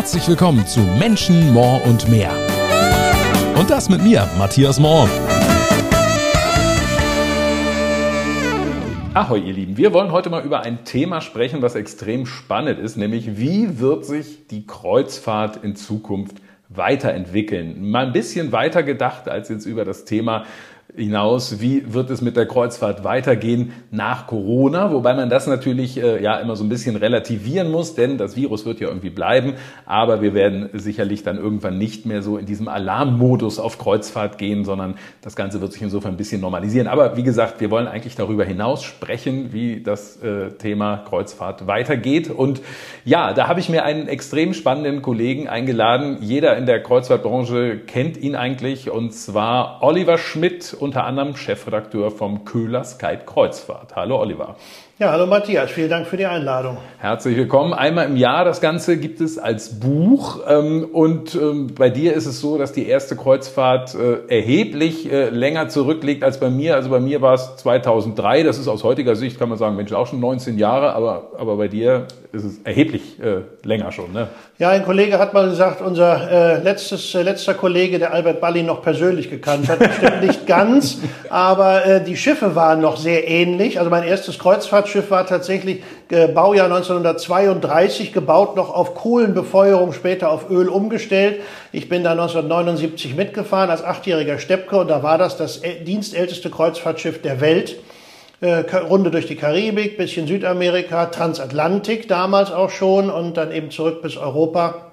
Herzlich 0.00 0.26
willkommen 0.28 0.66
zu 0.66 0.80
Menschen, 0.80 1.52
More 1.52 1.82
und 1.82 2.08
mehr. 2.08 2.32
Und 3.58 3.68
das 3.68 3.90
mit 3.90 4.02
mir, 4.02 4.26
Matthias 4.38 4.80
Mohr. 4.80 5.06
Ahoi, 9.12 9.40
ihr 9.40 9.52
Lieben. 9.52 9.76
Wir 9.76 9.92
wollen 9.92 10.10
heute 10.10 10.30
mal 10.30 10.42
über 10.42 10.62
ein 10.62 10.86
Thema 10.86 11.20
sprechen, 11.20 11.60
was 11.60 11.74
extrem 11.74 12.24
spannend 12.24 12.78
ist, 12.78 12.96
nämlich 12.96 13.36
wie 13.36 13.78
wird 13.78 14.06
sich 14.06 14.46
die 14.46 14.66
Kreuzfahrt 14.66 15.62
in 15.62 15.76
Zukunft 15.76 16.38
weiterentwickeln. 16.70 17.90
Mal 17.90 18.06
ein 18.06 18.12
bisschen 18.14 18.52
weiter 18.52 18.82
gedacht 18.82 19.28
als 19.28 19.50
jetzt 19.50 19.66
über 19.66 19.84
das 19.84 20.06
Thema 20.06 20.46
hinaus, 21.00 21.60
wie 21.60 21.92
wird 21.92 22.10
es 22.10 22.20
mit 22.20 22.36
der 22.36 22.46
Kreuzfahrt 22.46 23.04
weitergehen 23.04 23.72
nach 23.90 24.26
Corona, 24.26 24.92
wobei 24.92 25.14
man 25.14 25.30
das 25.30 25.46
natürlich 25.46 26.00
äh, 26.00 26.22
ja 26.22 26.38
immer 26.38 26.56
so 26.56 26.64
ein 26.64 26.68
bisschen 26.68 26.96
relativieren 26.96 27.70
muss, 27.70 27.94
denn 27.94 28.18
das 28.18 28.36
Virus 28.36 28.66
wird 28.66 28.80
ja 28.80 28.88
irgendwie 28.88 29.10
bleiben, 29.10 29.54
aber 29.86 30.22
wir 30.22 30.34
werden 30.34 30.68
sicherlich 30.72 31.22
dann 31.22 31.36
irgendwann 31.36 31.78
nicht 31.78 32.06
mehr 32.06 32.22
so 32.22 32.36
in 32.36 32.46
diesem 32.46 32.68
Alarmmodus 32.68 33.58
auf 33.58 33.78
Kreuzfahrt 33.78 34.38
gehen, 34.38 34.64
sondern 34.64 34.94
das 35.22 35.36
Ganze 35.36 35.60
wird 35.60 35.72
sich 35.72 35.82
insofern 35.82 36.14
ein 36.14 36.16
bisschen 36.16 36.40
normalisieren. 36.40 36.86
Aber 36.86 37.16
wie 37.16 37.22
gesagt, 37.22 37.60
wir 37.60 37.70
wollen 37.70 37.88
eigentlich 37.88 38.16
darüber 38.16 38.44
hinaus 38.44 38.82
sprechen, 38.82 39.52
wie 39.52 39.82
das 39.82 40.22
äh, 40.22 40.50
Thema 40.52 41.04
Kreuzfahrt 41.08 41.66
weitergeht. 41.66 42.30
Und 42.30 42.60
ja, 43.04 43.32
da 43.32 43.48
habe 43.48 43.60
ich 43.60 43.68
mir 43.68 43.84
einen 43.84 44.08
extrem 44.08 44.54
spannenden 44.54 45.02
Kollegen 45.02 45.48
eingeladen. 45.48 46.18
Jeder 46.20 46.56
in 46.56 46.66
der 46.66 46.82
Kreuzfahrtbranche 46.82 47.80
kennt 47.86 48.16
ihn 48.16 48.36
eigentlich, 48.36 48.90
und 48.90 49.12
zwar 49.12 49.82
Oliver 49.82 50.18
Schmidt 50.18 50.74
unter 50.90 51.04
anderem 51.04 51.36
Chefredakteur 51.36 52.10
vom 52.10 52.44
Köhler 52.44 52.82
Skype 52.82 53.20
Kreuzfahrt. 53.24 53.94
Hallo 53.94 54.18
Oliver. 54.20 54.56
Ja, 54.98 55.12
hallo 55.12 55.24
Matthias, 55.26 55.70
vielen 55.70 55.88
Dank 55.88 56.08
für 56.08 56.16
die 56.16 56.26
Einladung. 56.26 56.78
Herzlich 56.98 57.36
willkommen. 57.36 57.72
Einmal 57.72 58.06
im 58.06 58.16
Jahr, 58.16 58.44
das 58.44 58.60
Ganze 58.60 58.98
gibt 58.98 59.20
es 59.20 59.38
als 59.38 59.78
Buch 59.78 60.40
ähm, 60.48 60.84
und 60.92 61.36
ähm, 61.36 61.68
bei 61.78 61.90
dir 61.90 62.14
ist 62.14 62.26
es 62.26 62.40
so, 62.40 62.58
dass 62.58 62.72
die 62.72 62.88
erste 62.88 63.14
Kreuzfahrt 63.14 63.94
äh, 63.94 64.26
erheblich 64.26 65.10
äh, 65.12 65.28
länger 65.28 65.68
zurückliegt 65.68 66.24
als 66.24 66.40
bei 66.40 66.50
mir. 66.50 66.74
Also 66.74 66.90
bei 66.90 66.98
mir 66.98 67.22
war 67.22 67.34
es 67.34 67.54
2003, 67.58 68.42
das 68.42 68.58
ist 68.58 68.66
aus 68.66 68.82
heutiger 68.82 69.14
Sicht, 69.14 69.38
kann 69.38 69.48
man 69.48 69.58
sagen, 69.58 69.76
Mensch, 69.76 69.92
auch 69.92 70.08
schon 70.08 70.18
19 70.18 70.58
Jahre, 70.58 70.92
aber, 70.94 71.30
aber 71.38 71.56
bei 71.56 71.68
dir 71.68 72.08
ist 72.32 72.44
es 72.44 72.58
erheblich 72.62 73.20
äh, 73.20 73.42
länger 73.66 73.90
schon. 73.92 74.12
Ne? 74.12 74.28
Ja, 74.58 74.70
ein 74.70 74.84
Kollege 74.84 75.18
hat 75.18 75.34
mal 75.34 75.48
gesagt, 75.48 75.80
unser 75.80 76.30
äh, 76.30 76.62
letztes, 76.62 77.14
äh, 77.14 77.22
letzter 77.22 77.54
Kollege, 77.54 77.98
der 77.98 78.12
Albert 78.12 78.40
Balli, 78.40 78.62
noch 78.62 78.82
persönlich 78.82 79.30
gekannt 79.30 79.68
hat. 79.68 79.78
Stimmt 79.96 80.22
nicht 80.22 80.46
ganz, 80.46 80.98
aber 81.28 81.84
äh, 81.84 82.04
die 82.04 82.16
Schiffe 82.16 82.54
waren 82.54 82.80
noch 82.80 82.96
sehr 82.96 83.28
ähnlich. 83.28 83.78
Also 83.78 83.90
mein 83.90 84.04
erstes 84.04 84.38
Kreuzfahrtschiff 84.38 85.10
war 85.10 85.26
tatsächlich 85.26 85.82
äh, 86.10 86.28
Baujahr 86.28 86.66
1932, 86.66 88.12
gebaut 88.12 88.56
noch 88.56 88.72
auf 88.72 88.94
Kohlenbefeuerung, 88.94 89.92
später 89.92 90.30
auf 90.30 90.50
Öl 90.50 90.68
umgestellt. 90.68 91.40
Ich 91.72 91.88
bin 91.88 92.04
da 92.04 92.12
1979 92.12 93.16
mitgefahren 93.16 93.70
als 93.70 93.82
achtjähriger 93.82 94.38
Steppke 94.38 94.76
und 94.76 94.88
da 94.88 95.02
war 95.02 95.18
das 95.18 95.36
das 95.36 95.62
dienstälteste 95.86 96.50
Kreuzfahrtschiff 96.50 97.22
der 97.22 97.40
Welt. 97.40 97.76
Äh, 98.42 98.64
Runde 98.74 99.10
durch 99.10 99.26
die 99.26 99.36
Karibik, 99.36 99.98
bisschen 99.98 100.26
Südamerika, 100.26 101.06
Transatlantik 101.06 102.08
damals 102.08 102.50
auch 102.50 102.70
schon 102.70 103.10
und 103.10 103.36
dann 103.36 103.52
eben 103.52 103.70
zurück 103.70 104.00
bis 104.00 104.16
Europa. 104.16 104.92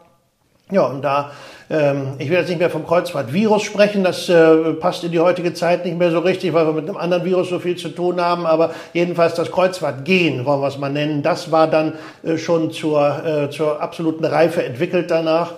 Ja, 0.69 0.87
und 0.87 1.01
da, 1.01 1.31
ähm, 1.69 2.15
ich 2.17 2.29
will 2.29 2.39
jetzt 2.39 2.49
nicht 2.49 2.59
mehr 2.59 2.69
vom 2.69 2.85
Kreuzfahrtvirus 2.85 3.63
sprechen, 3.63 4.03
das 4.03 4.27
äh, 4.27 4.73
passt 4.73 5.05
in 5.05 5.13
die 5.13 5.21
heutige 5.21 5.53
Zeit 5.53 5.85
nicht 5.85 5.97
mehr 5.97 6.11
so 6.11 6.19
richtig, 6.19 6.51
weil 6.51 6.65
wir 6.65 6.73
mit 6.73 6.89
einem 6.89 6.97
anderen 6.97 7.23
Virus 7.23 7.47
so 7.47 7.59
viel 7.59 7.77
zu 7.77 7.87
tun 7.87 8.19
haben, 8.19 8.45
aber 8.45 8.71
jedenfalls 8.91 9.35
das 9.35 9.49
Kreuzfahrtgehen, 9.49 10.43
wollen 10.43 10.59
wir 10.59 10.67
es 10.67 10.77
mal 10.77 10.91
nennen, 10.91 11.23
das 11.23 11.49
war 11.49 11.67
dann 11.67 11.93
äh, 12.23 12.37
schon 12.37 12.71
zur, 12.71 13.25
äh, 13.25 13.49
zur 13.49 13.81
absoluten 13.81 14.25
Reife 14.25 14.61
entwickelt 14.61 15.09
danach. 15.09 15.53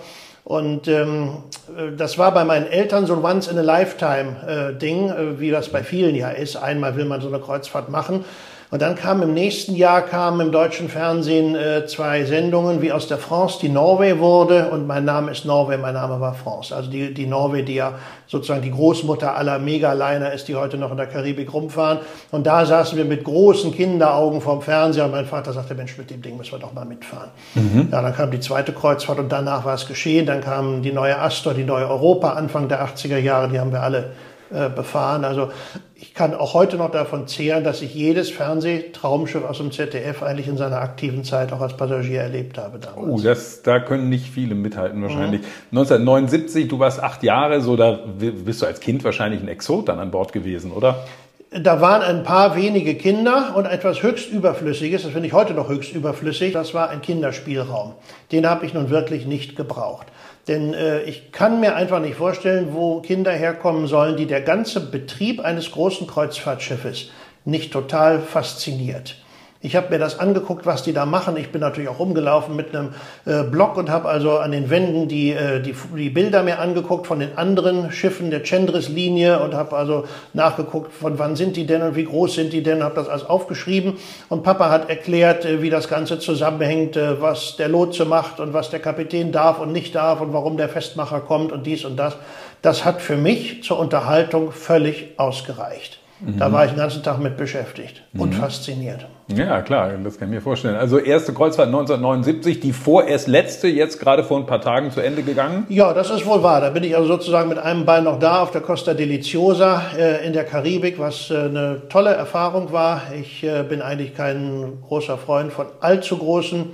Und 0.50 0.88
ähm, 0.88 1.44
äh, 1.78 1.92
das 1.96 2.18
war 2.18 2.34
bei 2.34 2.44
meinen 2.44 2.66
Eltern 2.66 3.06
so 3.06 3.14
ein 3.14 3.22
Once-in-a-Lifetime-Ding, 3.22 5.08
äh, 5.08 5.12
äh, 5.12 5.38
wie 5.38 5.52
das 5.52 5.68
bei 5.68 5.84
vielen 5.84 6.16
ja 6.16 6.30
ist. 6.30 6.56
Einmal 6.56 6.96
will 6.96 7.04
man 7.04 7.20
so 7.20 7.28
eine 7.28 7.38
Kreuzfahrt 7.38 7.88
machen. 7.88 8.24
Und 8.70 8.82
dann 8.82 8.94
kam 8.94 9.20
im 9.20 9.34
nächsten 9.34 9.74
Jahr 9.74 10.02
kamen 10.02 10.40
im 10.40 10.52
deutschen 10.52 10.88
Fernsehen 10.88 11.56
äh, 11.56 11.86
zwei 11.86 12.24
Sendungen, 12.24 12.80
wie 12.80 12.92
aus 12.92 13.08
der 13.08 13.18
France 13.18 13.58
die 13.60 13.68
Norway 13.68 14.20
wurde. 14.20 14.70
Und 14.70 14.86
mein 14.86 15.04
Name 15.04 15.32
ist 15.32 15.44
Norway, 15.44 15.76
mein 15.76 15.94
Name 15.94 16.20
war 16.20 16.34
France. 16.34 16.74
Also 16.74 16.88
die, 16.88 17.12
die 17.12 17.26
Norway, 17.26 17.64
die 17.64 17.74
ja 17.74 17.94
sozusagen 18.28 18.62
die 18.62 18.70
Großmutter 18.70 19.36
aller 19.36 19.58
Megaliner 19.58 20.32
ist, 20.32 20.46
die 20.46 20.54
heute 20.54 20.76
noch 20.76 20.92
in 20.92 20.98
der 20.98 21.06
Karibik 21.06 21.52
rumfahren. 21.52 21.98
Und 22.30 22.46
da 22.46 22.64
saßen 22.64 22.96
wir 22.96 23.04
mit 23.04 23.24
großen 23.24 23.74
Kinderaugen 23.74 24.40
vorm 24.40 24.62
Fernseher 24.62 25.06
und 25.06 25.10
mein 25.10 25.26
Vater 25.26 25.52
sagte, 25.52 25.74
Mensch, 25.74 25.98
mit 25.98 26.08
dem 26.10 26.22
Ding 26.22 26.36
müssen 26.36 26.52
wir 26.52 26.60
doch 26.60 26.72
mal 26.72 26.84
mitfahren. 26.84 27.30
Mhm. 27.54 27.88
Ja, 27.90 28.02
dann 28.02 28.14
kam 28.14 28.30
die 28.30 28.40
zweite 28.40 28.72
Kreuzfahrt 28.72 29.18
und 29.18 29.32
danach 29.32 29.64
war 29.64 29.74
es 29.74 29.88
geschehen. 29.88 30.26
Dann 30.26 30.42
kam 30.42 30.82
die 30.82 30.92
neue 30.92 31.18
Astor, 31.18 31.54
die 31.54 31.64
neue 31.64 31.88
Europa, 31.88 32.34
Anfang 32.34 32.68
der 32.68 32.86
80er 32.86 33.18
Jahre, 33.18 33.48
die 33.48 33.58
haben 33.58 33.72
wir 33.72 33.82
alle 33.82 34.12
befahren. 34.50 35.24
Also 35.24 35.50
ich 35.94 36.14
kann 36.14 36.34
auch 36.34 36.54
heute 36.54 36.76
noch 36.76 36.90
davon 36.90 37.28
zehren, 37.28 37.62
dass 37.62 37.82
ich 37.82 37.94
jedes 37.94 38.30
Fernsehtraumschiff 38.30 39.44
aus 39.44 39.58
dem 39.58 39.70
ZDF 39.70 40.22
eigentlich 40.22 40.48
in 40.48 40.56
seiner 40.56 40.80
aktiven 40.80 41.24
Zeit 41.24 41.52
auch 41.52 41.60
als 41.60 41.76
Passagier 41.76 42.22
erlebt 42.22 42.58
habe 42.58 42.78
damals. 42.78 43.08
Oh, 43.08 43.20
das, 43.22 43.62
da 43.62 43.78
können 43.80 44.08
nicht 44.08 44.26
viele 44.26 44.54
mithalten 44.54 45.02
wahrscheinlich. 45.02 45.42
Mhm. 45.42 45.78
1979, 45.78 46.68
du 46.68 46.78
warst 46.78 47.02
acht 47.02 47.22
Jahre, 47.22 47.60
so 47.60 47.76
da 47.76 47.92
bist 48.18 48.62
du 48.62 48.66
als 48.66 48.80
Kind 48.80 49.04
wahrscheinlich 49.04 49.40
ein 49.40 49.48
Exot 49.48 49.88
dann 49.88 49.98
an 49.98 50.10
Bord 50.10 50.32
gewesen, 50.32 50.72
oder? 50.72 51.04
Da 51.52 51.80
waren 51.80 52.02
ein 52.02 52.22
paar 52.22 52.54
wenige 52.54 52.94
Kinder 52.94 53.54
und 53.56 53.66
etwas 53.66 54.02
höchst 54.02 54.30
Überflüssiges, 54.30 55.02
das 55.02 55.10
finde 55.10 55.26
ich 55.26 55.32
heute 55.32 55.52
noch 55.52 55.68
höchst 55.68 55.92
überflüssig, 55.92 56.52
das 56.52 56.74
war 56.74 56.90
ein 56.90 57.02
Kinderspielraum. 57.02 57.94
Den 58.30 58.48
habe 58.48 58.66
ich 58.66 58.72
nun 58.72 58.88
wirklich 58.88 59.26
nicht 59.26 59.56
gebraucht. 59.56 60.06
Denn 60.50 60.74
äh, 60.74 61.02
ich 61.02 61.30
kann 61.30 61.60
mir 61.60 61.76
einfach 61.76 62.00
nicht 62.00 62.16
vorstellen, 62.16 62.70
wo 62.72 63.00
Kinder 63.02 63.30
herkommen 63.30 63.86
sollen, 63.86 64.16
die 64.16 64.26
der 64.26 64.40
ganze 64.40 64.80
Betrieb 64.80 65.38
eines 65.38 65.70
großen 65.70 66.08
Kreuzfahrtschiffes 66.08 67.12
nicht 67.44 67.72
total 67.72 68.18
fasziniert. 68.18 69.14
Ich 69.62 69.76
habe 69.76 69.90
mir 69.90 69.98
das 69.98 70.18
angeguckt, 70.18 70.64
was 70.64 70.84
die 70.84 70.94
da 70.94 71.04
machen. 71.04 71.36
Ich 71.36 71.52
bin 71.52 71.60
natürlich 71.60 71.90
auch 71.90 71.98
rumgelaufen 71.98 72.56
mit 72.56 72.74
einem 72.74 72.94
äh, 73.26 73.42
Blog 73.42 73.76
und 73.76 73.90
habe 73.90 74.08
also 74.08 74.38
an 74.38 74.52
den 74.52 74.70
Wänden 74.70 75.06
die, 75.06 75.32
äh, 75.32 75.60
die, 75.60 75.74
die 75.94 76.08
Bilder 76.08 76.42
mir 76.42 76.60
angeguckt 76.60 77.06
von 77.06 77.20
den 77.20 77.36
anderen 77.36 77.92
Schiffen 77.92 78.30
der 78.30 78.42
Chandris-Linie 78.42 79.40
und 79.40 79.52
habe 79.52 79.76
also 79.76 80.06
nachgeguckt, 80.32 80.94
von 80.94 81.18
wann 81.18 81.36
sind 81.36 81.56
die 81.56 81.66
denn 81.66 81.82
und 81.82 81.94
wie 81.94 82.06
groß 82.06 82.36
sind 82.36 82.54
die 82.54 82.62
denn, 82.62 82.82
habe 82.82 82.94
das 82.94 83.10
alles 83.10 83.26
aufgeschrieben. 83.26 83.98
Und 84.30 84.44
Papa 84.44 84.70
hat 84.70 84.88
erklärt, 84.88 85.44
äh, 85.44 85.60
wie 85.60 85.68
das 85.68 85.88
Ganze 85.88 86.18
zusammenhängt, 86.18 86.96
äh, 86.96 87.20
was 87.20 87.56
der 87.56 87.68
Lotse 87.68 88.06
macht 88.06 88.40
und 88.40 88.54
was 88.54 88.70
der 88.70 88.80
Kapitän 88.80 89.30
darf 89.30 89.60
und 89.60 89.72
nicht 89.72 89.94
darf 89.94 90.22
und 90.22 90.32
warum 90.32 90.56
der 90.56 90.70
Festmacher 90.70 91.20
kommt 91.20 91.52
und 91.52 91.66
dies 91.66 91.84
und 91.84 91.98
das. 91.98 92.16
Das 92.62 92.86
hat 92.86 93.02
für 93.02 93.18
mich 93.18 93.62
zur 93.62 93.78
Unterhaltung 93.78 94.52
völlig 94.52 95.18
ausgereicht. 95.18 95.99
Da 96.38 96.52
war 96.52 96.64
ich 96.64 96.72
den 96.72 96.78
ganzen 96.78 97.02
Tag 97.02 97.18
mit 97.18 97.36
beschäftigt 97.36 98.02
und 98.12 98.34
mhm. 98.34 98.38
fasziniert. 98.40 99.06
Ja, 99.28 99.62
klar, 99.62 99.92
das 100.02 100.18
kann 100.18 100.28
ich 100.28 100.34
mir 100.34 100.40
vorstellen. 100.40 100.76
Also 100.76 100.98
erste 100.98 101.32
Kreuzfahrt 101.32 101.68
1979, 101.68 102.60
die 102.60 102.72
vorerst 102.72 103.28
letzte, 103.28 103.68
jetzt 103.68 104.00
gerade 104.00 104.24
vor 104.24 104.38
ein 104.38 104.46
paar 104.46 104.60
Tagen 104.60 104.90
zu 104.90 105.00
Ende 105.00 105.22
gegangen? 105.22 105.66
Ja, 105.68 105.94
das 105.94 106.10
ist 106.10 106.26
wohl 106.26 106.42
wahr. 106.42 106.60
Da 106.60 106.70
bin 106.70 106.84
ich 106.84 106.96
also 106.96 107.08
sozusagen 107.08 107.48
mit 107.48 107.58
einem 107.58 107.86
Bein 107.86 108.04
noch 108.04 108.18
da 108.18 108.42
auf 108.42 108.50
der 108.50 108.60
Costa 108.60 108.92
Deliciosa 108.92 109.82
äh, 109.96 110.26
in 110.26 110.32
der 110.32 110.44
Karibik, 110.44 110.98
was 110.98 111.30
äh, 111.30 111.36
eine 111.36 111.82
tolle 111.88 112.10
Erfahrung 112.10 112.72
war. 112.72 113.02
Ich 113.18 113.42
äh, 113.44 113.62
bin 113.62 113.80
eigentlich 113.80 114.14
kein 114.14 114.78
großer 114.86 115.16
Freund 115.16 115.52
von 115.52 115.66
allzu 115.80 116.18
großen 116.18 116.66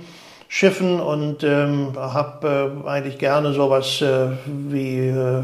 Schiffen 0.49 0.99
und 0.99 1.43
ähm, 1.43 1.93
habe 1.95 2.81
äh, 2.85 2.87
eigentlich 2.87 3.17
gerne 3.17 3.51
sowas 3.51 4.01
äh, 4.01 4.29
wie, 4.45 5.09
äh, 5.09 5.43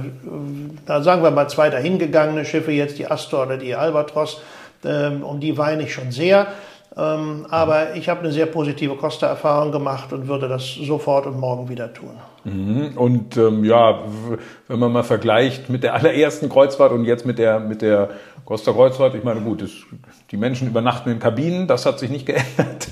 da 0.85 1.03
sagen 1.03 1.23
wir 1.23 1.31
mal 1.31 1.49
zwei 1.49 1.69
dahingegangene 1.69 2.45
Schiffe, 2.45 2.71
jetzt 2.71 2.97
die 2.99 3.09
Astor 3.09 3.45
oder 3.45 3.57
die 3.57 3.75
Albatros, 3.75 4.41
ähm, 4.85 5.23
um 5.23 5.39
die 5.39 5.57
weine 5.57 5.83
ich 5.83 5.93
schon 5.93 6.11
sehr. 6.11 6.47
Ähm, 6.95 7.47
aber 7.49 7.95
ich 7.95 8.07
habe 8.07 8.21
eine 8.21 8.31
sehr 8.31 8.45
positive 8.45 8.95
Costa-Erfahrung 8.95 9.71
gemacht 9.71 10.13
und 10.13 10.27
würde 10.27 10.47
das 10.47 10.75
sofort 10.75 11.25
und 11.25 11.39
morgen 11.39 11.67
wieder 11.67 11.91
tun. 11.91 12.11
Mhm. 12.43 12.91
Und 12.95 13.35
ähm, 13.35 13.63
ja, 13.63 14.03
wenn 14.67 14.79
man 14.79 14.91
mal 14.91 15.03
vergleicht 15.03 15.69
mit 15.69 15.83
der 15.83 15.95
allerersten 15.95 16.49
Kreuzfahrt 16.49 16.91
und 16.91 17.05
jetzt 17.05 17.25
mit 17.25 17.39
der 17.39 17.59
mit 17.59 17.81
der 17.81 18.09
Costa 18.45 18.71
Kreuzfahrt, 18.71 19.15
ich 19.15 19.23
meine, 19.23 19.41
gut, 19.41 19.63
es, 19.63 19.71
die 20.33 20.37
Menschen 20.37 20.67
übernachten 20.67 21.11
in 21.11 21.19
Kabinen, 21.19 21.67
das 21.67 21.85
hat 21.85 21.99
sich 21.99 22.09
nicht 22.09 22.25
geändert. 22.25 22.43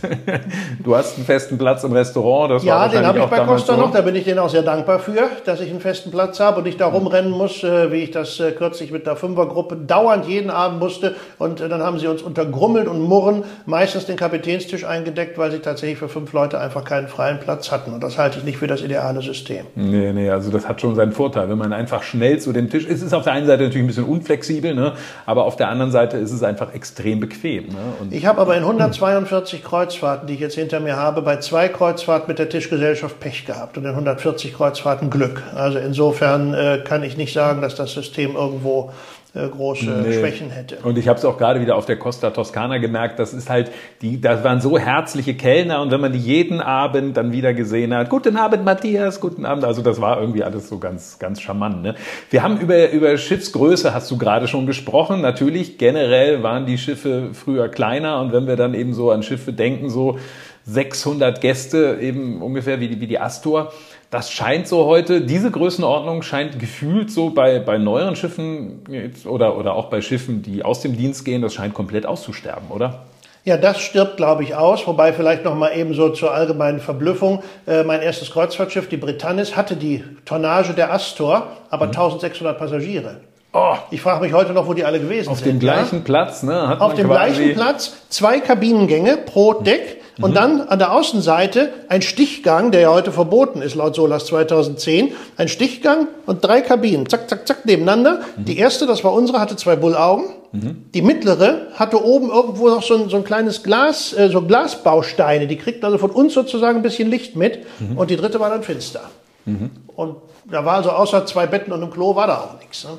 Du 0.83 0.95
hast 0.95 1.17
einen 1.17 1.25
festen 1.25 1.59
Platz 1.59 1.83
im 1.83 1.91
Restaurant, 1.91 2.51
das 2.51 2.63
ja, 2.63 2.75
war 2.75 2.89
den 2.89 3.05
habe 3.05 3.19
ich 3.19 3.25
bei 3.25 3.39
Costa 3.41 3.77
noch, 3.77 3.91
da 3.91 4.01
bin 4.01 4.15
ich 4.15 4.23
denen 4.23 4.39
auch 4.39 4.49
sehr 4.49 4.63
dankbar 4.63 4.97
für, 4.99 5.29
dass 5.45 5.61
ich 5.61 5.69
einen 5.69 5.79
festen 5.79 6.09
Platz 6.09 6.39
habe 6.39 6.57
und 6.57 6.63
nicht 6.65 6.81
da 6.81 6.87
rumrennen 6.87 7.31
muss, 7.31 7.63
äh, 7.63 7.91
wie 7.91 7.97
ich 7.97 8.11
das 8.11 8.39
äh, 8.39 8.51
kürzlich 8.51 8.91
mit 8.91 9.05
der 9.05 9.15
Fünfergruppe 9.15 9.75
dauernd 9.75 10.25
jeden 10.27 10.49
Abend 10.49 10.79
musste. 10.79 11.15
Und 11.37 11.61
äh, 11.61 11.69
dann 11.69 11.83
haben 11.83 11.99
sie 11.99 12.07
uns 12.07 12.23
unter 12.23 12.45
Grummeln 12.45 12.87
und 12.87 12.99
Murren 13.01 13.43
meistens 13.67 14.05
den 14.05 14.17
Kapitänstisch 14.17 14.85
eingedeckt, 14.85 15.37
weil 15.37 15.51
sie 15.51 15.59
tatsächlich 15.59 15.99
für 15.99 16.09
fünf 16.09 16.33
Leute 16.33 16.59
einfach 16.59 16.83
keinen 16.83 17.07
freien 17.07 17.39
Platz 17.39 17.71
hatten. 17.71 17.93
Und 17.93 18.01
das 18.01 18.17
halte 18.17 18.39
ich 18.39 18.43
nicht 18.43 18.57
für 18.57 18.67
das 18.67 18.81
ideale 18.81 19.21
System. 19.21 19.67
Nee, 19.75 20.13
nee, 20.13 20.29
also 20.31 20.49
das 20.49 20.67
hat 20.67 20.81
schon 20.81 20.95
seinen 20.95 21.11
Vorteil, 21.11 21.47
wenn 21.47 21.59
man 21.59 21.73
einfach 21.73 22.01
schnell 22.01 22.39
zu 22.39 22.53
dem 22.53 22.69
Tisch, 22.69 22.87
es 22.89 23.03
ist 23.03 23.13
auf 23.13 23.23
der 23.23 23.33
einen 23.33 23.45
Seite 23.45 23.63
natürlich 23.63 23.83
ein 23.83 23.87
bisschen 23.87 24.05
unflexibel, 24.05 24.73
ne? 24.73 24.93
aber 25.25 25.41
aber 25.41 25.47
auf 25.47 25.55
der 25.55 25.69
anderen 25.69 25.91
Seite 25.91 26.17
ist 26.17 26.31
es 26.31 26.43
einfach 26.43 26.73
extrem 26.73 27.19
bequem. 27.19 27.30
Ne? 27.71 27.93
Und 27.99 28.13
ich 28.13 28.25
habe 28.25 28.41
aber 28.41 28.55
in 28.55 28.63
142 28.63 29.63
Kreuzfahrten, 29.63 30.27
die 30.27 30.33
ich 30.35 30.39
jetzt 30.39 30.55
hinter 30.55 30.79
mir 30.79 30.95
habe, 30.95 31.21
bei 31.21 31.37
zwei 31.37 31.67
Kreuzfahrten 31.67 32.27
mit 32.27 32.39
der 32.39 32.49
Tischgesellschaft 32.49 33.19
Pech 33.19 33.45
gehabt 33.45 33.77
und 33.77 33.85
in 33.85 33.91
140 33.91 34.53
Kreuzfahrten 34.53 35.09
Glück. 35.09 35.43
Also 35.55 35.79
insofern 35.79 36.53
äh, 36.53 36.81
kann 36.83 37.03
ich 37.03 37.17
nicht 37.17 37.33
sagen, 37.33 37.61
dass 37.61 37.75
das 37.75 37.93
System 37.93 38.35
irgendwo 38.35 38.91
äh, 39.33 39.47
große 39.47 39.85
nee. 39.85 40.19
Schwächen 40.19 40.49
hätte. 40.49 40.77
Und 40.83 40.97
ich 40.97 41.07
habe 41.07 41.17
es 41.17 41.23
auch 41.23 41.37
gerade 41.37 41.61
wieder 41.61 41.77
auf 41.77 41.85
der 41.85 41.97
Costa 41.97 42.31
Toscana 42.31 42.79
gemerkt, 42.79 43.17
das 43.17 43.33
ist 43.33 43.49
halt, 43.49 43.71
die, 44.01 44.19
das 44.19 44.43
waren 44.43 44.59
so 44.59 44.77
herzliche 44.77 45.35
Kellner 45.35 45.81
und 45.81 45.89
wenn 45.91 46.01
man 46.01 46.11
die 46.11 46.19
jeden 46.19 46.59
Abend 46.59 47.15
dann 47.15 47.31
wieder 47.31 47.53
gesehen 47.53 47.93
hat, 47.93 48.09
guten 48.09 48.35
Abend 48.35 48.65
Matthias, 48.65 49.21
guten 49.21 49.45
Abend, 49.45 49.63
also 49.63 49.81
das 49.81 50.01
war 50.01 50.19
irgendwie 50.19 50.43
alles 50.43 50.67
so 50.67 50.79
ganz, 50.79 51.17
ganz 51.17 51.39
charmant. 51.39 51.81
Ne? 51.81 51.95
Wir 52.29 52.43
haben 52.43 52.59
über, 52.59 52.91
über 52.91 53.17
Schiffsgröße, 53.17 53.93
hast 53.93 54.11
du 54.11 54.17
gerade 54.17 54.49
schon 54.49 54.65
gesprochen, 54.65 55.21
natürlich 55.21 55.77
generell 55.77 56.43
waren 56.43 56.65
die 56.65 56.77
Schiffe 56.77 57.29
früher 57.33 57.69
kleiner 57.69 58.19
und 58.19 58.33
wenn 58.33 58.47
wir 58.47 58.57
dann 58.57 58.73
eben 58.73 58.93
so 58.93 59.11
an 59.11 59.23
Schiffe 59.23 59.53
denken, 59.53 59.89
so 59.89 60.19
600 60.65 61.39
Gäste 61.39 61.97
eben 62.01 62.41
ungefähr 62.41 62.79
wie 62.81 62.89
die, 62.89 62.99
wie 62.99 63.07
die 63.07 63.19
Astor, 63.19 63.71
das 64.11 64.29
scheint 64.29 64.67
so 64.67 64.85
heute, 64.85 65.21
diese 65.21 65.49
Größenordnung 65.51 66.21
scheint 66.21 66.59
gefühlt 66.59 67.09
so 67.09 67.29
bei, 67.29 67.59
bei 67.59 67.77
neueren 67.77 68.17
Schiffen 68.17 68.83
oder, 69.25 69.57
oder 69.57 69.73
auch 69.73 69.85
bei 69.85 70.01
Schiffen, 70.01 70.43
die 70.43 70.63
aus 70.63 70.81
dem 70.81 70.97
Dienst 70.97 71.23
gehen, 71.23 71.41
das 71.41 71.53
scheint 71.53 71.73
komplett 71.73 72.05
auszusterben, 72.05 72.69
oder? 72.69 73.05
Ja, 73.45 73.57
das 73.57 73.79
stirbt, 73.79 74.17
glaube 74.17 74.43
ich, 74.43 74.53
aus. 74.53 74.85
Wobei 74.85 75.13
vielleicht 75.13 75.45
noch 75.45 75.55
mal 75.55 75.75
eben 75.75 75.95
so 75.95 76.09
zur 76.09 76.31
allgemeinen 76.31 76.79
Verblüffung. 76.79 77.41
Äh, 77.65 77.83
mein 77.83 78.01
erstes 78.01 78.29
Kreuzfahrtschiff, 78.29 78.87
die 78.87 78.97
Britannis, 78.97 79.55
hatte 79.55 79.75
die 79.75 80.03
Tonnage 80.25 80.73
der 80.73 80.93
Astor, 80.93 81.47
aber 81.71 81.85
mhm. 81.87 81.93
1600 81.93 82.57
Passagiere. 82.59 83.21
Oh, 83.53 83.75
ich 83.89 84.01
frage 84.01 84.23
mich 84.23 84.33
heute 84.33 84.53
noch, 84.53 84.67
wo 84.67 84.73
die 84.73 84.85
alle 84.85 84.99
gewesen 84.99 85.29
auf 85.29 85.39
sind. 85.39 85.47
Auf 85.47 85.53
dem 85.53 85.59
gleichen 85.59 85.95
ja? 85.99 86.01
Platz, 86.03 86.43
ne? 86.43 86.67
Hat 86.67 86.81
auf 86.81 86.93
dem 86.93 87.07
gleichen 87.07 87.53
Platz, 87.53 87.93
zwei 88.09 88.41
Kabinengänge 88.41 89.17
pro 89.17 89.53
Deck 89.53 90.00
mhm. 90.17 90.23
und 90.23 90.35
dann 90.35 90.61
an 90.61 90.79
der 90.79 90.93
Außenseite 90.93 91.71
ein 91.89 92.01
Stichgang, 92.01 92.71
der 92.71 92.81
ja 92.81 92.91
heute 92.91 93.11
verboten 93.11 93.61
ist 93.61 93.75
laut 93.75 93.95
SOLAS 93.95 94.25
2010, 94.25 95.13
ein 95.37 95.47
Stichgang 95.47 96.07
und 96.25 96.43
drei 96.43 96.61
Kabinen, 96.61 97.07
zack, 97.07 97.29
zack, 97.29 97.47
zack, 97.47 97.65
nebeneinander. 97.65 98.21
Mhm. 98.37 98.45
Die 98.45 98.57
erste, 98.57 98.85
das 98.85 99.03
war 99.03 99.13
unsere, 99.13 99.39
hatte 99.39 99.55
zwei 99.55 99.75
Bullaugen. 99.75 100.25
Mhm. 100.51 100.85
Die 100.93 101.01
mittlere 101.01 101.67
hatte 101.75 102.03
oben 102.03 102.29
irgendwo 102.29 102.69
noch 102.69 102.83
so 102.83 102.95
ein, 102.95 103.09
so 103.09 103.17
ein 103.17 103.23
kleines 103.23 103.63
Glas, 103.63 104.13
äh, 104.13 104.29
so 104.29 104.41
Glasbausteine. 104.41 105.47
Die 105.47 105.57
kriegten 105.57 105.85
also 105.85 105.97
von 105.97 106.11
uns 106.11 106.33
sozusagen 106.33 106.79
ein 106.79 106.83
bisschen 106.83 107.09
Licht 107.09 107.35
mit. 107.35 107.65
Mhm. 107.79 107.97
Und 107.97 108.09
die 108.09 108.17
dritte 108.17 108.39
war 108.39 108.49
dann 108.49 108.63
finster. 108.63 109.01
Mhm. 109.45 109.71
Und 109.95 110.17
da 110.49 110.65
war 110.65 110.75
also 110.75 110.91
außer 110.91 111.25
zwei 111.25 111.47
Betten 111.47 111.71
und 111.71 111.81
einem 111.81 111.91
Klo 111.91 112.15
war 112.15 112.27
da 112.27 112.37
auch 112.39 112.59
nichts. 112.59 112.83
Ne? 112.83 112.91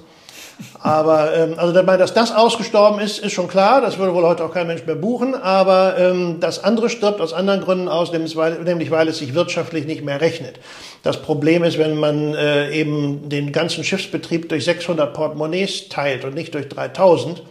Aber 0.81 1.37
ähm, 1.37 1.55
also 1.57 1.73
dabei, 1.73 1.97
dass 1.97 2.15
das 2.15 2.35
ausgestorben 2.35 3.01
ist, 3.01 3.19
ist 3.19 3.33
schon 3.33 3.49
klar. 3.49 3.81
Das 3.81 3.99
würde 3.99 4.15
wohl 4.15 4.25
heute 4.25 4.45
auch 4.45 4.53
kein 4.53 4.67
Mensch 4.67 4.85
mehr 4.87 4.95
buchen. 4.95 5.35
Aber 5.35 5.99
ähm, 5.99 6.41
das 6.41 6.63
andere 6.63 6.89
stirbt 6.89 7.21
aus 7.21 7.33
anderen 7.33 7.61
Gründen 7.61 7.89
aus, 7.89 8.13
nämlich 8.13 8.37
weil, 8.37 9.09
es 9.09 9.19
sich 9.19 9.35
wirtschaftlich 9.35 9.87
nicht 9.87 10.05
mehr 10.05 10.21
rechnet. 10.21 10.61
Das 11.03 11.23
Problem 11.23 11.65
ist, 11.65 11.79
wenn 11.79 11.97
man 11.97 12.35
äh, 12.35 12.71
eben 12.71 13.29
den 13.29 13.53
ganzen 13.53 13.85
Schiffsbetrieb 13.85 14.49
durch 14.49 14.65
600 14.65 15.13
Portemonnaies 15.13 15.89
teilt 15.89 16.25
und 16.25 16.35
nicht 16.35 16.55
durch 16.55 16.69
3000, 16.69 17.43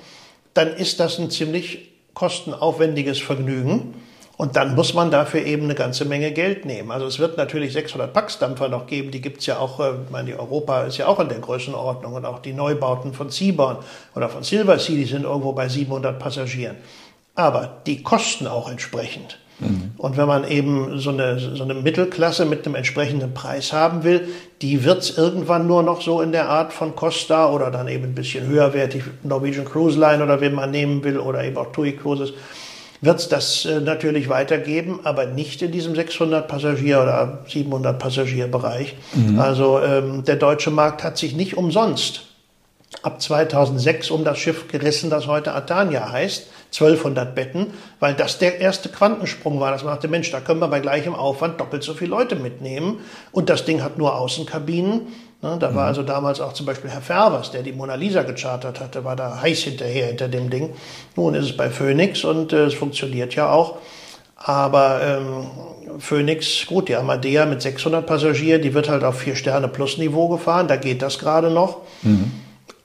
dann 0.54 0.75
ist 0.75 1.00
das 1.00 1.18
ein 1.19 1.30
ziemlich 1.30 1.92
kostenaufwendiges 2.13 3.19
Vergnügen. 3.19 3.94
Und 4.41 4.55
dann 4.55 4.73
muss 4.73 4.95
man 4.95 5.11
dafür 5.11 5.45
eben 5.45 5.65
eine 5.65 5.75
ganze 5.75 6.03
Menge 6.03 6.31
Geld 6.31 6.65
nehmen. 6.65 6.89
Also 6.89 7.05
es 7.05 7.19
wird 7.19 7.38
natürlich 7.38 7.73
600 7.73 8.11
Paxdampfer 8.11 8.69
noch 8.69 8.88
geben, 8.88 9.11
die 9.11 9.21
gibt's 9.21 9.45
ja 9.45 9.59
auch, 9.59 9.79
äh, 9.79 9.91
ich 10.03 10.09
meine, 10.09 10.31
die 10.31 10.35
Europa 10.35 10.81
ist 10.81 10.97
ja 10.97 11.05
auch 11.05 11.19
in 11.19 11.29
der 11.29 11.38
Größenordnung 11.38 12.13
und 12.13 12.25
auch 12.25 12.39
die 12.39 12.51
Neubauten 12.51 13.13
von 13.13 13.29
Seaborn 13.29 13.77
oder 14.15 14.29
von 14.29 14.41
Silversea, 14.41 14.95
die 14.95 15.05
sind 15.05 15.25
irgendwo 15.25 15.51
bei 15.53 15.69
700 15.69 16.17
Passagieren. 16.17 16.77
Aber 17.35 17.81
die 17.85 18.01
kosten 18.01 18.47
auch 18.47 18.67
entsprechend. 18.67 19.38
Mhm. 19.59 19.91
Und 19.99 20.17
wenn 20.17 20.27
man 20.27 20.49
eben 20.49 20.97
so 20.97 21.11
eine, 21.11 21.38
so 21.38 21.61
eine 21.61 21.75
Mittelklasse 21.75 22.45
mit 22.45 22.65
einem 22.65 22.73
entsprechenden 22.73 23.35
Preis 23.35 23.71
haben 23.71 24.03
will, 24.03 24.27
die 24.63 24.83
wird's 24.83 25.11
irgendwann 25.11 25.67
nur 25.67 25.83
noch 25.83 26.01
so 26.01 26.19
in 26.19 26.31
der 26.31 26.49
Art 26.49 26.73
von 26.73 26.95
Costa 26.95 27.47
oder 27.51 27.69
dann 27.69 27.88
eben 27.88 28.05
ein 28.05 28.15
bisschen 28.15 28.47
höherwertig 28.47 29.03
Norwegian 29.21 29.65
Cruise 29.65 29.99
Line 29.99 30.23
oder 30.23 30.41
wen 30.41 30.55
man 30.55 30.71
nehmen 30.71 31.03
will 31.03 31.19
oder 31.19 31.43
eben 31.43 31.57
auch 31.57 31.71
TUI 31.71 31.91
Cruises 31.91 32.33
wird 33.01 33.19
es 33.19 33.30
das 33.30 33.65
äh, 33.65 33.81
natürlich 33.81 34.30
weitergeben, 34.30 35.00
aber 35.03 35.25
nicht 35.25 35.62
in 35.62 35.71
diesem 35.71 35.95
600 35.95 36.48
Passagier 36.48 37.01
oder 37.01 37.39
700 37.48 37.98
Passagier 37.98 38.48
Bereich. 38.48 38.95
Mhm. 39.13 39.39
Also 39.39 39.80
ähm, 39.81 40.24
der 40.24 40.36
deutsche 40.36 40.71
Markt 40.71 41.03
hat 41.03 41.18
sich 41.18 41.36
nicht 41.36 41.57
umsonst 41.57 42.27
ab 43.03 43.21
2006 43.21 44.12
um 44.12 44.24
das 44.24 44.38
Schiff 44.38 44.68
gerissen, 44.68 45.09
das 45.09 45.27
heute 45.27 45.53
Atania 45.53 46.12
heißt, 46.12 46.48
1200 46.74 47.33
Betten, 47.33 47.68
weil 48.00 48.13
das 48.13 48.38
der 48.38 48.59
erste 48.59 48.89
Quantensprung 48.89 49.59
war. 49.59 49.71
Das 49.71 49.83
machte 49.83 50.07
Mensch, 50.07 50.31
da 50.31 50.39
können 50.39 50.59
wir 50.59 50.68
bei 50.68 50.80
gleichem 50.80 51.15
Aufwand 51.15 51.59
doppelt 51.59 51.83
so 51.83 51.94
viele 51.94 52.12
Leute 52.12 52.36
mitnehmen. 52.36 53.00
Und 53.31 53.50
das 53.50 53.65
Ding 53.65 53.81
hat 53.81 53.98
nur 53.98 54.18
Außenkabinen. 54.18 55.07
Ne, 55.41 55.57
da 55.59 55.73
war 55.73 55.83
mhm. 55.83 55.88
also 55.88 56.03
damals 56.03 56.39
auch 56.39 56.53
zum 56.53 56.67
Beispiel 56.67 56.91
Herr 56.91 57.01
Fervers, 57.01 57.49
der 57.49 57.63
die 57.63 57.71
Mona 57.71 57.95
Lisa 57.95 58.21
gechartert 58.21 58.79
hatte, 58.79 59.03
war 59.03 59.15
da 59.15 59.41
heiß 59.41 59.59
hinterher 59.61 60.07
hinter 60.07 60.27
dem 60.27 60.51
Ding. 60.51 60.73
Nun 61.15 61.33
ist 61.33 61.45
es 61.45 61.57
bei 61.57 61.69
Phoenix 61.69 62.23
und 62.23 62.53
äh, 62.53 62.65
es 62.65 62.75
funktioniert 62.75 63.33
ja 63.33 63.49
auch. 63.49 63.77
Aber 64.35 65.01
ähm, 65.03 65.99
Phoenix, 65.99 66.65
gut, 66.67 66.89
die 66.89 66.95
Amadea 66.95 67.45
mit 67.45 67.61
600 67.61 68.05
Passagieren, 68.05 68.61
die 68.61 68.73
wird 68.73 68.89
halt 68.89 69.03
auf 69.03 69.19
4 69.19 69.35
Sterne 69.35 69.67
plus 69.67 69.97
Niveau 69.97 70.27
gefahren, 70.29 70.67
da 70.67 70.75
geht 70.75 71.01
das 71.01 71.19
gerade 71.19 71.49
noch. 71.49 71.77
Mhm. 72.03 72.31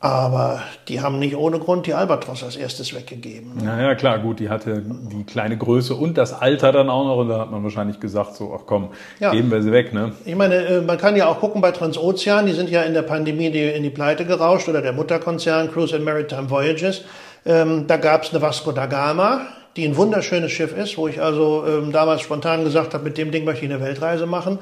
Aber 0.07 0.63
die 0.87 1.01
haben 1.01 1.19
nicht 1.19 1.35
ohne 1.35 1.59
Grund 1.59 1.89
die 1.89 1.95
Albatros 1.95 2.45
als 2.45 2.55
erstes 2.55 2.95
weggegeben. 2.95 3.57
Ne? 3.57 3.65
Naja, 3.65 3.97
klar, 3.97 4.21
gut, 4.21 4.39
die 4.39 4.49
hatte 4.49 4.81
die 4.81 5.25
kleine 5.25 5.59
Größe 5.59 5.97
und 5.97 6.17
das 6.17 6.33
Alter 6.33 6.71
dann 6.71 6.89
auch 6.91 7.05
noch. 7.05 7.17
Und 7.17 7.29
da 7.29 7.41
hat 7.41 7.51
man 7.51 7.65
wahrscheinlich 7.65 7.99
gesagt, 7.99 8.37
so, 8.37 8.57
ach 8.57 8.67
komm, 8.67 8.91
ja. 9.19 9.33
geben 9.33 9.51
wir 9.51 9.63
sie 9.63 9.73
weg. 9.73 9.93
Ne? 9.93 10.13
Ich 10.25 10.37
meine, 10.37 10.55
äh, 10.65 10.81
man 10.81 10.97
kann 10.97 11.17
ja 11.17 11.27
auch 11.27 11.41
gucken 11.41 11.61
bei 11.61 11.73
Transozean, 11.73 12.47
die 12.47 12.53
sind 12.53 12.71
ja 12.71 12.83
in 12.83 12.95
der 12.95 13.03
Pandemie 13.03 13.47
in 13.47 13.83
die 13.83 13.91
Pleite 13.91 14.25
gerauscht 14.25 14.69
oder 14.69 14.81
der 14.81 14.93
Mutterkonzern 14.93 15.73
Cruise 15.73 15.97
and 15.97 16.05
Maritime 16.05 16.49
Voyages. 16.51 17.03
Ähm, 17.45 17.89
da 17.89 17.97
gab 17.97 18.23
es 18.23 18.31
eine 18.31 18.41
Vasco 18.41 18.71
da 18.71 18.87
Gama, 18.87 19.41
die 19.77 19.87
ein 19.87 19.97
wunderschönes 19.97 20.53
Schiff 20.53 20.77
ist, 20.77 20.97
wo 20.99 21.09
ich 21.09 21.21
also 21.21 21.65
ähm, 21.67 21.91
damals 21.91 22.21
spontan 22.21 22.63
gesagt 22.63 22.95
habe, 22.95 23.03
mit 23.03 23.19
dem 23.19 23.33
Ding 23.33 23.45
möchte 23.45 23.65
ich 23.65 23.73
eine 23.73 23.83
Weltreise 23.83 24.27
machen. 24.27 24.61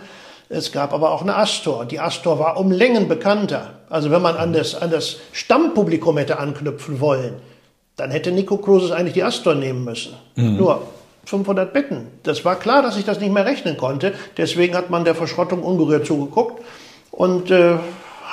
Es 0.49 0.73
gab 0.73 0.93
aber 0.93 1.11
auch 1.13 1.23
eine 1.23 1.37
Astor. 1.37 1.85
Die 1.87 2.01
Astor 2.01 2.39
war 2.39 2.59
um 2.59 2.71
Längen 2.71 3.09
bekannter. 3.09 3.75
Also 3.89 4.11
wenn 4.11 4.23
man 4.23 4.37
an 4.37 4.53
das, 4.53 4.75
an 4.75 4.91
das 4.91 5.17
Stammpublikum 5.33 6.19
hätte 6.19 6.39
anknüpfen 6.39 7.01
wollen, 7.01 7.35
dann 7.97 8.11
hätte 8.11 8.33
Nico 8.33 8.59
Cruises 8.59 8.91
eigentlich 8.91 9.15
die 9.15 9.23
Astor 9.23 9.55
nehmen 9.55 9.85
müssen. 9.85 10.15
Mhm. 10.37 10.57
Nur 10.57 10.83
500 11.27 11.73
Betten. 11.73 12.09
Das 12.23 12.45
war 12.45 12.57
klar, 12.57 12.83
dass 12.83 12.99
ich 12.99 13.05
das 13.05 13.21
nicht 13.21 13.33
mehr 13.33 13.47
rechnen 13.47 13.77
konnte. 13.77 14.13
Deswegen 14.37 14.75
hat 14.75 14.91
man 14.91 15.05
der 15.05 15.15
Verschrottung 15.15 15.63
ungerührt 15.63 16.07
zugeguckt 16.07 16.63
und 17.11 17.51
äh, 17.51 17.77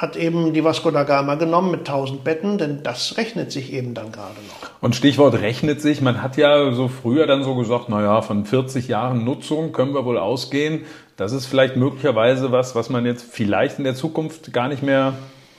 hat 0.02 0.16
eben 0.16 0.54
die 0.54 0.64
Vasco 0.64 0.90
da 0.90 1.04
Gama 1.04 1.36
genommen 1.36 1.72
mit 1.72 1.82
1000 1.82 2.24
Betten, 2.24 2.58
denn 2.58 2.82
das 2.82 3.18
rechnet 3.18 3.52
sich 3.52 3.72
eben 3.72 3.94
dann 3.94 4.12
gerade 4.12 4.34
noch. 4.34 4.72
Und 4.82 4.96
Stichwort 4.96 5.36
rechnet 5.36 5.80
sich, 5.80 6.02
man 6.02 6.24
hat 6.24 6.38
ja 6.38 6.74
so 6.74 6.88
früher 6.88 7.28
dann 7.28 7.44
so 7.44 7.56
gesagt, 7.56 7.88
naja, 7.88 8.22
von 8.22 8.46
40 8.46 8.88
Jahren 8.88 9.24
Nutzung 9.24 9.72
können 9.72 9.94
wir 9.94 10.04
wohl 10.04 10.18
ausgehen. 10.18 10.86
Das 11.22 11.34
ist 11.34 11.46
vielleicht 11.46 11.76
möglicherweise 11.76 12.52
was, 12.52 12.74
was 12.74 12.90
man 12.90 13.06
jetzt 13.06 13.24
vielleicht 13.30 13.78
in 13.78 13.84
der 13.84 13.94
Zukunft 13.94 14.52
gar 14.54 14.68
nicht 14.68 14.82
mehr 14.82 15.14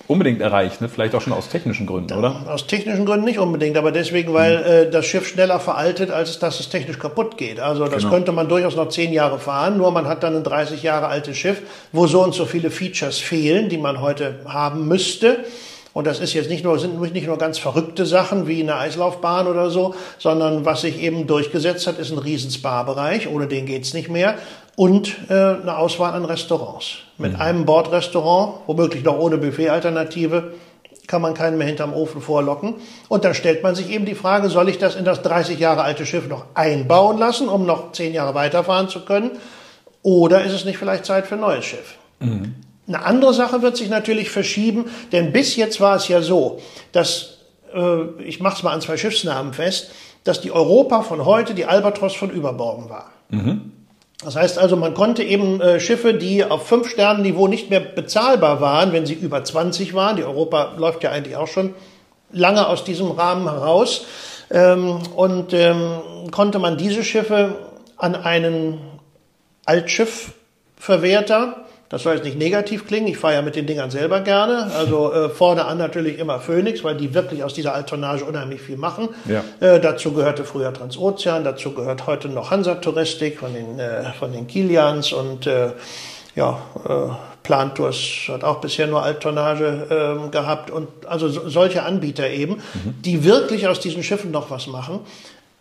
unbedingt 0.09 0.41
erreicht, 0.41 0.81
ne? 0.81 0.89
vielleicht 0.89 1.15
auch 1.15 1.21
schon 1.21 1.33
aus 1.33 1.49
technischen 1.49 1.87
Gründen, 1.87 2.15
oder? 2.15 2.47
Aus 2.49 2.67
technischen 2.67 3.07
Gründen 3.07 3.25
nicht 3.25 3.39
unbedingt, 3.39 3.77
aber 3.77 3.93
deswegen, 3.93 4.35
weil 4.35 4.59
mhm. 4.59 4.65
äh, 4.65 4.91
das 4.91 5.07
Schiff 5.07 5.29
schneller 5.29 5.61
veraltet, 5.61 6.11
als 6.11 6.41
dass 6.41 6.59
es 6.59 6.69
technisch 6.69 6.99
kaputt 6.99 7.39
geht. 7.39 7.61
Also 7.61 7.85
das 7.85 7.99
genau. 7.99 8.11
könnte 8.11 8.33
man 8.33 8.49
durchaus 8.49 8.75
noch 8.75 8.89
zehn 8.89 9.13
Jahre 9.13 9.39
fahren, 9.39 9.79
nur 9.79 9.93
man 9.93 10.09
hat 10.09 10.25
dann 10.25 10.35
ein 10.35 10.43
30 10.43 10.83
Jahre 10.83 11.07
altes 11.07 11.37
Schiff, 11.37 11.63
wo 11.93 12.09
so 12.09 12.25
und 12.25 12.35
so 12.35 12.45
viele 12.45 12.73
Features 12.73 13.19
fehlen, 13.19 13.69
die 13.69 13.79
man 13.79 14.01
heute 14.01 14.41
haben 14.45 14.89
müsste. 14.89 15.45
Und 15.95 16.07
das 16.07 16.21
ist 16.21 16.33
jetzt 16.33 16.49
nicht 16.49 16.65
nur, 16.65 16.79
sind 16.79 16.99
nicht 17.13 17.27
nur 17.27 17.37
ganz 17.37 17.59
verrückte 17.59 18.07
Sachen 18.07 18.49
wie 18.49 18.63
eine 18.63 18.77
Eislaufbahn 18.77 19.47
oder 19.47 19.69
so, 19.69 19.95
sondern 20.19 20.65
was 20.65 20.81
sich 20.81 21.01
eben 21.03 21.27
durchgesetzt 21.27 21.87
hat, 21.87 21.99
ist 21.99 22.11
ein 22.11 22.19
riesen 22.19 22.51
Spa-Bereich. 22.51 23.29
Ohne 23.29 23.47
den 23.47 23.67
geht's 23.67 23.93
nicht 23.93 24.09
mehr 24.09 24.37
und 24.77 25.17
äh, 25.29 25.33
eine 25.33 25.77
Auswahl 25.77 26.15
an 26.15 26.25
Restaurants. 26.25 26.99
Mit 27.19 27.35
mhm. 27.35 27.41
einem 27.41 27.65
Bordrestaurant, 27.65 28.61
womöglich 28.67 29.05
noch 29.05 29.19
ohne 29.19 29.39
Buffet-Alternative, 29.39 30.55
kann 31.07 31.21
man 31.21 31.35
keinen 31.35 31.59
mehr 31.59 31.67
hinterm 31.67 31.93
Ofen 31.93 32.23
vorlocken. 32.23 32.75
Und 33.09 33.25
dann 33.25 33.35
stellt 33.35 33.63
man 33.63 33.75
sich 33.75 33.91
eben 33.91 34.07
die 34.07 34.15
Frage, 34.15 34.49
soll 34.49 34.69
ich 34.69 34.79
das 34.79 34.97
in 34.97 35.05
das 35.05 35.23
30 35.23 35.59
Jahre 35.59 35.83
alte 35.83 36.07
Schiff 36.07 36.29
noch 36.29 36.47
einbauen 36.55 37.19
lassen, 37.19 37.49
um 37.49 37.67
noch 37.67 37.93
10 37.93 38.15
Jahre 38.15 38.35
weiterfahren 38.35 38.89
zu 38.89 39.05
können? 39.05 39.33
Oder 40.03 40.45
ist 40.45 40.53
es 40.53 40.65
nicht 40.65 40.79
vielleicht 40.79 41.05
Zeit 41.05 41.27
für 41.27 41.35
ein 41.35 41.41
neues 41.41 41.65
Schiff? 41.65 41.97
Mhm. 42.21 42.55
Eine 42.89 43.05
andere 43.05 43.35
Sache 43.35 43.63
wird 43.63 43.77
sich 43.77 43.89
natürlich 43.89 44.31
verschieben, 44.31 44.87
denn 45.13 45.33
bis 45.33 45.57
jetzt 45.57 45.81
war 45.81 45.97
es 45.97 46.09
ja 46.09 46.21
so, 46.21 46.61
dass, 46.93 47.39
äh, 47.73 48.05
ich 48.25 48.41
mache 48.41 48.57
es 48.57 48.63
mal 48.63 48.73
an 48.73 48.81
zwei 48.81 48.97
Schiffsnamen 48.97 49.53
fest, 49.53 49.91
dass 50.25 50.41
die 50.41 50.51
Europa 50.51 51.03
von 51.03 51.25
heute 51.25 51.55
die 51.55 51.65
Albatros 51.65 52.15
von 52.15 52.31
übermorgen 52.31 52.89
war. 52.89 53.11
Mhm. 53.29 53.73
Das 54.25 54.37
heißt 54.37 54.59
also, 54.59 54.77
man 54.77 54.95
konnte 54.95 55.25
eben 55.25 55.61
äh, 55.61 55.81
Schiffe, 55.81 56.15
die 56.15 56.45
auf 56.45 56.67
fünf 56.67 56.89
Sternen 56.89 57.23
Niveau 57.23 57.49
nicht 57.49 57.71
mehr 57.71 57.81
bezahlbar 57.81 58.61
waren, 58.61 58.93
wenn 58.93 59.05
sie 59.05 59.15
über 59.15 59.43
20 59.43 59.95
waren, 59.95 60.17
die 60.17 60.25
Europa 60.25 60.75
läuft 60.77 61.03
ja 61.03 61.11
eigentlich 61.11 61.37
auch 61.37 61.49
schon 61.49 61.75
lange 62.31 62.69
aus 62.69 62.85
diesem 62.85 63.11
Rahmen 63.11 63.51
heraus. 63.51 64.07
Ähm, 64.51 64.99
und 65.17 65.53
ähm, 65.53 66.31
konnte 66.31 66.59
man 66.59 66.77
diese 66.77 67.03
Schiffe 67.03 67.57
an 67.97 68.15
einen 68.15 68.79
Altschiffverwerter 69.65 71.65
das 71.93 72.05
soll 72.05 72.15
jetzt 72.15 72.25
nicht 72.25 72.39
negativ 72.39 72.87
klingen, 72.87 73.07
ich 73.07 73.19
fahre 73.19 73.35
ja 73.35 73.43
mit 73.43 73.55
den 73.55 73.67
Dingern 73.67 73.91
selber 73.91 74.21
gerne. 74.21 74.73
Also 74.75 75.13
äh, 75.13 75.29
vorne 75.29 75.67
an 75.67 75.77
natürlich 75.77 76.19
immer 76.19 76.41
Phoenix, 76.41 76.83
weil 76.83 76.97
die 76.97 77.13
wirklich 77.13 77.45
aus 77.45 77.53
dieser 77.53 77.75
Alttonnage 77.75 78.25
unheimlich 78.25 78.63
viel 78.63 78.79
machen. 78.79 79.11
Ja. 79.27 79.45
Äh, 79.61 79.79
dazu 79.79 80.15
gehörte 80.15 80.45
früher 80.45 80.73
Transozean, 80.73 81.45
dazu 81.45 81.75
gehört 81.75 82.07
heute 82.07 82.31
noch 82.31 82.51
Hansa 82.51 82.77
Touristik 82.77 83.41
von 83.41 83.53
den, 83.53 83.79
äh, 83.79 84.11
von 84.19 84.33
den 84.33 84.47
Kilians 84.47 85.13
und 85.13 85.47
äh, 85.47 85.73
ja, 86.35 86.63
äh, 86.89 87.13
Plantours 87.43 88.29
hat 88.29 88.43
auch 88.43 88.63
bisher 88.63 88.87
nur 88.87 89.03
Alttonnage 89.03 89.67
äh, 90.25 90.31
gehabt 90.31 90.71
und 90.71 90.89
also 91.07 91.29
so, 91.29 91.47
solche 91.51 91.83
Anbieter 91.83 92.31
eben, 92.31 92.55
mhm. 92.55 92.95
die 93.05 93.23
wirklich 93.25 93.69
aus 93.69 93.81
diesen 93.81 94.03
Schiffen 94.03 94.31
noch 94.31 94.51
was 94.51 94.67
machen. 94.67 95.01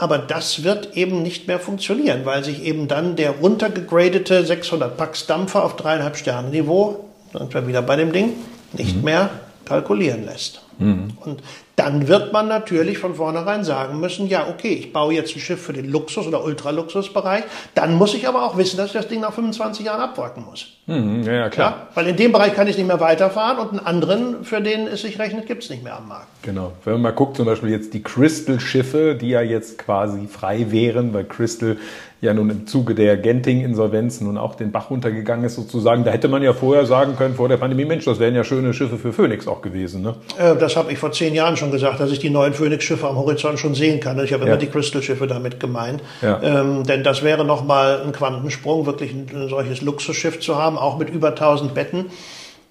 Aber 0.02 0.18
das 0.18 0.64
wird 0.64 0.98
eben 0.98 1.22
nicht 1.22 1.48
mehr 1.48 1.60
funktionieren, 1.60 2.22
weil 2.26 2.44
sich 2.44 2.64
eben 2.64 2.88
dann 2.88 3.16
der 3.16 3.36
runtergegradete 3.40 4.44
600 4.44 4.98
Pax 4.98 5.28
Dampfer 5.28 5.64
auf 5.64 5.76
dreieinhalb 5.76 6.18
Sterne 6.18 6.50
Niveau, 6.50 7.06
sind 7.32 7.54
wir 7.54 7.68
wieder 7.68 7.84
bei 7.84 7.98
dem 7.98 8.12
Ding, 8.12 8.34
nicht 8.74 8.96
mhm. 8.98 9.04
mehr 9.04 9.30
kalkulieren 9.66 10.26
lässt. 10.26 10.62
Mhm. 10.80 11.10
Und 11.24 11.42
dann 11.76 12.08
wird 12.08 12.34
man 12.34 12.48
natürlich 12.48 12.98
von 12.98 13.16
vornherein 13.16 13.64
sagen 13.64 14.00
müssen, 14.00 14.28
ja, 14.28 14.48
okay, 14.48 14.74
ich 14.74 14.94
baue 14.94 15.14
jetzt 15.14 15.36
ein 15.36 15.40
Schiff 15.40 15.62
für 15.62 15.74
den 15.74 15.90
Luxus- 15.90 16.28
oder 16.28 16.44
Ultraluxusbereich, 16.44 17.44
dann 17.76 17.96
muss 17.96 18.14
ich 18.14 18.28
aber 18.28 18.44
auch 18.44 18.58
wissen, 18.58 18.78
dass 18.78 18.88
ich 18.88 18.94
das 18.94 19.08
Ding 19.08 19.22
nach 19.22 19.34
25 19.34 19.86
Jahren 19.86 20.02
abwracken 20.02 20.46
muss. 20.46 20.78
Mhm, 20.88 21.24
ja, 21.24 21.50
klar. 21.50 21.72
Ja, 21.72 21.88
weil 21.96 22.08
in 22.08 22.18
dem 22.18 22.32
Bereich 22.32 22.54
kann 22.54 22.68
ich 22.68 22.78
nicht 22.78 22.88
mehr 22.88 23.00
weiterfahren 23.00 23.60
und 23.60 23.70
einen 23.70 23.86
anderen, 23.86 24.44
für 24.44 24.62
den 24.62 24.88
es 24.88 25.02
sich 25.02 25.18
rechnet, 25.18 25.48
gibt 25.48 25.64
es 25.64 25.70
nicht 25.70 25.84
mehr 25.84 25.98
am 25.98 26.08
Markt. 26.08 26.28
Genau. 26.44 26.74
Wenn 26.84 26.94
man 26.94 27.02
mal 27.04 27.12
guckt, 27.14 27.38
zum 27.38 27.46
Beispiel 27.46 27.70
jetzt 27.70 27.94
die 27.94 28.04
Crystal-Schiffe, 28.04 29.16
die 29.16 29.30
ja 29.30 29.42
jetzt 29.42 29.78
quasi 29.78 30.28
frei 30.28 30.68
wären, 30.70 31.14
weil 31.14 31.24
Crystal 31.26 31.78
ja 32.22 32.36
nun 32.36 32.52
im 32.52 32.68
Zuge 32.68 32.94
der 32.94 33.18
Genting-Insolvenz 33.18 34.22
nun 34.22 34.38
auch 34.38 34.54
den 34.54 34.72
Bach 34.72 34.92
runtergegangen 34.92 35.44
ist 35.44 35.56
sozusagen. 35.56 36.04
Da 36.04 36.12
hätte 36.12 36.28
man 36.28 36.44
ja 36.44 36.54
vorher 36.54 36.86
sagen 36.86 37.16
können, 37.16 37.34
vor 37.34 37.50
der 37.50 37.58
Pandemie, 37.58 37.86
Mensch, 37.86 38.06
das 38.06 38.20
wären 38.20 38.36
ja 38.36 38.44
schöne 38.44 38.74
Schiffe 38.76 38.98
für 38.98 39.12
Phoenix 39.12 39.48
auch 39.48 39.62
gewesen. 39.62 40.04
Ne? 40.04 40.14
Äh, 40.38 40.56
das 40.56 40.76
habe 40.76 40.92
ich 40.92 41.00
vor 41.00 41.12
zehn 41.12 41.34
Jahren 41.34 41.58
schon 41.58 41.72
gesagt, 41.72 42.00
dass 42.00 42.12
ich 42.12 42.20
die 42.20 42.30
neuen 42.30 42.54
Phoenix-Schiffe 42.54 43.08
am 43.08 43.16
Horizont 43.16 43.60
schon 43.60 43.74
sehen 43.74 44.00
kann. 44.00 44.24
Ich 44.24 44.34
habe 44.34 44.44
ja. 44.44 44.50
immer 44.50 44.58
die 44.58 44.68
Crystal-Schiffe 44.68 45.26
damit 45.26 45.60
gemeint. 45.60 46.04
Ja. 46.22 46.40
Ähm, 46.44 46.84
denn 46.84 47.04
das 47.04 47.24
wäre 47.24 47.44
nochmal 47.44 48.04
ein 48.06 48.12
Quantensprung, 48.12 48.86
wirklich 48.86 49.14
ein, 49.14 49.28
ein 49.34 49.50
solches 49.50 49.82
Luxusschiff 49.82 50.40
zu 50.40 50.58
haben, 50.58 50.78
auch 50.78 51.00
mit 51.00 51.10
über 51.10 51.30
1000 51.30 51.74
Betten. 51.74 52.06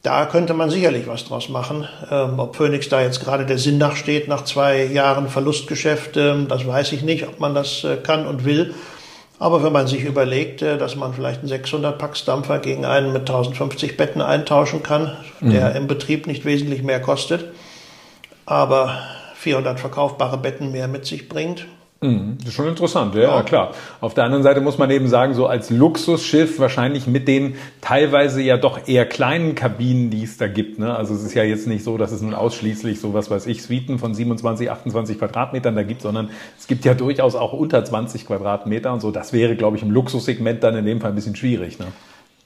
Da 0.02 0.24
könnte 0.26 0.54
man 0.54 0.70
sicherlich 0.70 1.08
was 1.08 1.24
draus 1.24 1.48
machen. 1.48 1.88
Ähm, 2.08 2.38
ob 2.38 2.54
Phoenix 2.54 2.88
da 2.88 3.02
jetzt 3.02 3.22
gerade 3.22 3.44
der 3.44 3.58
Sinn 3.58 3.78
nachsteht 3.78 4.28
nach 4.28 4.44
zwei 4.44 4.84
Jahren 4.84 5.28
Verlustgeschäft, 5.28 6.16
ähm, 6.16 6.46
das 6.48 6.66
weiß 6.66 6.92
ich 6.92 7.02
nicht, 7.02 7.26
ob 7.26 7.40
man 7.40 7.54
das 7.54 7.82
äh, 7.82 7.96
kann 7.96 8.26
und 8.26 8.44
will. 8.44 8.74
Aber 9.40 9.62
wenn 9.64 9.72
man 9.72 9.86
sich 9.86 10.04
überlegt, 10.04 10.60
äh, 10.62 10.78
dass 10.78 10.94
man 10.94 11.14
vielleicht 11.14 11.40
einen 11.40 11.48
600 11.48 11.98
Pax 11.98 12.24
Dampfer 12.24 12.60
gegen 12.60 12.84
einen 12.84 13.12
mit 13.12 13.22
1050 13.22 13.96
Betten 13.96 14.20
eintauschen 14.20 14.82
kann, 14.82 15.16
mhm. 15.40 15.50
der 15.50 15.74
im 15.74 15.88
Betrieb 15.88 16.28
nicht 16.28 16.44
wesentlich 16.44 16.82
mehr 16.82 17.00
kostet, 17.00 17.46
aber 18.46 18.98
400 19.36 19.80
verkaufbare 19.80 20.36
Betten 20.36 20.70
mehr 20.70 20.86
mit 20.86 21.06
sich 21.06 21.28
bringt, 21.28 21.66
Mhm, 22.02 22.38
das 22.38 22.48
ist 22.48 22.54
schon 22.54 22.66
interessant, 22.66 23.14
ja, 23.14 23.22
ja, 23.22 23.42
klar. 23.42 23.72
Auf 24.00 24.14
der 24.14 24.24
anderen 24.24 24.42
Seite 24.42 24.62
muss 24.62 24.78
man 24.78 24.90
eben 24.90 25.06
sagen, 25.06 25.34
so 25.34 25.46
als 25.46 25.68
Luxusschiff 25.68 26.58
wahrscheinlich 26.58 27.06
mit 27.06 27.28
den 27.28 27.56
teilweise 27.82 28.40
ja 28.40 28.56
doch 28.56 28.88
eher 28.88 29.04
kleinen 29.04 29.54
Kabinen, 29.54 30.08
die 30.08 30.22
es 30.22 30.38
da 30.38 30.48
gibt. 30.48 30.78
Ne? 30.78 30.96
Also 30.96 31.12
es 31.14 31.22
ist 31.22 31.34
ja 31.34 31.42
jetzt 31.42 31.66
nicht 31.66 31.84
so, 31.84 31.98
dass 31.98 32.10
es 32.10 32.22
nun 32.22 32.32
ausschließlich 32.32 33.00
so 33.00 33.12
was 33.12 33.30
weiß 33.30 33.46
ich, 33.46 33.62
Suiten 33.62 33.98
von 33.98 34.14
27, 34.14 34.70
28 34.70 35.18
Quadratmetern 35.18 35.76
da 35.76 35.82
gibt, 35.82 36.00
sondern 36.00 36.30
es 36.58 36.66
gibt 36.66 36.86
ja 36.86 36.94
durchaus 36.94 37.34
auch 37.34 37.52
unter 37.52 37.84
20 37.84 38.26
Quadratmeter 38.26 38.94
und 38.94 39.00
so. 39.00 39.10
Das 39.10 39.34
wäre, 39.34 39.54
glaube 39.54 39.76
ich, 39.76 39.82
im 39.82 39.90
Luxussegment 39.90 40.62
dann 40.62 40.76
in 40.76 40.86
dem 40.86 41.02
Fall 41.02 41.10
ein 41.10 41.16
bisschen 41.16 41.36
schwierig. 41.36 41.78
Ne? 41.78 41.88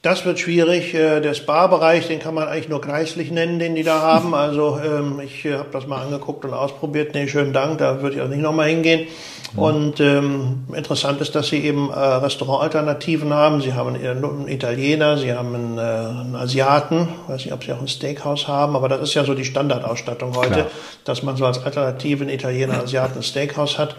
Das 0.04 0.26
wird 0.26 0.38
schwierig. 0.38 0.92
Äh, 0.92 1.20
der 1.20 1.32
Spa-Bereich, 1.32 2.08
den 2.08 2.18
kann 2.18 2.34
man 2.34 2.46
eigentlich 2.46 2.68
nur 2.68 2.82
kreislich 2.82 3.30
nennen, 3.30 3.58
den 3.58 3.74
die 3.74 3.84
da 3.84 4.02
haben. 4.02 4.34
Also 4.44 4.78
ähm, 4.84 5.20
ich 5.24 5.46
äh, 5.46 5.54
habe 5.54 5.68
das 5.72 5.86
mal 5.86 6.02
angeguckt 6.02 6.44
und 6.44 6.52
ausprobiert. 6.52 7.14
Nee, 7.14 7.26
schönen 7.26 7.54
Dank, 7.54 7.78
da 7.78 8.02
würde 8.02 8.16
ich 8.16 8.20
auch 8.20 8.28
nicht 8.28 8.42
nochmal 8.42 8.68
hingehen. 8.68 9.06
Mhm. 9.54 9.62
Und 9.62 10.00
ähm, 10.00 10.64
interessant 10.74 11.20
ist, 11.20 11.34
dass 11.34 11.48
sie 11.48 11.58
eben 11.64 11.90
äh, 11.90 11.94
Restaurantalternativen 11.94 13.32
haben. 13.32 13.60
Sie 13.60 13.74
haben 13.74 13.94
einen 13.94 14.48
Italiener, 14.48 15.16
sie 15.16 15.32
haben 15.32 15.54
einen, 15.54 15.78
äh, 15.78 15.80
einen 15.80 16.36
Asiaten. 16.36 17.08
Ich 17.24 17.28
weiß 17.32 17.44
nicht, 17.44 17.54
ob 17.54 17.64
sie 17.64 17.72
auch 17.72 17.80
ein 17.80 17.88
Steakhouse 17.88 18.48
haben, 18.48 18.76
aber 18.76 18.88
das 18.88 19.02
ist 19.02 19.14
ja 19.14 19.24
so 19.24 19.34
die 19.34 19.44
Standardausstattung 19.44 20.34
heute, 20.36 20.50
Klar. 20.50 20.66
dass 21.04 21.22
man 21.22 21.36
so 21.36 21.46
als 21.46 21.64
Alternative 21.64 22.24
einen 22.24 22.34
Italiener, 22.34 22.82
Asiaten, 22.82 23.18
ein 23.18 23.22
Steakhouse 23.22 23.78
hat. 23.78 23.96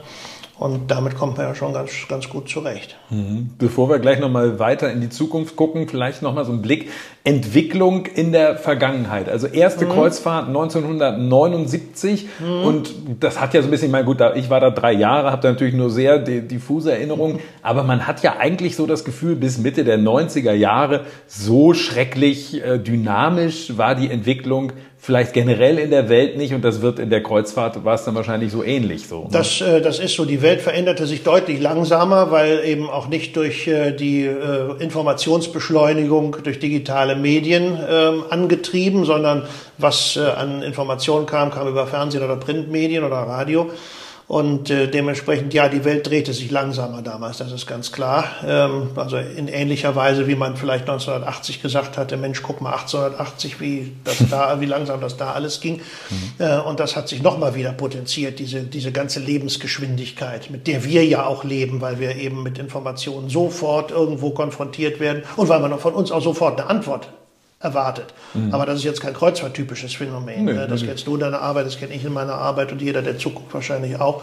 Und 0.58 0.90
damit 0.90 1.16
kommt 1.16 1.38
man 1.38 1.48
ja 1.48 1.56
schon 1.56 1.74
ganz, 1.74 1.92
ganz 2.08 2.30
gut 2.30 2.48
zurecht. 2.48 2.96
Mhm. 3.10 3.50
Bevor 3.58 3.90
wir 3.90 4.00
gleich 4.00 4.20
nochmal 4.20 4.58
weiter 4.58 4.90
in 4.90 5.02
die 5.02 5.10
Zukunft 5.10 5.58
gucken, 5.58 5.90
vielleicht 5.90 6.22
nochmal 6.22 6.46
so 6.46 6.54
ein 6.54 6.62
Blick. 6.62 6.90
Entwicklung 7.26 8.06
in 8.06 8.32
der 8.32 8.56
Vergangenheit. 8.56 9.28
Also 9.28 9.48
erste 9.48 9.86
mhm. 9.86 9.90
Kreuzfahrt 9.90 10.48
1979 10.48 12.28
mhm. 12.40 12.64
und 12.64 12.94
das 13.20 13.42
hat 13.42 13.54
ja 13.54 13.62
so 13.62 13.68
ein 13.68 13.72
bisschen, 13.72 13.92
mein 13.92 14.06
gut, 14.06 14.20
ich 14.36 14.50
war 14.50 14.62
da 14.62 14.70
drei 14.70 14.94
Jahre, 14.94 15.32
habe 15.32 15.42
da 15.42 15.50
natürlich 15.50 15.74
nur 15.74 15.90
sehr 15.90 16.20
diffuse 16.20 16.94
Erinnerungen, 16.94 17.40
aber 17.62 17.84
man 17.84 18.08
hat 18.08 18.22
ja 18.22 18.38
eigentlich 18.38 18.76
so 18.76 18.86
das 18.86 19.04
Gefühl, 19.04 19.36
bis 19.36 19.58
Mitte 19.58 19.84
der 19.84 20.00
90er 20.00 20.54
Jahre 20.54 21.02
so 21.28 21.74
schrecklich 21.74 22.64
äh, 22.64 22.78
dynamisch 22.78 23.76
war 23.78 23.96
die 23.96 24.10
Entwicklung 24.10 24.72
vielleicht 25.06 25.34
generell 25.34 25.78
in 25.78 25.92
der 25.92 26.10
Welt 26.10 26.36
nicht 26.36 26.54
und 26.56 26.64
das 26.64 26.82
wird 26.82 26.98
in 26.98 27.12
der 27.12 27.22
Kreuzfahrt 27.22 27.86
war 27.86 27.94
es 27.94 28.06
dann 28.06 28.16
wahrscheinlich 28.16 28.52
so 28.52 28.64
ähnlich 28.64 29.08
so. 29.08 29.26
Ne? 29.26 29.30
Das, 29.32 29.62
äh, 29.62 29.80
das 29.80 30.00
ist 30.00 30.16
so. 30.16 30.26
Die 30.26 30.42
Welt 30.42 30.62
veränderte 30.62 31.06
sich 31.06 31.22
deutlich 31.22 31.62
langsamer, 31.62 32.32
weil 32.32 32.66
eben 32.66 32.90
auch 32.90 33.08
nicht 33.08 33.36
durch 33.36 33.68
äh, 33.68 33.92
die 33.92 34.26
äh, 34.26 34.82
Informationsbeschleunigung 34.82 36.38
durch 36.44 36.58
digitale 36.58 37.16
Medien 37.16 37.78
äh, 37.78 38.34
angetrieben, 38.34 39.06
sondern 39.06 39.44
was 39.78 40.18
äh, 40.18 40.22
an 40.22 40.64
Informationen 40.64 41.28
kam, 41.28 41.52
kam 41.52 41.68
über 41.68 41.86
Fernsehen 41.86 42.24
oder 42.24 42.38
Printmedien 42.38 43.04
oder 43.04 43.18
Radio. 43.18 43.70
Und 44.28 44.72
äh, 44.72 44.88
dementsprechend, 44.88 45.54
ja, 45.54 45.70
die 45.70 45.86
Welt 45.86 46.08
drehte 46.08 46.34
sich 46.34 46.50
langsamer 46.50 47.04
damals, 47.04 47.38
das 47.38 47.52
ist 47.52 47.68
ganz 47.68 47.92
klar. 47.92 48.26
Ähm, 48.46 48.90
also 48.96 49.18
in 49.18 49.48
ähnlicher 49.48 49.96
Weise, 49.96 50.28
wie 50.28 50.36
man 50.36 50.58
vielleicht 50.58 50.90
1980 50.90 51.62
gesagt 51.62 51.98
hatte, 51.98 52.18
Mensch, 52.18 52.42
guck 52.42 52.60
mal 52.60 52.72
1880, 52.72 53.60
wie, 53.60 53.94
das 54.04 54.18
da, 54.32 54.60
wie 54.62 54.66
langsam 54.66 55.00
das 55.00 55.18
da 55.18 55.34
alles 55.34 55.62
ging. 55.62 55.76
Mhm. 56.10 56.44
Äh, 56.44 56.60
und 56.60 56.80
das 56.80 56.96
hat 56.96 57.08
sich 57.08 57.22
nochmal 57.22 57.54
wieder 57.54 57.72
potenziert, 57.74 58.40
diese, 58.40 58.62
diese 58.62 58.92
ganze 58.92 59.20
Lebensgeschwindigkeit, 59.20 60.50
mit 60.50 60.66
der 60.66 60.84
wir 60.84 61.06
ja 61.06 61.26
auch 61.26 61.44
leben, 61.44 61.82
weil 61.82 62.00
wir 62.00 62.16
eben 62.16 62.42
mit 62.42 62.58
Informationen 62.58 63.30
sofort 63.30 63.92
irgendwo 63.92 64.32
konfrontiert 64.32 65.00
werden 65.00 65.22
und 65.36 65.50
weil 65.50 65.60
man 65.60 65.78
von 65.78 65.94
uns 65.94 66.12
auch 66.12 66.24
sofort 66.24 66.60
eine 66.60 66.70
Antwort 66.70 67.10
erwartet. 67.60 68.14
Mhm. 68.34 68.54
Aber 68.54 68.66
das 68.66 68.80
ist 68.80 68.84
jetzt 68.84 69.02
kein 69.02 69.14
kreuzfahrttypisches 69.14 69.94
Phänomen. 69.96 70.46
Nee, 70.46 70.54
ne? 70.54 70.68
das 70.68 70.82
nee. 70.82 70.88
kennst 70.88 71.08
du 71.08 71.16
in 71.16 71.22
deiner 71.22 71.42
Arbeit, 71.42 71.66
das 71.66 71.78
kenne 71.78 71.94
ich 71.94 72.04
in 72.04 72.14
meiner 72.14 72.36
Arbeit 72.36 72.72
und 72.72 72.82
jeder, 72.82 73.02
der 73.02 73.18
zuguckt, 73.18 73.54
wahrscheinlich 73.54 74.00
auch. 74.00 74.22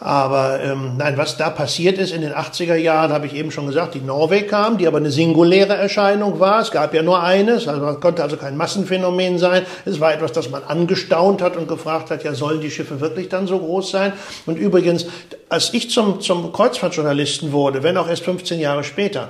Aber 0.00 0.60
ähm, 0.60 0.96
nein, 0.98 1.16
was 1.16 1.36
da 1.36 1.50
passiert 1.50 1.98
ist 1.98 2.12
in 2.12 2.20
den 2.20 2.32
80er 2.32 2.74
Jahren, 2.74 3.12
habe 3.12 3.26
ich 3.26 3.34
eben 3.34 3.50
schon 3.50 3.66
gesagt, 3.66 3.94
die 3.94 4.00
Norway 4.00 4.42
kam, 4.42 4.76
die 4.76 4.86
aber 4.86 4.98
eine 4.98 5.10
singuläre 5.10 5.74
Erscheinung 5.74 6.40
war. 6.40 6.60
Es 6.60 6.70
gab 6.70 6.92
ja 6.92 7.02
nur 7.02 7.22
eines, 7.22 7.68
also 7.68 7.80
man 7.80 8.00
konnte 8.00 8.22
also 8.22 8.36
kein 8.36 8.56
Massenphänomen 8.56 9.38
sein. 9.38 9.64
Es 9.84 10.00
war 10.00 10.12
etwas, 10.12 10.32
das 10.32 10.50
man 10.50 10.62
angestaunt 10.64 11.40
hat 11.40 11.56
und 11.56 11.68
gefragt 11.68 12.10
hat, 12.10 12.22
ja, 12.22 12.34
sollen 12.34 12.60
die 12.60 12.70
Schiffe 12.70 13.00
wirklich 13.00 13.28
dann 13.28 13.46
so 13.46 13.58
groß 13.58 13.90
sein? 13.90 14.12
Und 14.46 14.56
übrigens, 14.58 15.06
als 15.48 15.72
ich 15.72 15.90
zum, 15.90 16.20
zum 16.20 16.52
Kreuzfahrtjournalisten 16.52 17.52
wurde, 17.52 17.82
wenn 17.82 17.96
auch 17.96 18.08
erst 18.08 18.24
15 18.24 18.60
Jahre 18.60 18.84
später, 18.84 19.28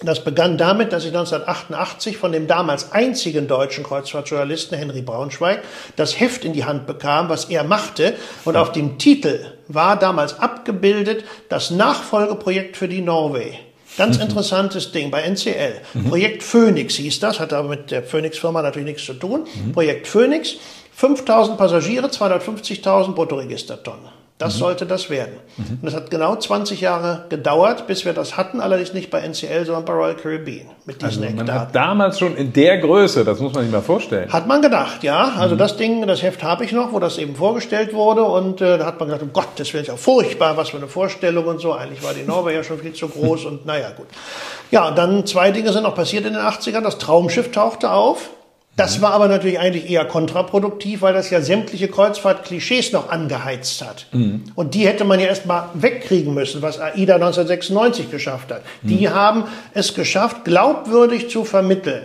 das 0.00 0.22
begann 0.22 0.56
damit, 0.58 0.92
dass 0.92 1.04
ich 1.04 1.08
1988 1.08 2.16
von 2.16 2.30
dem 2.30 2.46
damals 2.46 2.92
einzigen 2.92 3.48
deutschen 3.48 3.82
Kreuzfahrtjournalisten 3.82 4.78
Henry 4.78 5.02
Braunschweig 5.02 5.62
das 5.96 6.20
Heft 6.20 6.44
in 6.44 6.52
die 6.52 6.64
Hand 6.64 6.86
bekam, 6.86 7.28
was 7.28 7.46
er 7.46 7.64
machte. 7.64 8.14
Und 8.44 8.56
auf 8.56 8.70
dem 8.70 8.98
Titel 8.98 9.40
war 9.66 9.98
damals 9.98 10.38
abgebildet 10.38 11.24
das 11.48 11.70
Nachfolgeprojekt 11.70 12.76
für 12.76 12.86
die 12.86 13.00
Norway. 13.00 13.58
Ganz 13.96 14.16
mhm. 14.18 14.24
interessantes 14.24 14.92
Ding 14.92 15.10
bei 15.10 15.22
NCL. 15.22 15.80
Mhm. 15.94 16.04
Projekt 16.08 16.42
Phoenix 16.44 16.94
hieß 16.94 17.18
das, 17.18 17.40
hat 17.40 17.52
aber 17.52 17.68
mit 17.68 17.90
der 17.90 18.04
Phoenix-Firma 18.04 18.62
natürlich 18.62 18.86
nichts 18.86 19.04
zu 19.04 19.14
tun. 19.14 19.46
Mhm. 19.66 19.72
Projekt 19.72 20.06
Phoenix, 20.06 20.54
5000 20.94 21.58
Passagiere, 21.58 22.06
250.000 22.06 23.14
Bruttoregistertonnen. 23.14 24.17
Das 24.38 24.54
mhm. 24.54 24.58
sollte 24.58 24.86
das 24.86 25.10
werden. 25.10 25.34
Mhm. 25.56 25.78
Und 25.82 25.88
es 25.88 25.94
hat 25.94 26.10
genau 26.10 26.36
20 26.36 26.80
Jahre 26.80 27.24
gedauert, 27.28 27.88
bis 27.88 28.04
wir 28.04 28.12
das 28.12 28.36
hatten, 28.36 28.60
allerdings 28.60 28.94
nicht 28.94 29.10
bei 29.10 29.20
NCL, 29.20 29.66
sondern 29.66 29.84
bei 29.84 29.92
Royal 29.92 30.14
Caribbean 30.14 30.66
mit 30.86 31.02
diesen 31.02 31.24
also 31.24 31.36
man 31.36 31.52
hat 31.52 31.74
damals 31.74 32.18
schon 32.18 32.36
in 32.36 32.52
der 32.52 32.78
Größe, 32.78 33.24
das 33.24 33.40
muss 33.40 33.52
man 33.52 33.64
sich 33.64 33.72
mal 33.72 33.82
vorstellen. 33.82 34.32
Hat 34.32 34.46
man 34.46 34.62
gedacht, 34.62 35.02
ja. 35.02 35.32
Also 35.36 35.56
mhm. 35.56 35.58
das 35.58 35.76
Ding, 35.76 36.06
das 36.06 36.22
Heft 36.22 36.42
habe 36.44 36.64
ich 36.64 36.72
noch, 36.72 36.92
wo 36.92 37.00
das 37.00 37.18
eben 37.18 37.34
vorgestellt 37.34 37.92
wurde 37.92 38.22
und 38.22 38.60
äh, 38.60 38.78
da 38.78 38.86
hat 38.86 39.00
man 39.00 39.08
gedacht, 39.08 39.22
um 39.22 39.32
Gott, 39.32 39.48
das 39.56 39.74
wäre 39.74 39.84
ja 39.84 39.96
furchtbar, 39.96 40.56
was 40.56 40.70
für 40.70 40.76
eine 40.76 40.88
Vorstellung 40.88 41.44
und 41.46 41.60
so. 41.60 41.72
Eigentlich 41.72 42.02
war 42.04 42.14
die 42.14 42.22
Norway 42.22 42.54
ja 42.54 42.62
schon 42.62 42.78
viel 42.78 42.92
zu 42.92 43.08
groß 43.08 43.44
und 43.44 43.66
naja, 43.66 43.90
gut. 43.90 44.06
Ja, 44.70 44.90
dann 44.92 45.26
zwei 45.26 45.50
Dinge 45.50 45.72
sind 45.72 45.82
noch 45.82 45.94
passiert 45.94 46.24
in 46.24 46.34
den 46.34 46.42
80ern. 46.42 46.82
Das 46.82 46.98
Traumschiff 46.98 47.50
tauchte 47.50 47.90
auf 47.90 48.30
Das 48.78 49.02
war 49.02 49.10
aber 49.10 49.26
natürlich 49.26 49.58
eigentlich 49.58 49.90
eher 49.90 50.04
kontraproduktiv, 50.04 51.02
weil 51.02 51.12
das 51.12 51.30
ja 51.30 51.40
sämtliche 51.40 51.88
Kreuzfahrt-Klischees 51.88 52.92
noch 52.92 53.08
angeheizt 53.10 53.84
hat. 53.84 54.06
Mhm. 54.12 54.44
Und 54.54 54.74
die 54.74 54.86
hätte 54.86 55.04
man 55.04 55.18
ja 55.18 55.26
erstmal 55.26 55.64
wegkriegen 55.74 56.32
müssen, 56.32 56.62
was 56.62 56.78
AIDA 56.78 57.16
1996 57.16 58.08
geschafft 58.08 58.52
hat. 58.52 58.62
Mhm. 58.82 58.88
Die 58.88 59.08
haben 59.08 59.44
es 59.74 59.94
geschafft, 59.94 60.44
glaubwürdig 60.44 61.28
zu 61.28 61.44
vermitteln. 61.44 62.04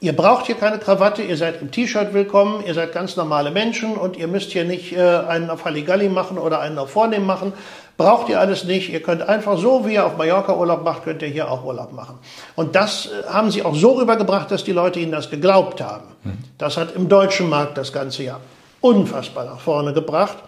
Ihr 0.00 0.14
braucht 0.14 0.46
hier 0.46 0.54
keine 0.54 0.78
Krawatte, 0.78 1.22
ihr 1.22 1.36
seid 1.36 1.60
im 1.60 1.70
T-Shirt 1.70 2.14
willkommen, 2.14 2.64
ihr 2.66 2.72
seid 2.72 2.92
ganz 2.92 3.16
normale 3.16 3.50
Menschen 3.50 3.96
und 3.96 4.16
ihr 4.16 4.28
müsst 4.28 4.50
hier 4.50 4.64
nicht 4.64 4.92
äh, 4.92 4.98
einen 4.98 5.50
auf 5.50 5.66
Halligalli 5.66 6.08
machen 6.08 6.38
oder 6.38 6.60
einen 6.60 6.78
auf 6.78 6.90
Vornehm 6.90 7.26
machen, 7.26 7.52
Braucht 7.96 8.28
ihr 8.28 8.40
alles 8.40 8.64
nicht. 8.64 8.90
Ihr 8.90 9.00
könnt 9.00 9.22
einfach 9.22 9.56
so, 9.56 9.86
wie 9.86 9.94
ihr 9.94 10.06
auf 10.06 10.16
Mallorca 10.16 10.54
Urlaub 10.54 10.82
macht, 10.82 11.04
könnt 11.04 11.22
ihr 11.22 11.28
hier 11.28 11.50
auch 11.50 11.64
Urlaub 11.64 11.92
machen. 11.92 12.18
Und 12.56 12.74
das 12.74 13.06
äh, 13.06 13.28
haben 13.28 13.50
sie 13.50 13.62
auch 13.62 13.74
so 13.74 13.92
rübergebracht, 13.92 14.50
dass 14.50 14.64
die 14.64 14.72
Leute 14.72 14.98
ihnen 14.98 15.12
das 15.12 15.30
geglaubt 15.30 15.80
haben. 15.80 16.08
Mhm. 16.24 16.38
Das 16.58 16.76
hat 16.76 16.96
im 16.96 17.08
deutschen 17.08 17.48
Markt 17.48 17.78
das 17.78 17.92
ganze 17.92 18.24
Jahr 18.24 18.40
unfassbar 18.80 19.44
nach 19.44 19.60
vorne 19.60 19.92
gebracht. 19.92 20.38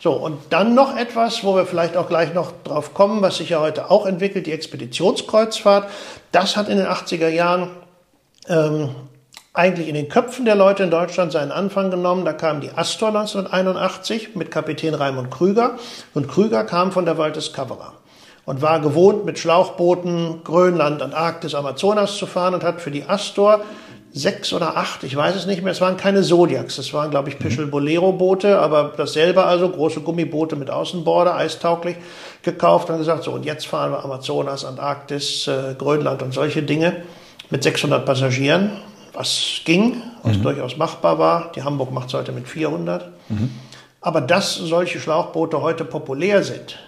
So, 0.00 0.12
und 0.12 0.38
dann 0.50 0.74
noch 0.74 0.96
etwas, 0.96 1.42
wo 1.42 1.56
wir 1.56 1.66
vielleicht 1.66 1.96
auch 1.96 2.08
gleich 2.08 2.32
noch 2.32 2.52
drauf 2.64 2.94
kommen, 2.94 3.20
was 3.20 3.38
sich 3.38 3.50
ja 3.50 3.60
heute 3.60 3.90
auch 3.90 4.06
entwickelt, 4.06 4.46
die 4.46 4.52
Expeditionskreuzfahrt. 4.52 5.90
Das 6.30 6.56
hat 6.56 6.68
in 6.68 6.78
den 6.78 6.86
80er 6.86 7.28
Jahren 7.28 7.70
ähm, 8.48 8.90
eigentlich 9.58 9.88
in 9.88 9.94
den 9.94 10.08
Köpfen 10.08 10.44
der 10.44 10.54
Leute 10.54 10.84
in 10.84 10.90
Deutschland 10.90 11.32
seinen 11.32 11.50
Anfang 11.50 11.90
genommen. 11.90 12.24
Da 12.24 12.32
kam 12.32 12.60
die 12.60 12.70
Astor 12.70 13.08
1981 13.08 14.36
mit 14.36 14.52
Kapitän 14.52 14.94
Raimund 14.94 15.32
Krüger. 15.32 15.78
Und 16.14 16.28
Krüger 16.28 16.62
kam 16.62 16.92
von 16.92 17.04
der 17.04 17.18
Waldescoverer 17.18 17.94
und 18.46 18.62
war 18.62 18.80
gewohnt, 18.80 19.24
mit 19.24 19.38
Schlauchbooten 19.38 20.42
Grönland, 20.44 21.02
Antarktis, 21.02 21.56
Amazonas 21.56 22.16
zu 22.16 22.26
fahren 22.26 22.54
und 22.54 22.62
hat 22.62 22.80
für 22.80 22.92
die 22.92 23.04
Astor 23.04 23.62
sechs 24.12 24.52
oder 24.52 24.76
acht, 24.76 25.02
ich 25.04 25.14
weiß 25.14 25.36
es 25.36 25.46
nicht 25.46 25.62
mehr, 25.62 25.72
es 25.72 25.82
waren 25.82 25.98
keine 25.98 26.22
Zodiacs, 26.22 26.76
das 26.76 26.94
waren, 26.94 27.10
glaube 27.10 27.28
ich, 27.28 27.38
Pischel 27.38 27.66
Bolero 27.66 28.12
Boote, 28.12 28.58
aber 28.58 28.94
dasselbe 28.96 29.44
also, 29.44 29.68
große 29.68 30.00
Gummiboote 30.00 30.56
mit 30.56 30.70
Außenborder, 30.70 31.36
eistauglich, 31.36 31.96
gekauft 32.42 32.88
und 32.88 32.98
gesagt, 32.98 33.24
so, 33.24 33.32
und 33.32 33.44
jetzt 33.44 33.66
fahren 33.66 33.92
wir 33.92 34.02
Amazonas, 34.02 34.64
Antarktis, 34.64 35.46
äh, 35.46 35.74
Grönland 35.76 36.22
und 36.22 36.32
solche 36.32 36.62
Dinge 36.62 37.02
mit 37.50 37.62
600 37.62 38.06
Passagieren 38.06 38.70
was 39.18 39.62
ging, 39.64 40.00
was 40.22 40.36
mhm. 40.36 40.42
durchaus 40.42 40.76
machbar 40.76 41.18
war. 41.18 41.50
Die 41.56 41.62
Hamburg 41.64 41.90
macht 41.90 42.08
es 42.08 42.14
heute 42.14 42.30
mit 42.30 42.46
400. 42.46 43.10
Mhm. 43.28 43.50
Aber 44.00 44.20
dass 44.20 44.54
solche 44.54 45.00
Schlauchboote 45.00 45.60
heute 45.60 45.84
populär 45.84 46.44
sind, 46.44 46.78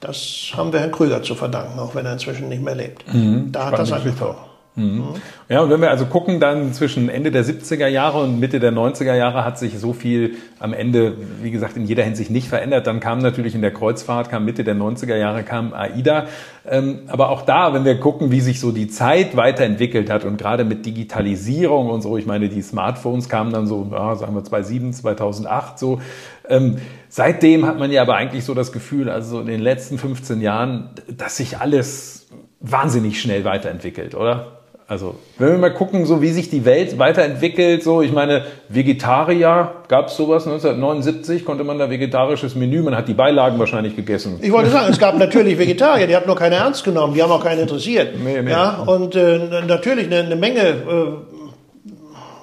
das 0.00 0.52
haben 0.54 0.70
wir 0.74 0.80
Herrn 0.80 0.92
Krüger 0.92 1.22
zu 1.22 1.34
verdanken, 1.34 1.78
auch 1.78 1.94
wenn 1.94 2.04
er 2.04 2.12
inzwischen 2.12 2.50
nicht 2.50 2.62
mehr 2.62 2.74
lebt. 2.74 3.10
Mhm. 3.12 3.52
Da 3.52 3.66
hat 3.66 3.78
das 3.78 3.90
angefangen. 3.90 4.36
Mhm. 4.76 5.04
Ja, 5.48 5.62
und 5.62 5.70
wenn 5.70 5.80
wir 5.80 5.88
also 5.88 6.04
gucken, 6.04 6.38
dann 6.38 6.74
zwischen 6.74 7.08
Ende 7.08 7.30
der 7.30 7.44
70er 7.44 7.86
Jahre 7.86 8.20
und 8.20 8.38
Mitte 8.38 8.60
der 8.60 8.72
90er 8.72 9.14
Jahre 9.14 9.42
hat 9.42 9.58
sich 9.58 9.78
so 9.78 9.94
viel 9.94 10.36
am 10.58 10.74
Ende, 10.74 11.16
wie 11.40 11.50
gesagt, 11.50 11.78
in 11.78 11.86
jeder 11.86 12.02
Hinsicht 12.02 12.30
nicht 12.30 12.48
verändert. 12.48 12.86
Dann 12.86 13.00
kam 13.00 13.20
natürlich 13.20 13.54
in 13.54 13.62
der 13.62 13.72
Kreuzfahrt, 13.72 14.28
kam 14.28 14.44
Mitte 14.44 14.64
der 14.64 14.76
90er 14.76 15.16
Jahre, 15.16 15.44
kam 15.44 15.72
AIDA. 15.72 16.26
Ähm, 16.68 17.00
aber 17.06 17.30
auch 17.30 17.42
da, 17.42 17.72
wenn 17.72 17.86
wir 17.86 17.98
gucken, 17.98 18.30
wie 18.30 18.40
sich 18.40 18.60
so 18.60 18.70
die 18.70 18.88
Zeit 18.88 19.34
weiterentwickelt 19.34 20.10
hat 20.10 20.24
und 20.24 20.36
gerade 20.36 20.64
mit 20.64 20.84
Digitalisierung 20.84 21.88
und 21.88 22.02
so, 22.02 22.18
ich 22.18 22.26
meine, 22.26 22.50
die 22.50 22.60
Smartphones 22.60 23.30
kamen 23.30 23.52
dann 23.52 23.66
so, 23.66 23.88
sagen 23.88 24.34
wir 24.34 24.44
2007, 24.44 24.92
2008 24.92 25.78
so. 25.78 26.00
Ähm, 26.48 26.76
seitdem 27.08 27.66
hat 27.66 27.78
man 27.78 27.90
ja 27.90 28.02
aber 28.02 28.16
eigentlich 28.16 28.44
so 28.44 28.52
das 28.52 28.72
Gefühl, 28.72 29.08
also 29.08 29.40
in 29.40 29.46
den 29.46 29.60
letzten 29.60 29.96
15 29.96 30.42
Jahren, 30.42 30.90
dass 31.08 31.38
sich 31.38 31.58
alles 31.58 32.26
wahnsinnig 32.60 33.20
schnell 33.20 33.44
weiterentwickelt, 33.44 34.14
oder? 34.14 34.55
Also, 34.88 35.16
wenn 35.38 35.50
wir 35.50 35.58
mal 35.58 35.74
gucken, 35.74 36.06
so 36.06 36.22
wie 36.22 36.30
sich 36.30 36.48
die 36.48 36.64
Welt 36.64 36.96
weiterentwickelt, 36.96 37.82
so, 37.82 38.02
ich 38.02 38.12
meine, 38.12 38.44
Vegetarier, 38.68 39.72
gab 39.88 40.06
es 40.06 40.16
sowas 40.16 40.46
1979, 40.46 41.44
konnte 41.44 41.64
man 41.64 41.76
da 41.80 41.90
vegetarisches 41.90 42.54
Menü, 42.54 42.82
man 42.82 42.96
hat 42.96 43.08
die 43.08 43.14
Beilagen 43.14 43.58
wahrscheinlich 43.58 43.96
gegessen. 43.96 44.38
Ich 44.42 44.52
wollte 44.52 44.70
sagen, 44.70 44.86
es 44.88 45.00
gab 45.00 45.18
natürlich 45.18 45.58
Vegetarier, 45.58 46.06
die 46.06 46.14
hat 46.14 46.28
nur 46.28 46.36
keiner 46.36 46.56
ernst 46.56 46.84
genommen, 46.84 47.14
die 47.14 47.22
haben 47.22 47.32
auch 47.32 47.42
keinen 47.42 47.62
interessiert. 47.62 48.14
Nee, 48.22 48.40
nee. 48.42 48.50
Ja, 48.52 48.84
und 48.86 49.16
äh, 49.16 49.60
natürlich 49.66 50.06
eine, 50.06 50.20
eine 50.20 50.36
Menge 50.36 50.60
äh, 50.60 51.35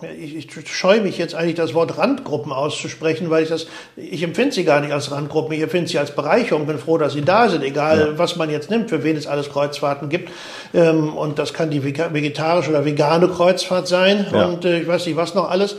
ich, 0.05 0.35
ich 0.35 0.67
scheue 0.67 1.01
mich 1.01 1.17
jetzt 1.17 1.35
eigentlich 1.35 1.55
das 1.55 1.73
Wort 1.73 1.97
Randgruppen 1.97 2.51
auszusprechen, 2.51 3.29
weil 3.29 3.43
ich 3.43 3.49
das, 3.49 3.67
ich 3.95 4.23
empfinde 4.23 4.53
sie 4.53 4.63
gar 4.63 4.79
nicht 4.81 4.91
als 4.91 5.11
Randgruppen, 5.11 5.53
ich 5.53 5.61
empfinde 5.61 5.89
sie 5.89 5.99
als 5.99 6.11
Bereicherung, 6.11 6.65
bin 6.65 6.77
froh, 6.77 6.97
dass 6.97 7.13
sie 7.13 7.21
da 7.21 7.49
sind, 7.49 7.63
egal 7.63 7.99
ja. 7.99 8.17
was 8.17 8.35
man 8.35 8.49
jetzt 8.49 8.69
nimmt, 8.69 8.89
für 8.89 9.03
wen 9.03 9.15
es 9.15 9.27
alles 9.27 9.49
Kreuzfahrten 9.49 10.09
gibt. 10.09 10.29
Ähm, 10.73 11.15
und 11.15 11.39
das 11.39 11.53
kann 11.53 11.69
die 11.69 11.83
vegetarische 11.83 12.69
oder 12.69 12.85
vegane 12.85 13.27
Kreuzfahrt 13.27 13.87
sein 13.87 14.27
ja. 14.31 14.45
und 14.45 14.65
äh, 14.65 14.81
ich 14.81 14.87
weiß 14.87 15.05
nicht 15.05 15.15
was 15.15 15.35
noch 15.35 15.49
alles. 15.49 15.77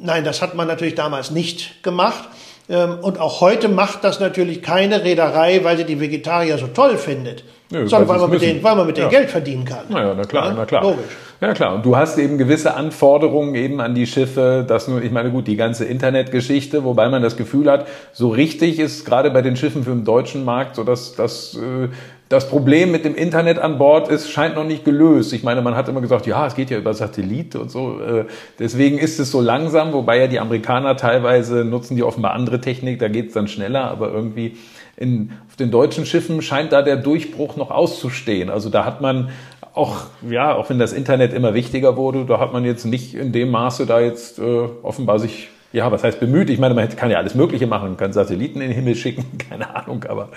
Nein, 0.00 0.24
das 0.24 0.42
hat 0.42 0.54
man 0.54 0.66
natürlich 0.66 0.94
damals 0.94 1.30
nicht 1.30 1.82
gemacht. 1.82 2.28
Ähm, 2.68 2.98
und 3.02 3.18
auch 3.18 3.40
heute 3.40 3.68
macht 3.68 4.04
das 4.04 4.20
natürlich 4.20 4.62
keine 4.62 5.04
Reederei, 5.04 5.62
weil 5.64 5.76
sie 5.76 5.84
die 5.84 6.00
Vegetarier 6.00 6.58
so 6.58 6.68
toll 6.68 6.96
findet, 6.96 7.44
Nö, 7.70 7.88
sondern 7.88 8.08
weil 8.08 8.18
man, 8.20 8.30
mit 8.30 8.42
denen, 8.42 8.62
weil 8.62 8.76
man 8.76 8.86
mit 8.86 8.96
denen. 8.96 9.10
Geld 9.10 9.30
verdienen 9.30 9.64
kann. 9.64 9.84
Naja, 9.88 10.14
na 10.16 10.24
klar, 10.24 10.46
ja? 10.46 10.54
na 10.54 10.64
klar. 10.64 10.82
Logisch. 10.82 11.04
Ja 11.42 11.54
klar, 11.54 11.74
und 11.74 11.84
du 11.84 11.96
hast 11.96 12.18
eben 12.18 12.38
gewisse 12.38 12.74
Anforderungen 12.74 13.56
eben 13.56 13.80
an 13.80 13.96
die 13.96 14.06
Schiffe, 14.06 14.64
dass 14.66 14.86
nur, 14.86 15.02
ich 15.02 15.10
meine 15.10 15.32
gut, 15.32 15.48
die 15.48 15.56
ganze 15.56 15.84
Internetgeschichte, 15.84 16.84
wobei 16.84 17.08
man 17.08 17.20
das 17.20 17.36
Gefühl 17.36 17.68
hat, 17.68 17.88
so 18.12 18.28
richtig 18.28 18.78
ist 18.78 19.04
gerade 19.04 19.28
bei 19.32 19.42
den 19.42 19.56
Schiffen 19.56 19.82
für 19.82 19.90
den 19.90 20.04
deutschen 20.04 20.44
Markt, 20.44 20.76
so 20.76 20.84
dass 20.84 21.16
das 21.16 21.56
äh, 21.56 21.88
das 22.28 22.48
Problem 22.48 22.92
mit 22.92 23.04
dem 23.04 23.16
Internet 23.16 23.58
an 23.58 23.76
Bord 23.76 24.08
ist, 24.08 24.30
scheint 24.30 24.54
noch 24.54 24.64
nicht 24.64 24.84
gelöst. 24.84 25.32
Ich 25.32 25.42
meine, 25.42 25.62
man 25.62 25.74
hat 25.74 25.88
immer 25.88 26.00
gesagt, 26.00 26.26
ja, 26.26 26.46
es 26.46 26.54
geht 26.54 26.70
ja 26.70 26.78
über 26.78 26.94
Satellit 26.94 27.56
und 27.56 27.72
so. 27.72 28.00
Äh, 28.00 28.24
deswegen 28.60 28.98
ist 28.98 29.18
es 29.18 29.32
so 29.32 29.40
langsam, 29.40 29.92
wobei 29.92 30.18
ja 30.18 30.28
die 30.28 30.38
Amerikaner 30.38 30.96
teilweise 30.96 31.64
nutzen 31.64 31.96
die 31.96 32.04
offenbar 32.04 32.34
andere 32.34 32.60
Technik, 32.60 33.00
da 33.00 33.08
geht 33.08 33.28
es 33.28 33.34
dann 33.34 33.48
schneller, 33.48 33.90
aber 33.90 34.12
irgendwie 34.12 34.56
in, 34.96 35.32
auf 35.48 35.56
den 35.56 35.70
deutschen 35.70 36.06
Schiffen 36.06 36.40
scheint 36.40 36.72
da 36.72 36.82
der 36.82 36.96
Durchbruch 36.96 37.56
noch 37.56 37.70
auszustehen. 37.70 38.48
Also 38.48 38.70
da 38.70 38.84
hat 38.84 39.00
man 39.00 39.30
auch, 39.74 40.02
ja, 40.28 40.54
auch 40.54 40.68
wenn 40.70 40.78
das 40.78 40.92
Internet 40.92 41.32
immer 41.32 41.54
wichtiger 41.54 41.96
wurde, 41.96 42.24
da 42.24 42.38
hat 42.38 42.52
man 42.52 42.64
jetzt 42.64 42.84
nicht 42.84 43.14
in 43.14 43.32
dem 43.32 43.50
Maße 43.50 43.86
da 43.86 44.00
jetzt 44.00 44.38
äh, 44.38 44.68
offenbar 44.82 45.18
sich, 45.18 45.48
ja, 45.72 45.90
was 45.90 46.04
heißt 46.04 46.20
bemüht? 46.20 46.50
Ich 46.50 46.58
meine, 46.58 46.74
man 46.74 46.88
kann 46.90 47.10
ja 47.10 47.18
alles 47.18 47.34
Mögliche 47.34 47.66
machen, 47.66 47.96
kann 47.96 48.12
Satelliten 48.12 48.60
in 48.60 48.68
den 48.68 48.76
Himmel 48.76 48.94
schicken, 48.94 49.38
keine 49.48 49.74
Ahnung, 49.74 50.04
aber. 50.04 50.28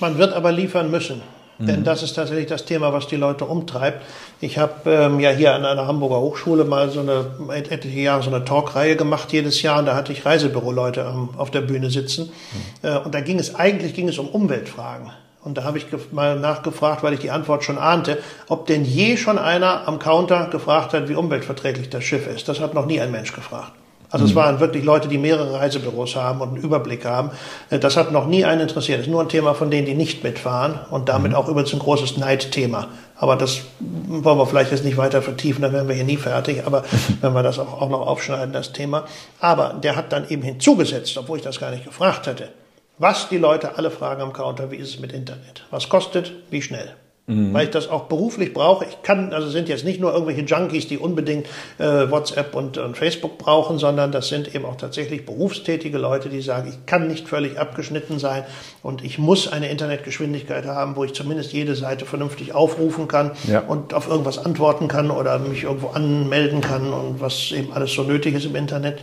Man 0.00 0.18
wird 0.18 0.32
aber 0.32 0.52
liefern 0.52 0.90
müssen. 0.90 1.22
Denn 1.60 1.80
mhm. 1.80 1.84
das 1.84 2.04
ist 2.04 2.14
tatsächlich 2.14 2.46
das 2.46 2.64
Thema, 2.66 2.92
was 2.92 3.08
die 3.08 3.16
Leute 3.16 3.44
umtreibt. 3.44 4.02
Ich 4.40 4.58
habe 4.58 4.88
ähm, 4.88 5.18
ja 5.18 5.30
hier 5.30 5.54
an 5.54 5.64
einer 5.64 5.88
Hamburger 5.88 6.20
Hochschule 6.20 6.62
mal 6.62 6.88
so 6.90 7.00
eine 7.00 7.26
etliche 7.52 7.98
Jahre 7.98 8.22
so 8.22 8.32
eine 8.32 8.44
Talkreihe 8.44 8.94
gemacht 8.94 9.32
jedes 9.32 9.60
Jahr 9.62 9.80
und 9.80 9.86
da 9.86 9.96
hatte 9.96 10.12
ich 10.12 10.24
Reisebüroleute 10.24 11.00
ähm, 11.00 11.30
auf 11.36 11.50
der 11.50 11.62
Bühne 11.62 11.90
sitzen 11.90 12.30
mhm. 12.82 12.88
äh, 12.88 12.98
und 12.98 13.12
da 13.12 13.20
ging 13.20 13.40
es 13.40 13.56
eigentlich 13.56 13.94
ging 13.94 14.08
es 14.08 14.18
um 14.18 14.28
Umweltfragen. 14.28 15.10
Und 15.48 15.54
da 15.54 15.64
habe 15.64 15.78
ich 15.78 15.86
mal 16.12 16.38
nachgefragt, 16.38 17.02
weil 17.02 17.14
ich 17.14 17.20
die 17.20 17.30
Antwort 17.30 17.64
schon 17.64 17.78
ahnte, 17.78 18.18
ob 18.48 18.66
denn 18.66 18.84
je 18.84 19.16
schon 19.16 19.38
einer 19.38 19.88
am 19.88 19.98
Counter 19.98 20.48
gefragt 20.52 20.92
hat, 20.92 21.08
wie 21.08 21.14
umweltverträglich 21.14 21.88
das 21.88 22.04
Schiff 22.04 22.26
ist. 22.26 22.48
Das 22.48 22.60
hat 22.60 22.74
noch 22.74 22.84
nie 22.84 23.00
ein 23.00 23.10
Mensch 23.10 23.32
gefragt. 23.32 23.72
Also 24.10 24.26
mhm. 24.26 24.30
es 24.30 24.36
waren 24.36 24.60
wirklich 24.60 24.84
Leute, 24.84 25.08
die 25.08 25.16
mehrere 25.16 25.58
Reisebüros 25.58 26.16
haben 26.16 26.42
und 26.42 26.48
einen 26.50 26.58
Überblick 26.58 27.06
haben. 27.06 27.30
Das 27.70 27.96
hat 27.96 28.12
noch 28.12 28.26
nie 28.26 28.44
einen 28.44 28.60
interessiert. 28.60 28.98
Das 28.98 29.06
ist 29.06 29.10
nur 29.10 29.22
ein 29.22 29.30
Thema 29.30 29.54
von 29.54 29.70
denen, 29.70 29.86
die 29.86 29.94
nicht 29.94 30.22
mitfahren 30.22 30.80
und 30.90 31.08
damit 31.08 31.30
mhm. 31.30 31.38
auch 31.38 31.48
übrigens 31.48 31.72
ein 31.72 31.78
großes 31.78 32.18
Neidthema. 32.18 32.88
Aber 33.16 33.34
das 33.36 33.62
wollen 33.80 34.36
wir 34.36 34.46
vielleicht 34.46 34.70
jetzt 34.70 34.84
nicht 34.84 34.98
weiter 34.98 35.22
vertiefen, 35.22 35.62
dann 35.62 35.72
wären 35.72 35.88
wir 35.88 35.94
hier 35.94 36.04
nie 36.04 36.18
fertig. 36.18 36.66
Aber 36.66 36.84
wenn 37.22 37.32
wir 37.32 37.42
das 37.42 37.58
auch, 37.58 37.80
auch 37.80 37.88
noch 37.88 38.06
aufschneiden, 38.06 38.52
das 38.52 38.72
Thema. 38.72 39.04
Aber 39.40 39.76
der 39.82 39.96
hat 39.96 40.12
dann 40.12 40.28
eben 40.28 40.42
hinzugesetzt, 40.42 41.16
obwohl 41.16 41.38
ich 41.38 41.44
das 41.44 41.58
gar 41.58 41.70
nicht 41.70 41.86
gefragt 41.86 42.26
hätte 42.26 42.50
was 42.98 43.28
die 43.28 43.38
Leute 43.38 43.76
alle 43.76 43.90
fragen 43.90 44.22
am 44.22 44.32
Counter, 44.32 44.70
wie 44.70 44.76
ist 44.76 44.88
es 44.90 45.00
mit 45.00 45.12
Internet? 45.12 45.64
Was 45.70 45.88
kostet, 45.88 46.32
wie 46.50 46.62
schnell? 46.62 46.94
Mhm. 47.28 47.52
Weil 47.52 47.64
ich 47.64 47.70
das 47.70 47.88
auch 47.88 48.04
beruflich 48.04 48.54
brauche. 48.54 48.86
Ich 48.86 49.02
kann, 49.02 49.34
also 49.34 49.48
sind 49.50 49.68
jetzt 49.68 49.84
nicht 49.84 50.00
nur 50.00 50.12
irgendwelche 50.14 50.40
Junkies, 50.42 50.88
die 50.88 50.96
unbedingt 50.96 51.46
äh, 51.76 52.10
WhatsApp 52.10 52.54
und, 52.54 52.78
und 52.78 52.96
Facebook 52.96 53.36
brauchen, 53.36 53.78
sondern 53.78 54.12
das 54.12 54.28
sind 54.28 54.54
eben 54.54 54.64
auch 54.64 54.76
tatsächlich 54.76 55.26
berufstätige 55.26 55.98
Leute, 55.98 56.30
die 56.30 56.40
sagen, 56.40 56.70
ich 56.70 56.86
kann 56.86 57.06
nicht 57.06 57.28
völlig 57.28 57.58
abgeschnitten 57.58 58.18
sein 58.18 58.44
und 58.82 59.04
ich 59.04 59.18
muss 59.18 59.46
eine 59.46 59.68
Internetgeschwindigkeit 59.68 60.64
haben, 60.64 60.96
wo 60.96 61.04
ich 61.04 61.12
zumindest 61.12 61.52
jede 61.52 61.76
Seite 61.76 62.06
vernünftig 62.06 62.54
aufrufen 62.54 63.08
kann 63.08 63.32
ja. 63.46 63.60
und 63.60 63.92
auf 63.92 64.08
irgendwas 64.08 64.38
antworten 64.38 64.88
kann 64.88 65.10
oder 65.10 65.38
mich 65.38 65.64
irgendwo 65.64 65.88
anmelden 65.88 66.62
kann 66.62 66.94
und 66.94 67.20
was 67.20 67.52
eben 67.52 67.74
alles 67.74 67.92
so 67.92 68.04
nötig 68.04 68.36
ist 68.36 68.46
im 68.46 68.56
Internet. 68.56 69.00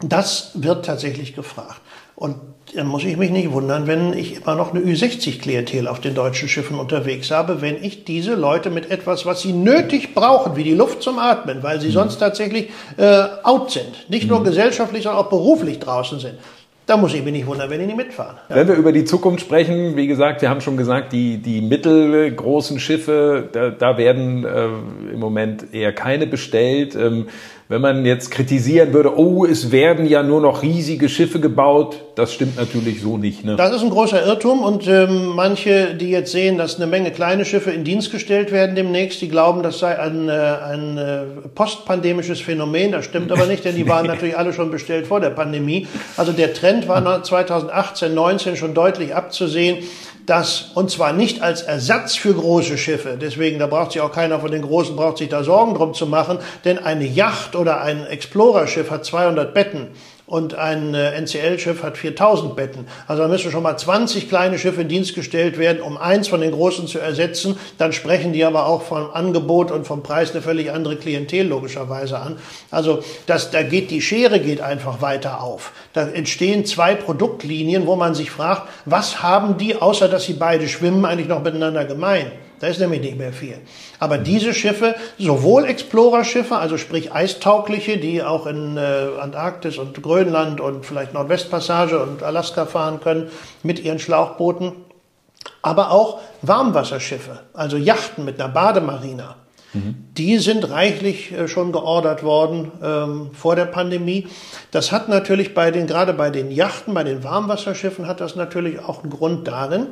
Das 0.00 0.50
wird 0.54 0.84
tatsächlich 0.84 1.36
gefragt. 1.36 1.80
Und 2.16 2.36
dann 2.74 2.86
muss 2.86 3.04
ich 3.04 3.16
mich 3.16 3.30
nicht 3.30 3.52
wundern, 3.52 3.86
wenn 3.86 4.12
ich 4.12 4.42
immer 4.42 4.54
noch 4.54 4.74
eine 4.74 4.80
Ü60-Klientel 4.80 5.86
auf 5.86 6.00
den 6.00 6.14
deutschen 6.14 6.48
Schiffen 6.48 6.78
unterwegs 6.78 7.30
habe, 7.30 7.60
wenn 7.60 7.82
ich 7.82 8.04
diese 8.04 8.34
Leute 8.34 8.70
mit 8.70 8.90
etwas, 8.90 9.24
was 9.24 9.42
sie 9.42 9.52
nötig 9.52 10.14
brauchen, 10.14 10.56
wie 10.56 10.64
die 10.64 10.74
Luft 10.74 11.02
zum 11.02 11.18
Atmen, 11.18 11.62
weil 11.62 11.80
sie 11.80 11.88
mhm. 11.88 11.92
sonst 11.92 12.18
tatsächlich 12.18 12.70
äh, 12.96 13.24
out 13.42 13.70
sind, 13.70 14.08
nicht 14.08 14.24
mhm. 14.24 14.30
nur 14.30 14.44
gesellschaftlich, 14.44 15.04
sondern 15.04 15.24
auch 15.24 15.28
beruflich 15.28 15.78
draußen 15.78 16.18
sind. 16.18 16.38
da 16.86 16.96
muss 16.96 17.14
ich 17.14 17.22
mich 17.22 17.32
nicht 17.32 17.46
wundern, 17.46 17.68
wenn 17.68 17.80
die 17.80 17.86
nicht 17.86 17.96
mitfahren. 17.96 18.36
Ja. 18.48 18.56
Wenn 18.56 18.68
wir 18.68 18.74
über 18.76 18.92
die 18.92 19.04
Zukunft 19.04 19.40
sprechen, 19.40 19.96
wie 19.96 20.06
gesagt, 20.06 20.40
wir 20.40 20.48
haben 20.48 20.60
schon 20.60 20.76
gesagt, 20.76 21.12
die, 21.12 21.38
die 21.38 21.60
mittelgroßen 21.60 22.80
Schiffe, 22.80 23.48
da, 23.52 23.70
da 23.70 23.98
werden 23.98 24.44
äh, 24.44 24.66
im 25.12 25.20
Moment 25.20 25.74
eher 25.74 25.92
keine 25.92 26.26
bestellt. 26.26 26.94
Ähm, 26.94 27.28
wenn 27.68 27.80
man 27.80 28.04
jetzt 28.04 28.30
kritisieren 28.30 28.92
würde, 28.92 29.18
oh, 29.18 29.44
es 29.44 29.72
werden 29.72 30.06
ja 30.06 30.22
nur 30.22 30.40
noch 30.40 30.62
riesige 30.62 31.08
Schiffe 31.08 31.40
gebaut, 31.40 32.00
das 32.14 32.32
stimmt 32.32 32.56
natürlich 32.56 33.00
so 33.02 33.18
nicht. 33.18 33.44
Ne? 33.44 33.56
Das 33.56 33.74
ist 33.74 33.82
ein 33.82 33.90
großer 33.90 34.24
Irrtum 34.24 34.62
und 34.62 34.86
ähm, 34.86 35.32
manche, 35.34 35.94
die 35.94 36.10
jetzt 36.10 36.30
sehen, 36.30 36.58
dass 36.58 36.76
eine 36.76 36.86
Menge 36.86 37.10
kleine 37.10 37.44
Schiffe 37.44 37.72
in 37.72 37.82
Dienst 37.82 38.12
gestellt 38.12 38.52
werden 38.52 38.76
demnächst, 38.76 39.20
die 39.20 39.28
glauben, 39.28 39.64
das 39.64 39.80
sei 39.80 39.98
ein, 39.98 40.28
äh, 40.28 40.32
ein 40.32 40.96
äh, 40.96 41.22
postpandemisches 41.54 42.40
Phänomen. 42.40 42.92
Das 42.92 43.04
stimmt 43.04 43.32
aber 43.32 43.46
nicht, 43.46 43.64
denn 43.64 43.74
die 43.74 43.88
waren 43.88 44.06
natürlich 44.06 44.38
alle 44.38 44.52
schon 44.52 44.70
bestellt 44.70 45.08
vor 45.08 45.18
der 45.18 45.30
Pandemie. 45.30 45.88
Also 46.16 46.30
der 46.30 46.54
Trend 46.54 46.86
war 46.86 47.22
2018, 47.22 48.14
19 48.14 48.56
schon 48.56 48.74
deutlich 48.74 49.14
abzusehen 49.14 49.78
dass, 50.26 50.72
und 50.74 50.90
zwar 50.90 51.12
nicht 51.12 51.42
als 51.42 51.62
Ersatz 51.62 52.16
für 52.16 52.34
große 52.34 52.76
Schiffe, 52.76 53.16
deswegen, 53.20 53.58
da 53.58 53.66
braucht 53.66 53.92
sich 53.92 54.00
auch 54.00 54.12
keiner 54.12 54.40
von 54.40 54.50
den 54.50 54.62
Großen, 54.62 54.96
braucht 54.96 55.18
sich 55.18 55.28
da 55.28 55.44
Sorgen 55.44 55.74
drum 55.74 55.94
zu 55.94 56.06
machen, 56.06 56.38
denn 56.64 56.78
eine 56.78 57.06
Yacht 57.06 57.54
oder 57.54 57.80
ein 57.80 58.06
Explorerschiff 58.06 58.90
hat 58.90 59.04
200 59.04 59.54
Betten 59.54 59.88
und 60.26 60.56
ein 60.56 60.94
äh, 60.94 61.12
NCL-Schiff 61.20 61.82
hat 61.84 61.96
4000 61.96 62.56
Betten. 62.56 62.86
Also 63.06 63.22
da 63.22 63.28
müssen 63.28 63.52
schon 63.52 63.62
mal 63.62 63.76
20 63.76 64.28
kleine 64.28 64.58
Schiffe 64.58 64.80
in 64.80 64.88
Dienst 64.88 65.14
gestellt 65.14 65.56
werden, 65.56 65.80
um 65.80 65.96
eins 65.96 66.26
von 66.26 66.40
den 66.40 66.50
großen 66.50 66.88
zu 66.88 66.98
ersetzen. 66.98 67.56
Dann 67.78 67.92
sprechen 67.92 68.32
die 68.32 68.44
aber 68.44 68.66
auch 68.66 68.82
vom 68.82 69.10
Angebot 69.12 69.70
und 69.70 69.86
vom 69.86 70.02
Preis 70.02 70.32
eine 70.32 70.42
völlig 70.42 70.72
andere 70.72 70.96
Klientel 70.96 71.46
logischerweise 71.46 72.18
an. 72.18 72.38
Also 72.72 73.04
das, 73.26 73.52
da 73.52 73.62
geht 73.62 73.90
die 73.90 74.02
Schere 74.02 74.40
geht 74.40 74.60
einfach 74.60 75.00
weiter 75.00 75.42
auf. 75.42 75.72
Da 75.92 76.08
entstehen 76.08 76.64
zwei 76.64 76.96
Produktlinien, 76.96 77.86
wo 77.86 77.94
man 77.94 78.14
sich 78.14 78.30
fragt, 78.30 78.68
was 78.84 79.22
haben 79.22 79.58
die, 79.58 79.76
außer 79.76 80.08
dass 80.08 80.24
sie 80.24 80.34
beide 80.34 80.66
schwimmen, 80.68 81.04
eigentlich 81.04 81.28
noch 81.28 81.42
miteinander 81.42 81.84
gemein? 81.84 82.32
Da 82.58 82.68
ist 82.68 82.80
nämlich 82.80 83.02
nicht 83.02 83.18
mehr 83.18 83.32
viel. 83.32 83.58
Aber 83.98 84.16
diese 84.18 84.54
Schiffe, 84.54 84.94
sowohl 85.18 85.64
Explorer-Schiffe, 85.64 86.56
also 86.56 86.78
sprich 86.78 87.12
eistaugliche, 87.12 87.98
die 87.98 88.22
auch 88.22 88.46
in 88.46 88.76
äh, 88.76 89.08
Antarktis 89.20 89.76
und 89.78 90.02
Grönland 90.02 90.60
und 90.60 90.86
vielleicht 90.86 91.12
Nordwestpassage 91.12 92.02
und 92.02 92.22
Alaska 92.22 92.64
fahren 92.64 93.00
können 93.00 93.30
mit 93.62 93.78
ihren 93.84 93.98
Schlauchbooten, 93.98 94.72
aber 95.62 95.90
auch 95.90 96.20
Warmwasserschiffe, 96.42 97.40
also 97.52 97.76
Yachten 97.76 98.24
mit 98.24 98.40
einer 98.40 98.52
Bademarina. 98.52 99.36
Mhm. 99.76 99.94
Die 100.16 100.38
sind 100.38 100.70
reichlich 100.70 101.32
äh, 101.32 101.48
schon 101.48 101.72
geordert 101.72 102.22
worden 102.22 102.72
ähm, 102.82 103.30
vor 103.32 103.56
der 103.56 103.66
Pandemie. 103.66 104.26
Das 104.70 104.92
hat 104.92 105.08
natürlich 105.08 105.54
bei 105.54 105.70
den, 105.70 105.86
gerade 105.86 106.12
bei 106.12 106.30
den 106.30 106.50
Yachten, 106.50 106.94
bei 106.94 107.04
den 107.04 107.22
Warmwasserschiffen 107.22 108.06
hat 108.06 108.20
das 108.20 108.36
natürlich 108.36 108.80
auch 108.80 109.02
einen 109.02 109.10
Grund 109.10 109.46
darin, 109.46 109.88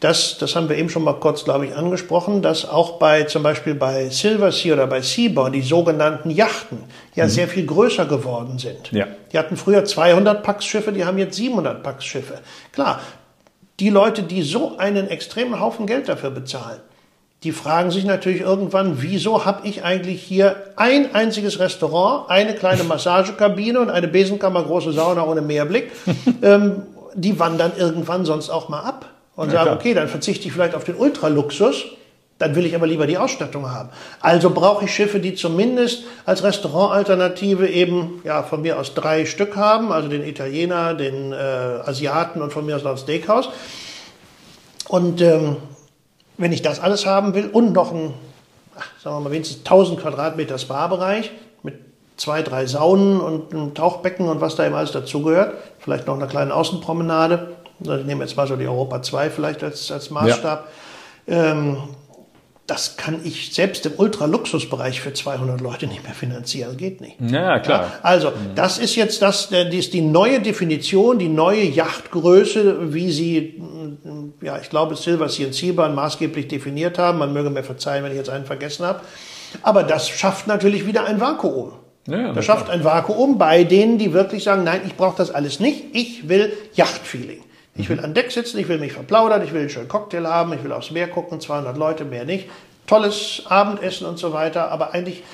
das, 0.00 0.36
das 0.38 0.54
haben 0.54 0.68
wir 0.68 0.76
eben 0.76 0.90
schon 0.90 1.04
mal 1.04 1.14
kurz, 1.14 1.44
glaube 1.44 1.66
ich, 1.66 1.74
angesprochen, 1.74 2.42
dass 2.42 2.68
auch 2.68 2.98
bei 2.98 3.24
zum 3.24 3.42
Beispiel 3.42 3.74
bei 3.74 4.10
Silver 4.10 4.52
Sea 4.52 4.74
oder 4.74 4.86
bei 4.86 5.00
Seabourn 5.00 5.52
die 5.52 5.62
sogenannten 5.62 6.30
Yachten 6.30 6.84
ja 7.14 7.24
mhm. 7.24 7.30
sehr 7.30 7.48
viel 7.48 7.64
größer 7.64 8.04
geworden 8.04 8.58
sind. 8.58 8.92
Ja. 8.92 9.06
Die 9.32 9.38
hatten 9.38 9.56
früher 9.56 9.84
200 9.84 10.42
Pax-Schiffe, 10.42 10.92
die 10.92 11.04
haben 11.06 11.16
jetzt 11.16 11.36
700 11.36 11.82
Pax-Schiffe. 11.82 12.40
Klar, 12.72 13.00
die 13.80 13.88
Leute, 13.88 14.22
die 14.22 14.42
so 14.42 14.76
einen 14.76 15.08
extremen 15.08 15.60
Haufen 15.60 15.86
Geld 15.86 16.08
dafür 16.08 16.30
bezahlen, 16.30 16.80
die 17.42 17.52
fragen 17.52 17.90
sich 17.90 18.04
natürlich 18.04 18.40
irgendwann, 18.40 19.00
wieso 19.02 19.46
habe 19.46 19.66
ich 19.66 19.82
eigentlich 19.82 20.22
hier 20.22 20.56
ein 20.76 21.14
einziges 21.14 21.58
Restaurant, 21.58 22.28
eine 22.28 22.54
kleine 22.54 22.84
Massagekabine 22.84 23.80
und 23.80 23.88
eine 23.88 24.08
Besenkammer, 24.08 24.62
große 24.62 24.92
Sauna 24.92 25.24
ohne 25.24 25.40
Meerblick. 25.40 25.90
ähm, 26.42 26.82
die 27.14 27.38
wandern 27.38 27.72
irgendwann 27.78 28.26
sonst 28.26 28.50
auch 28.50 28.68
mal 28.68 28.80
ab 28.80 29.15
und 29.36 29.52
ja, 29.52 29.64
sagen, 29.64 29.76
okay, 29.76 29.94
dann 29.94 30.08
verzichte 30.08 30.46
ich 30.46 30.52
vielleicht 30.52 30.74
auf 30.74 30.84
den 30.84 30.96
Ultraluxus, 30.96 31.84
dann 32.38 32.54
will 32.54 32.66
ich 32.66 32.74
aber 32.74 32.86
lieber 32.86 33.06
die 33.06 33.16
Ausstattung 33.16 33.70
haben. 33.70 33.90
Also 34.20 34.50
brauche 34.50 34.84
ich 34.84 34.94
Schiffe, 34.94 35.20
die 35.20 35.34
zumindest 35.34 36.04
als 36.26 36.42
Restaurantalternative 36.42 37.68
eben 37.68 38.20
ja 38.24 38.42
von 38.42 38.62
mir 38.62 38.78
aus 38.78 38.94
drei 38.94 39.24
Stück 39.24 39.56
haben, 39.56 39.92
also 39.92 40.08
den 40.08 40.22
Italiener, 40.22 40.94
den 40.94 41.32
äh, 41.32 41.36
Asiaten 41.36 42.42
und 42.42 42.52
von 42.52 42.66
mir 42.66 42.76
aus 42.76 42.82
noch 42.82 42.90
ein 42.92 42.98
Steakhouse. 42.98 43.48
Und 44.88 45.20
ähm, 45.20 45.56
wenn 46.36 46.52
ich 46.52 46.62
das 46.62 46.80
alles 46.80 47.06
haben 47.06 47.34
will 47.34 47.48
und 47.50 47.72
noch 47.72 47.92
ein, 47.92 48.12
ach, 48.78 48.88
sagen 49.02 49.16
wir 49.16 49.20
mal 49.20 49.32
wenigstens 49.32 49.58
1000 49.58 50.00
Quadratmeter 50.00 50.58
Spa-Bereich 50.58 51.30
mit 51.62 51.80
zwei, 52.18 52.42
drei 52.42 52.66
Saunen 52.66 53.20
und 53.20 53.54
einem 53.54 53.74
Tauchbecken 53.74 54.28
und 54.28 54.42
was 54.42 54.56
da 54.56 54.66
eben 54.66 54.74
alles 54.74 54.92
dazugehört, 54.92 55.54
vielleicht 55.78 56.06
noch 56.06 56.14
einer 56.14 56.26
kleinen 56.26 56.52
Außenpromenade, 56.52 57.55
ich 57.80 58.06
nehme 58.06 58.24
jetzt 58.24 58.36
mal 58.36 58.46
so 58.46 58.56
die 58.56 58.66
Europa 58.66 59.02
2 59.02 59.30
vielleicht 59.30 59.62
als, 59.62 59.90
als 59.90 60.10
Maßstab. 60.10 60.68
Ja. 61.26 61.52
Ähm, 61.52 61.78
das 62.66 62.96
kann 62.96 63.20
ich 63.22 63.54
selbst 63.54 63.86
im 63.86 63.92
Ultraluxusbereich 63.96 65.00
für 65.00 65.12
200 65.12 65.60
Leute 65.60 65.86
nicht 65.86 66.02
mehr 66.02 66.14
finanzieren. 66.14 66.76
Geht 66.76 67.00
nicht. 67.00 67.16
Ja, 67.20 67.60
klar. 67.60 67.82
Ja, 67.82 67.92
also, 68.02 68.32
das 68.56 68.78
ist 68.78 68.96
jetzt 68.96 69.22
das, 69.22 69.50
das 69.50 69.72
ist 69.72 69.94
die 69.94 70.00
neue 70.00 70.40
Definition, 70.40 71.18
die 71.18 71.28
neue 71.28 71.62
Yachtgröße, 71.62 72.92
wie 72.92 73.12
sie, 73.12 73.62
ja, 74.42 74.58
ich 74.58 74.68
glaube, 74.68 74.96
Silver 74.96 75.28
Sea 75.28 75.46
und 75.46 75.54
Seaburn 75.54 75.94
maßgeblich 75.94 76.48
definiert 76.48 76.98
haben. 76.98 77.18
Man 77.18 77.32
möge 77.32 77.50
mir 77.50 77.62
verzeihen, 77.62 78.02
wenn 78.02 78.10
ich 78.10 78.18
jetzt 78.18 78.30
einen 78.30 78.46
vergessen 78.46 78.84
habe. 78.84 79.00
Aber 79.62 79.84
das 79.84 80.08
schafft 80.08 80.48
natürlich 80.48 80.86
wieder 80.86 81.04
ein 81.04 81.20
Vakuum. 81.20 81.72
Ja, 82.08 82.32
das 82.32 82.44
schafft 82.44 82.70
ein 82.70 82.84
Vakuum 82.84 83.38
bei 83.38 83.64
denen, 83.64 83.98
die 83.98 84.12
wirklich 84.12 84.44
sagen, 84.44 84.64
nein, 84.64 84.80
ich 84.86 84.96
brauche 84.96 85.16
das 85.16 85.30
alles 85.30 85.60
nicht. 85.60 85.84
Ich 85.92 86.28
will 86.28 86.52
Yachtfeeling. 86.74 87.42
Ich 87.78 87.88
will 87.88 88.00
an 88.00 88.14
Deck 88.14 88.32
sitzen, 88.32 88.58
ich 88.58 88.68
will 88.68 88.78
mich 88.78 88.92
verplaudern, 88.92 89.42
ich 89.42 89.52
will 89.52 89.60
einen 89.60 89.70
schönen 89.70 89.88
Cocktail 89.88 90.26
haben, 90.26 90.52
ich 90.52 90.64
will 90.64 90.72
aufs 90.72 90.90
Meer 90.90 91.08
gucken, 91.08 91.40
200 91.40 91.76
Leute, 91.76 92.04
mehr 92.04 92.24
nicht. 92.24 92.48
Tolles 92.86 93.42
Abendessen 93.46 94.06
und 94.06 94.18
so 94.18 94.32
weiter, 94.32 94.70
aber 94.70 94.94
eigentlich 94.94 95.24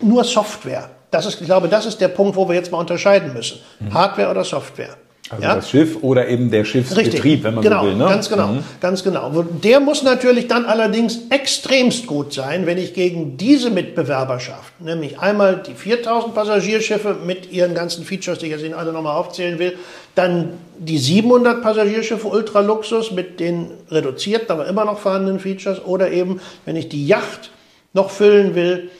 nur 0.00 0.24
Software. 0.24 0.90
Das 1.10 1.26
ist, 1.26 1.40
ich 1.40 1.46
glaube, 1.46 1.68
das 1.68 1.86
ist 1.86 2.00
der 2.00 2.08
Punkt, 2.08 2.36
wo 2.36 2.48
wir 2.48 2.54
jetzt 2.54 2.72
mal 2.72 2.78
unterscheiden 2.78 3.32
müssen. 3.32 3.60
Mhm. 3.80 3.94
Hardware 3.94 4.30
oder 4.30 4.44
Software. 4.44 4.96
Also 5.30 5.42
ja? 5.42 5.54
das 5.56 5.68
Schiff 5.68 5.98
oder 6.02 6.28
eben 6.28 6.50
der 6.50 6.64
Schiffsbetrieb, 6.64 7.14
Richtig. 7.14 7.44
wenn 7.44 7.54
man 7.54 7.64
genau, 7.64 7.82
so 7.82 7.86
will. 7.88 7.96
Ne? 7.96 8.04
Ganz 8.04 8.28
genau, 8.28 8.46
mhm. 8.48 8.64
ganz 8.80 9.04
genau. 9.04 9.44
Der 9.62 9.80
muss 9.80 10.02
natürlich 10.02 10.48
dann 10.48 10.64
allerdings 10.64 11.20
extremst 11.28 12.06
gut 12.06 12.32
sein, 12.32 12.66
wenn 12.66 12.78
ich 12.78 12.94
gegen 12.94 13.36
diese 13.36 13.70
Mitbewerberschaft, 13.70 14.80
nämlich 14.80 15.18
einmal 15.18 15.62
die 15.66 15.74
4000 15.74 16.34
Passagierschiffe 16.34 17.16
mit 17.26 17.52
ihren 17.52 17.74
ganzen 17.74 18.04
Features, 18.04 18.38
die 18.38 18.46
ich 18.46 18.52
jetzt 18.52 18.64
Ihnen 18.64 18.74
alle 18.74 18.92
nochmal 18.92 19.16
aufzählen 19.16 19.58
will, 19.58 19.76
dann 20.14 20.54
die 20.78 20.98
700 20.98 21.62
Passagierschiffe 21.62 22.26
Ultraluxus 22.26 23.10
mit 23.10 23.38
den 23.38 23.70
reduzierten, 23.90 24.50
aber 24.50 24.66
immer 24.66 24.84
noch 24.84 24.98
vorhandenen 24.98 25.40
Features 25.40 25.84
oder 25.84 26.10
eben, 26.10 26.40
wenn 26.64 26.76
ich 26.76 26.88
die 26.88 27.06
Yacht 27.06 27.50
noch 27.92 28.10
füllen 28.10 28.54
will, 28.54 28.90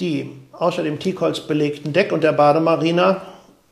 die 0.00 0.30
außer 0.52 0.82
dem 0.82 0.98
Teakholz 0.98 1.40
belegten 1.40 1.92
Deck 1.92 2.12
und 2.12 2.24
der 2.24 2.32
Bademarina 2.32 3.22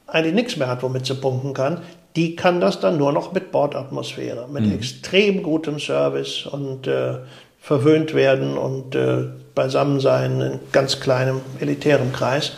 eigentlich 0.06 0.34
nichts 0.34 0.56
mehr 0.56 0.68
hat, 0.68 0.82
womit 0.82 1.06
sie 1.06 1.14
punkten 1.14 1.54
kann, 1.54 1.82
die 2.14 2.36
kann 2.36 2.60
das 2.60 2.80
dann 2.80 2.96
nur 2.96 3.12
noch 3.12 3.32
mit 3.32 3.52
Bordatmosphäre, 3.52 4.48
mit 4.48 4.66
mhm. 4.66 4.72
extrem 4.72 5.42
gutem 5.42 5.78
Service 5.78 6.46
und 6.46 6.86
äh, 6.86 7.18
verwöhnt 7.60 8.14
werden 8.14 8.56
und 8.56 8.94
äh, 8.94 9.24
beisammen 9.54 10.00
sein 10.00 10.40
in 10.40 10.60
ganz 10.72 11.00
kleinem 11.00 11.40
elitären 11.60 12.12
Kreis. 12.12 12.52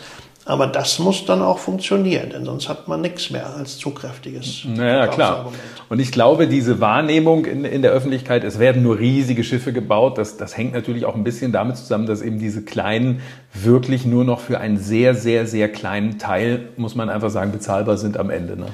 Aber 0.49 0.65
das 0.65 0.97
muss 0.97 1.25
dann 1.25 1.43
auch 1.43 1.59
funktionieren, 1.59 2.31
denn 2.31 2.43
sonst 2.43 2.69
hat 2.69 2.87
man 2.87 3.01
nichts 3.01 3.29
mehr 3.29 3.55
als 3.55 3.77
zugkräftiges 3.77 4.63
naja, 4.65 5.05
klar. 5.05 5.53
Und 5.89 5.99
ich 5.99 6.11
glaube, 6.11 6.47
diese 6.47 6.81
Wahrnehmung 6.81 7.45
in, 7.45 7.65
in 7.65 7.83
der 7.83 7.91
Öffentlichkeit, 7.91 8.43
es 8.43 8.57
werden 8.57 8.81
nur 8.81 8.97
riesige 8.97 9.43
Schiffe 9.43 9.73
gebaut, 9.73 10.17
das, 10.17 10.37
das 10.37 10.57
hängt 10.57 10.73
natürlich 10.73 11.05
auch 11.05 11.13
ein 11.13 11.23
bisschen 11.23 11.51
damit 11.51 11.77
zusammen, 11.77 12.07
dass 12.07 12.23
eben 12.23 12.39
diese 12.39 12.63
kleinen 12.63 13.21
wirklich 13.53 14.05
nur 14.05 14.23
noch 14.23 14.39
für 14.39 14.59
einen 14.59 14.77
sehr, 14.77 15.13
sehr, 15.13 15.45
sehr 15.45 15.69
kleinen 15.71 16.17
Teil, 16.17 16.69
muss 16.77 16.95
man 16.95 17.11
einfach 17.11 17.29
sagen, 17.29 17.51
bezahlbar 17.51 17.97
sind 17.97 18.17
am 18.17 18.31
Ende. 18.31 18.57
Ne? 18.57 18.65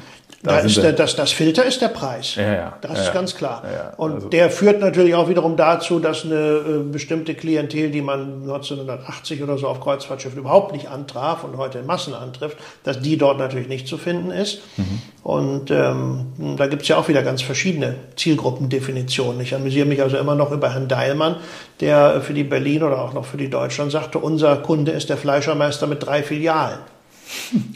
Da, 0.46 0.60
ist 0.60 0.78
der, 0.78 0.94
das, 0.94 1.16
das 1.16 1.32
Filter 1.32 1.66
ist 1.66 1.82
der 1.82 1.88
Preis. 1.88 2.36
Ja, 2.36 2.54
ja, 2.54 2.78
das 2.82 2.98
ja, 2.98 3.04
ist 3.04 3.14
ganz 3.14 3.36
klar. 3.36 3.64
Ja, 3.64 3.94
und 3.98 4.14
also. 4.14 4.30
der 4.30 4.50
führt 4.50 4.80
natürlich 4.80 5.16
auch 5.16 5.28
wiederum 5.28 5.58
dazu, 5.58 6.00
dass 6.00 6.24
eine 6.24 6.36
äh, 6.36 6.84
bestimmte 6.92 7.34
Klientel, 7.34 7.90
die 7.90 8.02
man 8.02 8.42
1980 8.44 9.42
oder 9.42 9.58
so 9.58 9.68
auf 9.68 9.82
Kreuzfahrtschiffen 9.82 10.40
überhaupt 10.40 10.72
nicht 10.72 10.88
antraf 10.88 11.44
und 11.44 11.58
heute 11.58 11.80
in 11.80 11.86
Massen 11.86 12.14
antrifft, 12.14 12.58
dass 12.84 13.00
die 13.02 13.18
dort 13.18 13.40
natürlich 13.40 13.68
nicht 13.68 13.88
zu 13.88 13.98
finden 13.98 14.32
ist. 14.32 14.62
Mhm. 14.78 15.02
Und 15.24 15.72
ähm, 15.72 16.56
da 16.58 16.68
gibt's 16.68 16.88
ja 16.88 16.98
auch 16.98 17.08
wieder 17.08 17.24
ganz 17.24 17.42
verschiedene 17.42 17.96
Zielgruppendefinitionen. 18.16 19.42
Ich 19.42 19.56
amüsiere 19.56 19.88
mich 19.88 20.02
also 20.02 20.18
immer 20.18 20.36
noch 20.36 20.52
über 20.52 20.72
Herrn 20.72 20.88
Deilmann, 20.88 21.38
der 21.80 22.22
für 22.22 22.34
die 22.34 22.44
Berlin 22.44 22.84
oder 22.84 23.02
auch 23.02 23.14
noch 23.14 23.26
für 23.26 23.38
die 23.38 23.50
Deutschland 23.50 23.92
sagte, 23.92 24.20
unser 24.20 24.58
Kunde 24.58 24.92
ist 24.92 25.10
der 25.10 25.18
Fleischermeister 25.18 25.88
mit 25.88 26.06
drei 26.06 26.22
Filialen. 26.22 26.80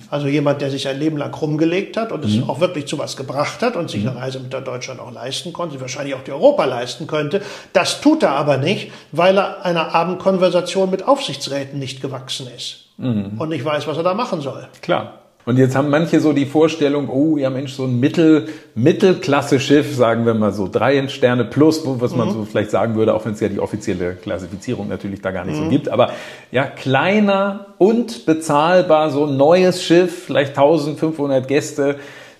Also 0.10 0.28
jemand, 0.28 0.62
der 0.62 0.72
sich 0.72 0.88
ein 0.88 1.00
Leben 1.00 1.18
lang 1.18 1.34
rumgelegt 1.34 1.98
hat 1.98 2.12
und 2.12 2.26
es 2.26 2.36
mhm. 2.36 2.50
auch 2.50 2.60
wirklich 2.60 2.88
zu 2.88 2.98
was 2.98 3.16
gebracht 3.16 3.62
hat 3.62 3.76
und 3.76 3.90
sich 3.90 4.04
mhm. 4.04 4.10
eine 4.10 4.20
Reise 4.20 4.40
mit 4.40 4.54
der 4.54 4.62
Deutschland 4.62 5.00
auch 5.00 5.12
leisten 5.12 5.54
konnte, 5.54 5.80
wahrscheinlich 5.82 6.16
auch 6.16 6.24
die 6.24 6.32
Europa 6.32 6.66
leisten 6.66 7.08
könnte. 7.08 7.42
Das 7.74 8.02
tut 8.02 8.24
er 8.24 8.32
aber 8.32 8.58
nicht, 8.58 8.92
weil 9.12 9.38
er 9.38 9.66
einer 9.66 9.94
Abendkonversation 9.94 10.90
mit 10.90 11.08
Aufsichtsräten 11.08 11.80
nicht 11.80 12.02
gewachsen 12.02 12.48
ist 12.56 12.86
mhm. 12.98 13.36
und 13.38 13.50
nicht 13.50 13.64
weiß, 13.64 13.88
was 13.88 13.98
er 13.98 14.04
da 14.04 14.14
machen 14.14 14.42
soll. 14.42 14.68
Klar. 14.82 15.20
Und 15.46 15.58
jetzt 15.58 15.76
haben 15.76 15.90
manche 15.90 16.20
so 16.20 16.34
die 16.34 16.46
Vorstellung, 16.46 17.10
oh 17.10 17.38
ja 17.38 17.50
Mensch, 17.50 17.74
so 17.74 17.86
ein 17.86 18.00
Mittel, 18.00 18.50
Mittelklasse-Schiff, 18.76 19.96
sagen 19.96 20.26
wir 20.26 20.34
mal 20.34 20.52
so 20.54 20.68
drei 20.68 21.08
Sterne 21.08 21.46
plus, 21.46 21.82
was 21.86 22.16
man 22.16 22.28
mhm. 22.28 22.34
so 22.34 22.46
vielleicht 22.46 22.72
sagen 22.72 22.96
würde, 22.96 23.14
auch 23.16 23.26
wenn 23.26 23.34
es 23.34 23.40
ja 23.40 23.48
die 23.48 23.60
offizielle 23.60 24.16
Klassifizierung 24.16 24.90
natürlich 24.90 25.22
da 25.22 25.32
gar 25.32 25.46
nicht 25.46 25.60
mhm. 25.60 25.64
so 25.64 25.70
gibt. 25.70 25.90
Aber 25.90 26.12
ja, 26.52 26.66
kleiner 26.66 27.68
und 27.78 28.26
bezahlbar, 28.26 29.10
so 29.10 29.26
ein 29.26 29.38
neues 29.38 29.82
Schiff, 29.82 30.26
vielleicht 30.26 30.50
1500 30.50 31.48
Gäste, 31.48 31.96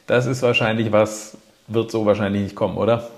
das 0.06 0.26
ist 0.26 0.42
wahrscheinlich 0.42 0.92
was, 0.92 1.38
wird 1.68 1.92
so 1.92 2.06
wahrscheinlich 2.06 2.44
nicht 2.44 2.56
kommen, 2.56 2.78
oder? 2.78 3.10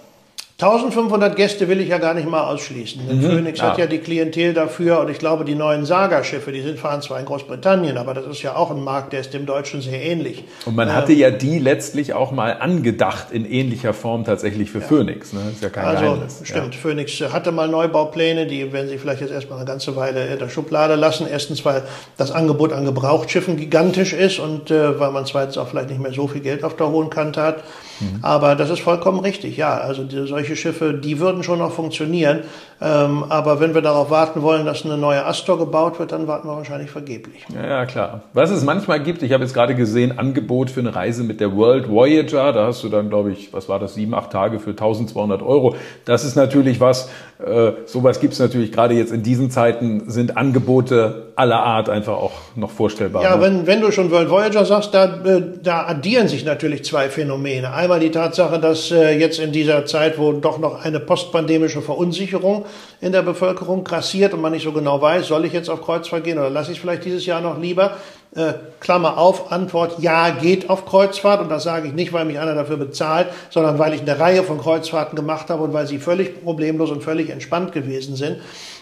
1500 0.62 1.36
Gäste 1.36 1.68
will 1.68 1.82
ich 1.82 1.90
ja 1.90 1.98
gar 1.98 2.14
nicht 2.14 2.30
mal 2.30 2.44
ausschließen. 2.44 3.02
Denn 3.08 3.18
mhm, 3.18 3.32
Phoenix 3.32 3.60
ja. 3.60 3.72
hat 3.72 3.80
ja 3.80 3.88
die 3.88 3.98
Klientel 3.98 4.54
dafür 4.54 5.00
und 5.00 5.10
ich 5.10 5.18
glaube, 5.18 5.44
die 5.44 5.56
neuen 5.56 5.86
Saga-Schiffe, 5.86 6.52
die 6.52 6.62
sind 6.62 6.78
fahren 6.78 7.02
zwar 7.02 7.20
in 7.20 7.26
Großbritannien, 7.26 7.98
aber 7.98 8.14
das 8.14 8.28
ist 8.28 8.44
ja 8.44 8.56
auch 8.56 8.70
ein 8.70 8.84
Markt, 8.84 9.12
der 9.14 9.22
ist 9.22 9.34
dem 9.34 9.48
Deutschen 9.48 9.82
sehr 9.82 10.00
ähnlich. 10.00 10.44
Und 10.66 10.76
man 10.76 10.90
ähm, 10.90 10.94
hatte 10.94 11.14
ja 11.14 11.32
die 11.32 11.58
letztlich 11.58 12.14
auch 12.14 12.32
mal 12.32 12.58
angedacht 12.60 13.32
in 13.32 13.50
ähnlicher 13.52 13.94
Form 13.94 14.24
tatsächlich 14.24 14.70
für 14.70 14.82
ja. 14.82 14.86
Phoenix. 14.86 15.34
Ne? 15.34 15.40
Ist 15.52 15.64
ja 15.64 15.70
kein 15.70 15.86
also, 15.86 16.04
Geheimnis. 16.04 16.42
Stimmt, 16.44 16.76
ja. 16.76 16.80
Phoenix 16.80 17.20
hatte 17.34 17.52
mal 17.52 17.68
Neubaupläne, 17.68 18.46
die 18.46 18.72
werden 18.72 18.88
sie 18.88 19.00
vielleicht 19.00 19.22
jetzt 19.22 19.32
erstmal 19.32 19.58
eine 19.58 19.68
ganze 19.68 19.96
Weile 19.96 20.28
in 20.28 20.38
der 20.38 20.50
Schublade 20.50 20.94
lassen. 20.94 21.26
Erstens, 21.28 21.66
weil 21.66 21.82
das 22.18 22.32
Angebot 22.32 22.72
an 22.72 22.86
Gebrauchtschiffen 22.86 23.58
gigantisch 23.58 24.14
ist 24.14 24.38
und 24.38 24.70
äh, 24.70 25.00
weil 25.00 25.10
man 25.10 25.26
zweitens 25.26 25.58
auch 25.58 25.68
vielleicht 25.68 25.90
nicht 25.90 26.02
mehr 26.02 26.14
so 26.14 26.28
viel 26.28 26.42
Geld 26.42 26.64
auf 26.64 26.76
der 26.76 26.90
hohen 26.90 27.10
Kante 27.10 27.42
hat. 27.42 27.64
Mhm. 28.02 28.20
Aber 28.22 28.56
das 28.56 28.70
ist 28.70 28.82
vollkommen 28.82 29.20
richtig, 29.20 29.58
ja. 29.58 29.78
Also 29.78 30.04
die, 30.04 30.28
solche 30.28 30.56
Schiffe, 30.56 30.94
die 30.94 31.20
würden 31.20 31.44
schon 31.44 31.60
noch 31.60 31.72
funktionieren. 31.72 32.42
Ähm, 32.82 33.24
aber 33.30 33.60
wenn 33.60 33.76
wir 33.76 33.82
darauf 33.82 34.10
warten 34.10 34.42
wollen, 34.42 34.66
dass 34.66 34.84
eine 34.84 34.98
neue 34.98 35.26
Astor 35.26 35.60
gebaut 35.60 36.00
wird, 36.00 36.12
dann 36.12 36.28
warten 36.28 36.48
wir 36.48 36.56
wahrscheinlich 36.56 36.90
vergeblich. 36.90 37.46
Ja, 37.54 37.68
ja, 37.68 37.86
klar. 37.86 38.22
Was 38.34 38.50
es 38.50 38.64
manchmal 38.64 39.04
gibt, 39.04 39.22
ich 39.22 39.34
habe 39.34 39.44
jetzt 39.44 39.54
gerade 39.54 39.76
gesehen, 39.76 40.18
Angebot 40.18 40.72
für 40.72 40.80
eine 40.80 40.96
Reise 40.96 41.24
mit 41.24 41.40
der 41.40 41.56
World 41.56 41.90
Voyager. 41.90 42.52
Da 42.54 42.66
hast 42.66 42.84
du 42.84 42.90
dann, 42.90 43.10
glaube 43.10 43.32
ich, 43.32 43.54
was 43.54 43.70
war 43.70 43.80
das, 43.80 43.94
sieben, 43.94 44.16
acht 44.16 44.32
Tage 44.32 44.60
für 44.60 44.72
1200 44.72 45.44
Euro. 45.44 45.76
Das 46.06 46.24
ist 46.24 46.36
natürlich 46.36 46.80
was, 46.80 47.10
äh, 47.46 47.74
sowas 47.86 48.20
gibt 48.20 48.34
es 48.34 48.40
natürlich 48.40 48.72
gerade 48.72 48.96
jetzt 48.96 49.12
in 49.12 49.24
diesen 49.24 49.52
Zeiten, 49.52 50.10
sind 50.10 50.38
Angebote 50.38 51.31
aller 51.42 51.60
Art 51.60 51.90
einfach 51.90 52.14
auch 52.14 52.32
noch 52.56 52.70
vorstellbar. 52.70 53.24
Ja, 53.24 53.36
ne? 53.36 53.42
wenn, 53.42 53.68
wenn 53.68 53.82
du 53.82 53.92
schon 53.92 54.12
World 54.12 54.30
Voyager 54.30 54.64
sagst, 54.64 54.94
da, 54.94 55.06
äh, 55.26 55.42
da 55.62 55.88
addieren 55.88 56.28
sich 56.28 56.46
natürlich 56.46 56.86
zwei 56.86 57.10
Phänomene. 57.10 57.74
Einmal 57.74 58.00
die 58.00 58.12
Tatsache, 58.12 58.60
dass 58.60 58.92
äh, 58.92 59.18
jetzt 59.18 59.40
in 59.40 59.52
dieser 59.52 59.88
Zeit, 59.88 60.20
wo 60.20 60.34
doch 60.34 60.60
noch 60.60 60.86
eine 60.86 61.00
postpandemische 61.00 61.82
Verunsicherung 61.82 62.66
in 63.02 63.12
der 63.12 63.24
Bevölkerung 63.24 63.84
grassiert 63.84 64.36
und 64.36 64.42
man 64.42 64.52
nicht 64.52 64.64
so 64.64 64.72
genau 64.72 65.02
weiß, 65.02 65.28
soll 65.28 65.46
ich 65.46 65.54
jetzt 65.54 65.70
auf 65.70 65.82
Kreuzfahrt 65.82 66.24
gehen 66.24 66.38
oder 66.38 66.52
lasse 66.52 66.72
ich 66.72 66.78
es 66.78 66.82
vielleicht 66.82 67.06
dieses 67.06 67.26
Jahr 67.26 67.42
noch 67.42 67.60
lieber? 67.60 67.98
Äh, 68.34 68.54
Klammer 68.80 69.18
auf, 69.18 69.52
Antwort, 69.52 70.00
ja, 70.00 70.30
geht 70.30 70.70
auf 70.70 70.86
Kreuzfahrt. 70.86 71.42
Und 71.42 71.50
das 71.50 71.64
sage 71.64 71.88
ich 71.88 71.94
nicht, 71.94 72.14
weil 72.14 72.26
mich 72.26 72.40
einer 72.40 72.56
dafür 72.56 72.78
bezahlt, 72.78 73.28
sondern 73.50 73.80
weil 73.80 73.94
ich 73.94 74.02
eine 74.02 74.20
Reihe 74.20 74.44
von 74.44 74.60
Kreuzfahrten 74.60 75.16
gemacht 75.18 75.50
habe 75.50 75.64
und 75.64 75.74
weil 75.74 75.88
sie 75.88 75.98
völlig 75.98 76.44
problemlos 76.44 76.92
und 76.92 77.04
völlig 77.04 77.30
entspannt 77.30 77.74
gewesen 77.74 78.16
sind. 78.16 78.38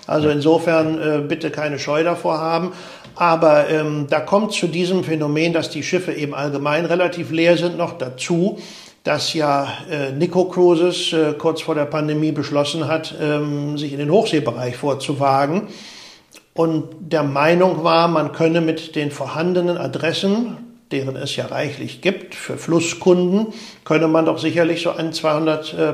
Also 0.10 0.30
insofern 0.30 1.02
äh, 1.02 1.20
bitte 1.20 1.52
keine 1.52 1.80
Scheu 1.80 2.04
davor 2.04 2.40
haben. 2.40 2.72
Aber 3.16 3.70
ähm, 3.70 4.08
da 4.10 4.20
kommt 4.20 4.54
zu 4.54 4.68
diesem 4.68 5.04
Phänomen, 5.04 5.54
dass 5.54 5.70
die 5.70 5.84
Schiffe 5.84 6.14
eben 6.14 6.34
allgemein 6.34 6.86
relativ 6.86 7.32
leer 7.32 7.58
sind, 7.58 7.78
noch 7.78 7.98
dazu, 7.98 8.60
dass 9.04 9.34
ja 9.34 9.68
äh, 9.90 10.12
Nico 10.12 10.46
Cruises 10.46 11.14
äh, 11.14 11.34
kurz 11.38 11.62
vor 11.62 11.76
der 11.76 11.86
Pandemie 11.86 12.32
beschlossen 12.32 12.88
hat, 12.88 13.16
ähm, 13.22 13.78
sich 13.78 13.94
in 13.94 14.00
den 14.00 14.12
Hochseebereich 14.12 14.78
vorzuwagen 14.78 15.68
und 16.60 16.90
der 17.00 17.24
Meinung 17.24 17.86
war, 17.86 18.10
man 18.10 18.34
könne 18.34 18.60
mit 18.60 18.98
den 18.98 19.12
vorhandenen 19.12 19.78
Adressen, 19.78 20.58
deren 20.92 21.16
es 21.16 21.36
ja 21.36 21.46
reichlich 21.46 22.02
gibt, 22.02 22.34
für 22.34 22.58
Flusskunden, 22.58 23.48
könne 23.84 24.08
man 24.08 24.26
doch 24.26 24.40
sicherlich 24.40 24.82
so 24.82 24.92
ein 24.92 25.14
200 25.14 25.74
äh, 25.74 25.94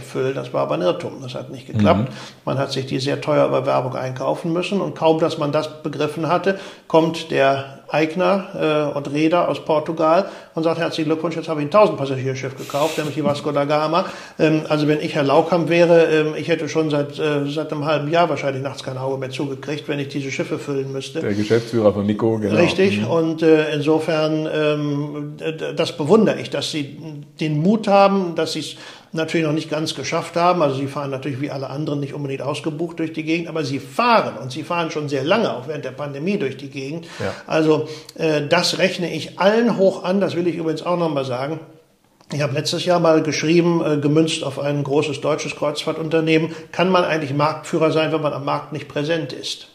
füllen. 0.00 0.34
Das 0.34 0.52
war 0.54 0.62
aber 0.62 0.76
ein 0.76 0.82
Irrtum. 0.82 1.20
Das 1.22 1.34
hat 1.34 1.50
nicht 1.50 1.66
geklappt. 1.66 2.08
Mhm. 2.08 2.14
Man 2.44 2.58
hat 2.58 2.72
sich 2.72 2.86
die 2.86 2.98
sehr 3.00 3.20
teuer 3.20 3.46
über 3.46 3.66
Werbung 3.66 3.94
einkaufen 3.94 4.52
müssen 4.52 4.80
und 4.80 4.94
kaum, 4.94 5.18
dass 5.18 5.36
man 5.36 5.52
das 5.52 5.82
begriffen 5.82 6.28
hatte, 6.28 6.58
kommt 6.88 7.30
der 7.30 7.75
Eigner 7.88 8.90
äh, 8.94 8.96
und 8.96 9.12
Reeder 9.12 9.48
aus 9.48 9.64
Portugal 9.64 10.28
und 10.54 10.62
sagt, 10.62 10.78
herzlichen 10.78 11.08
Glückwunsch, 11.08 11.36
jetzt 11.36 11.48
habe 11.48 11.60
ich 11.60 11.66
ein 11.66 11.72
1000 11.72 11.98
Passagierschiff 11.98 12.56
gekauft, 12.56 12.98
nämlich 12.98 13.14
die 13.14 13.24
Vasco 13.24 13.52
da 13.52 13.64
Gama. 13.64 14.06
Ähm, 14.38 14.62
also 14.68 14.88
wenn 14.88 15.00
ich 15.00 15.14
Herr 15.14 15.22
Laukam 15.22 15.68
wäre, 15.68 16.06
ähm, 16.06 16.34
ich 16.36 16.48
hätte 16.48 16.68
schon 16.68 16.90
seit, 16.90 17.18
äh, 17.18 17.48
seit 17.48 17.72
einem 17.72 17.84
halben 17.84 18.10
Jahr 18.10 18.28
wahrscheinlich 18.28 18.62
nachts 18.62 18.82
kein 18.82 18.98
Auge 18.98 19.18
mehr 19.18 19.30
zugekriegt, 19.30 19.88
wenn 19.88 19.98
ich 19.98 20.08
diese 20.08 20.30
Schiffe 20.30 20.58
füllen 20.58 20.92
müsste. 20.92 21.20
Der 21.20 21.34
Geschäftsführer 21.34 21.92
von 21.92 22.06
Nico, 22.06 22.38
genau. 22.38 22.56
Richtig, 22.56 23.00
mhm. 23.00 23.06
und 23.06 23.42
äh, 23.42 23.74
insofern, 23.74 24.48
ähm, 24.52 25.36
das 25.76 25.96
bewundere 25.96 26.40
ich, 26.40 26.50
dass 26.50 26.70
sie 26.70 26.98
den 27.40 27.62
Mut 27.62 27.88
haben, 27.88 28.34
dass 28.34 28.54
sie 28.54 28.60
es 28.60 28.76
natürlich 29.12 29.46
noch 29.46 29.52
nicht 29.52 29.70
ganz 29.70 29.94
geschafft 29.94 30.36
haben. 30.36 30.62
Also 30.62 30.76
sie 30.76 30.86
fahren 30.86 31.10
natürlich 31.10 31.40
wie 31.40 31.50
alle 31.50 31.70
anderen 31.70 32.00
nicht 32.00 32.14
unbedingt 32.14 32.42
ausgebucht 32.42 32.98
durch 32.98 33.12
die 33.12 33.24
Gegend, 33.24 33.48
aber 33.48 33.64
sie 33.64 33.78
fahren 33.78 34.36
und 34.36 34.52
sie 34.52 34.62
fahren 34.62 34.90
schon 34.90 35.08
sehr 35.08 35.24
lange, 35.24 35.54
auch 35.54 35.68
während 35.68 35.84
der 35.84 35.92
Pandemie 35.92 36.38
durch 36.38 36.56
die 36.56 36.70
Gegend. 36.70 37.06
Ja. 37.18 37.34
Also 37.46 37.88
äh, 38.14 38.46
das 38.46 38.78
rechne 38.78 39.12
ich 39.12 39.38
allen 39.38 39.76
hoch 39.76 40.04
an. 40.04 40.20
Das 40.20 40.36
will 40.36 40.46
ich 40.46 40.56
übrigens 40.56 40.82
auch 40.82 40.98
nochmal 40.98 41.24
sagen. 41.24 41.60
Ich 42.32 42.42
habe 42.42 42.54
letztes 42.54 42.84
Jahr 42.84 42.98
mal 42.98 43.22
geschrieben, 43.22 43.82
äh, 43.84 43.98
gemünzt 43.98 44.42
auf 44.42 44.58
ein 44.58 44.82
großes 44.82 45.20
deutsches 45.20 45.54
Kreuzfahrtunternehmen, 45.54 46.54
kann 46.72 46.90
man 46.90 47.04
eigentlich 47.04 47.32
Marktführer 47.32 47.92
sein, 47.92 48.12
wenn 48.12 48.20
man 48.20 48.32
am 48.32 48.44
Markt 48.44 48.72
nicht 48.72 48.88
präsent 48.88 49.32
ist? 49.32 49.68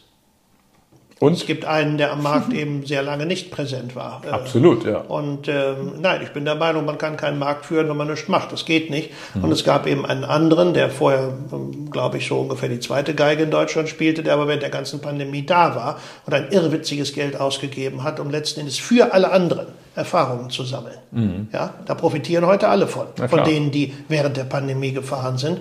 Und 1.22 1.34
es 1.34 1.46
gibt 1.46 1.66
einen, 1.66 1.98
der 1.98 2.10
am 2.10 2.20
Markt 2.20 2.52
eben 2.52 2.84
sehr 2.84 3.00
lange 3.00 3.26
nicht 3.26 3.52
präsent 3.52 3.94
war. 3.94 4.22
Äh, 4.26 4.30
Absolut, 4.30 4.84
ja. 4.84 4.96
Und 5.02 5.46
ähm, 5.46 5.92
nein, 6.00 6.20
ich 6.24 6.30
bin 6.30 6.44
der 6.44 6.56
Meinung, 6.56 6.84
man 6.84 6.98
kann 6.98 7.16
keinen 7.16 7.38
Markt 7.38 7.64
führen, 7.64 7.88
wenn 7.88 7.96
man 7.96 8.08
nichts 8.08 8.26
macht. 8.26 8.50
Das 8.50 8.64
geht 8.64 8.90
nicht. 8.90 9.10
Mhm. 9.34 9.44
Und 9.44 9.52
es 9.52 9.62
gab 9.62 9.86
eben 9.86 10.04
einen 10.04 10.24
anderen, 10.24 10.74
der 10.74 10.90
vorher, 10.90 11.32
ähm, 11.52 11.92
glaube 11.92 12.18
ich, 12.18 12.26
so 12.26 12.40
ungefähr 12.40 12.68
die 12.68 12.80
zweite 12.80 13.14
Geige 13.14 13.44
in 13.44 13.52
Deutschland 13.52 13.88
spielte, 13.88 14.24
der 14.24 14.34
aber 14.34 14.48
während 14.48 14.64
der 14.64 14.70
ganzen 14.70 15.00
Pandemie 15.00 15.46
da 15.46 15.76
war 15.76 16.00
und 16.26 16.34
ein 16.34 16.48
irrwitziges 16.50 17.12
Geld 17.12 17.38
ausgegeben 17.38 18.02
hat, 18.02 18.18
um 18.18 18.28
letzten 18.28 18.58
Endes 18.58 18.78
für 18.78 19.14
alle 19.14 19.30
anderen 19.30 19.68
Erfahrungen 19.94 20.50
zu 20.50 20.64
sammeln. 20.64 20.98
Mhm. 21.12 21.48
Ja, 21.52 21.74
da 21.86 21.94
profitieren 21.94 22.46
heute 22.46 22.66
alle 22.66 22.88
von, 22.88 23.06
von 23.28 23.44
denen, 23.44 23.70
die 23.70 23.94
während 24.08 24.36
der 24.36 24.44
Pandemie 24.44 24.90
gefahren 24.90 25.38
sind. 25.38 25.60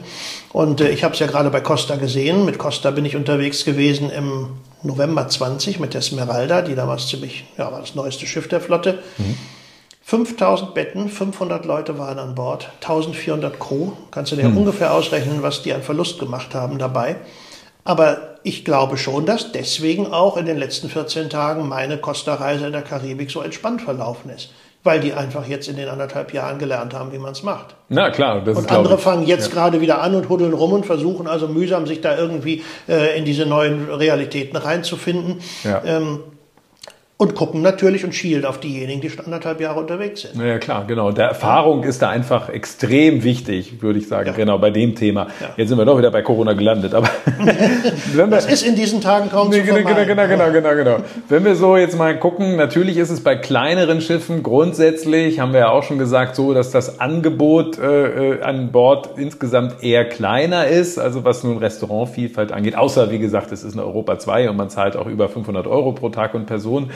Und 0.54 0.82
äh, 0.82 0.90
ich 0.90 1.04
habe 1.04 1.14
es 1.14 1.20
ja 1.20 1.28
gerade 1.28 1.52
bei 1.52 1.62
Costa 1.62 1.98
gesehen. 1.98 2.46
Mit 2.46 2.58
Costa 2.58 2.90
bin 2.90 3.06
ich 3.06 3.16
unterwegs 3.16 3.64
gewesen 3.64 4.10
im 4.10 4.48
November 4.84 5.28
20 5.28 5.80
mit 5.80 5.94
der 5.94 6.02
Smeralda, 6.02 6.62
die 6.62 6.76
damals 6.76 7.08
ziemlich, 7.08 7.46
ja, 7.58 7.72
war 7.72 7.82
das 7.82 7.96
neueste 7.96 8.26
Schiff 8.26 8.48
der 8.48 8.62
Flotte. 8.62 9.00
Mhm. 9.18 9.38
5000 10.04 10.74
Betten, 10.74 11.10
500 11.10 11.64
Leute 11.66 11.98
waren 11.98 12.20
an 12.20 12.36
Bord, 12.36 12.70
1400 12.82 13.60
Crew. 13.60 13.92
Kannst 14.10 14.32
du 14.32 14.36
dir 14.36 14.50
mhm. 14.50 14.58
ungefähr 14.58 14.94
ausrechnen, 14.94 15.42
was 15.42 15.62
die 15.62 15.74
an 15.74 15.84
Verlust 15.84 16.20
gemacht 16.20 16.54
haben 16.54 16.80
dabei. 16.80 17.18
Aber 17.84 18.36
ich 18.44 18.66
glaube 18.66 18.98
schon, 18.98 19.26
dass 19.26 19.52
deswegen 19.52 20.08
auch 20.08 20.38
in 20.38 20.46
den 20.46 20.58
letzten 20.58 20.90
14 20.90 21.30
Tagen 21.30 21.68
meine 21.68 21.98
Costa-Reise 21.98 22.68
in 22.68 22.72
der 22.74 22.82
Karibik 22.82 23.32
so 23.32 23.42
entspannt 23.42 23.82
verlaufen 23.82 24.30
ist 24.32 24.50
weil 24.84 25.00
die 25.00 25.14
einfach 25.14 25.48
jetzt 25.48 25.68
in 25.68 25.76
den 25.76 25.88
anderthalb 25.88 26.34
Jahren 26.34 26.58
gelernt 26.60 26.94
haben, 26.94 27.12
wie 27.12 27.20
man 27.20 27.34
es 27.34 27.44
macht. 27.44 27.76
Na 27.90 28.10
klar, 28.10 28.44
das 28.44 28.58
und 28.58 28.66
ist 28.66 28.72
andere 28.72 28.98
fangen 28.98 29.28
jetzt 29.28 29.50
ja. 29.50 29.54
gerade 29.54 29.82
wieder 29.82 30.02
an 30.02 30.16
und 30.16 30.30
huddeln 30.30 30.54
rum 30.54 30.74
und 30.74 30.86
versuchen 30.86 31.28
also 31.28 31.48
mühsam 31.48 31.86
sich 31.86 32.02
da 32.02 32.18
irgendwie 32.18 32.64
äh, 32.88 33.18
in 33.18 33.26
diese 33.26 33.46
neuen 33.46 33.90
Realitäten 33.90 34.58
reinzufinden. 34.58 35.42
Ja. 35.64 35.82
Ähm, 35.86 36.22
und 37.22 37.36
gucken 37.36 37.62
natürlich 37.62 38.04
und 38.04 38.16
schielen 38.16 38.46
auf 38.46 38.60
diejenigen, 38.60 39.00
die 39.00 39.12
schon 39.12 39.24
anderthalb 39.24 39.62
Jahre 39.62 39.80
unterwegs 39.80 40.22
sind. 40.22 40.44
Ja, 40.44 40.58
klar, 40.58 40.86
genau. 40.88 41.12
Der 41.12 41.28
Erfahrung 41.28 41.84
ist 41.84 42.02
da 42.02 42.10
einfach 42.10 42.50
extrem 42.50 43.24
wichtig, 43.24 43.80
würde 43.84 44.00
ich 44.00 44.08
sagen, 44.08 44.30
ja. 44.30 44.34
genau 44.34 44.58
bei 44.58 44.72
dem 44.72 44.96
Thema. 44.96 45.28
Ja. 45.40 45.50
Jetzt 45.56 45.70
sind 45.70 45.78
wir 45.78 45.86
doch 45.86 46.00
wieder 46.00 46.10
bei 46.10 46.24
Corona 46.24 46.54
gelandet, 46.54 46.96
aber 46.96 47.08
das 48.32 48.48
ist 48.48 48.66
in 48.66 48.76
diesen 48.76 49.02
Tagen 49.02 49.30
kaum 49.30 49.50
nee, 49.50 49.60
zu 49.60 49.66
genau, 49.66 49.88
genau, 49.88 50.04
genau, 50.04 50.28
genau, 50.28 50.52
genau, 50.52 50.74
genau. 50.74 50.98
Wenn 51.30 51.46
wir 51.46 51.56
so 51.56 51.78
jetzt 51.78 51.96
mal 51.96 52.18
gucken, 52.18 52.56
natürlich 52.56 52.98
ist 52.98 53.12
es 53.12 53.22
bei 53.22 53.36
kleineren 53.36 54.02
Schiffen 54.02 54.42
grundsätzlich, 54.42 55.40
haben 55.40 55.54
wir 55.54 55.60
ja 55.60 55.70
auch 55.70 55.84
schon 55.84 56.00
gesagt, 56.00 56.36
so, 56.36 56.56
dass 56.56 56.72
das 56.72 57.00
Angebot 57.00 57.78
äh, 57.78 58.38
äh 58.38 58.42
an 58.42 58.72
Bord 58.72 59.12
insgesamt 59.18 59.84
eher 59.84 60.06
kleiner 60.06 60.66
ist, 60.66 60.98
also 60.98 61.24
was 61.24 61.44
nun 61.44 61.60
Restaurantvielfalt 61.60 62.52
angeht, 62.52 62.76
außer 62.76 63.12
wie 63.12 63.20
gesagt, 63.20 63.52
es 63.52 63.64
ist 63.64 63.74
eine 63.74 63.86
Europa 63.86 64.18
2 64.18 64.50
und 64.50 64.58
man 64.58 64.72
zahlt 64.72 64.98
auch 64.98 65.06
über 65.06 65.30
500 65.30 65.68
Euro 65.68 65.92
pro 65.92 66.10
Tag 66.10 66.34
und 66.34 66.48
Person. 66.48 66.90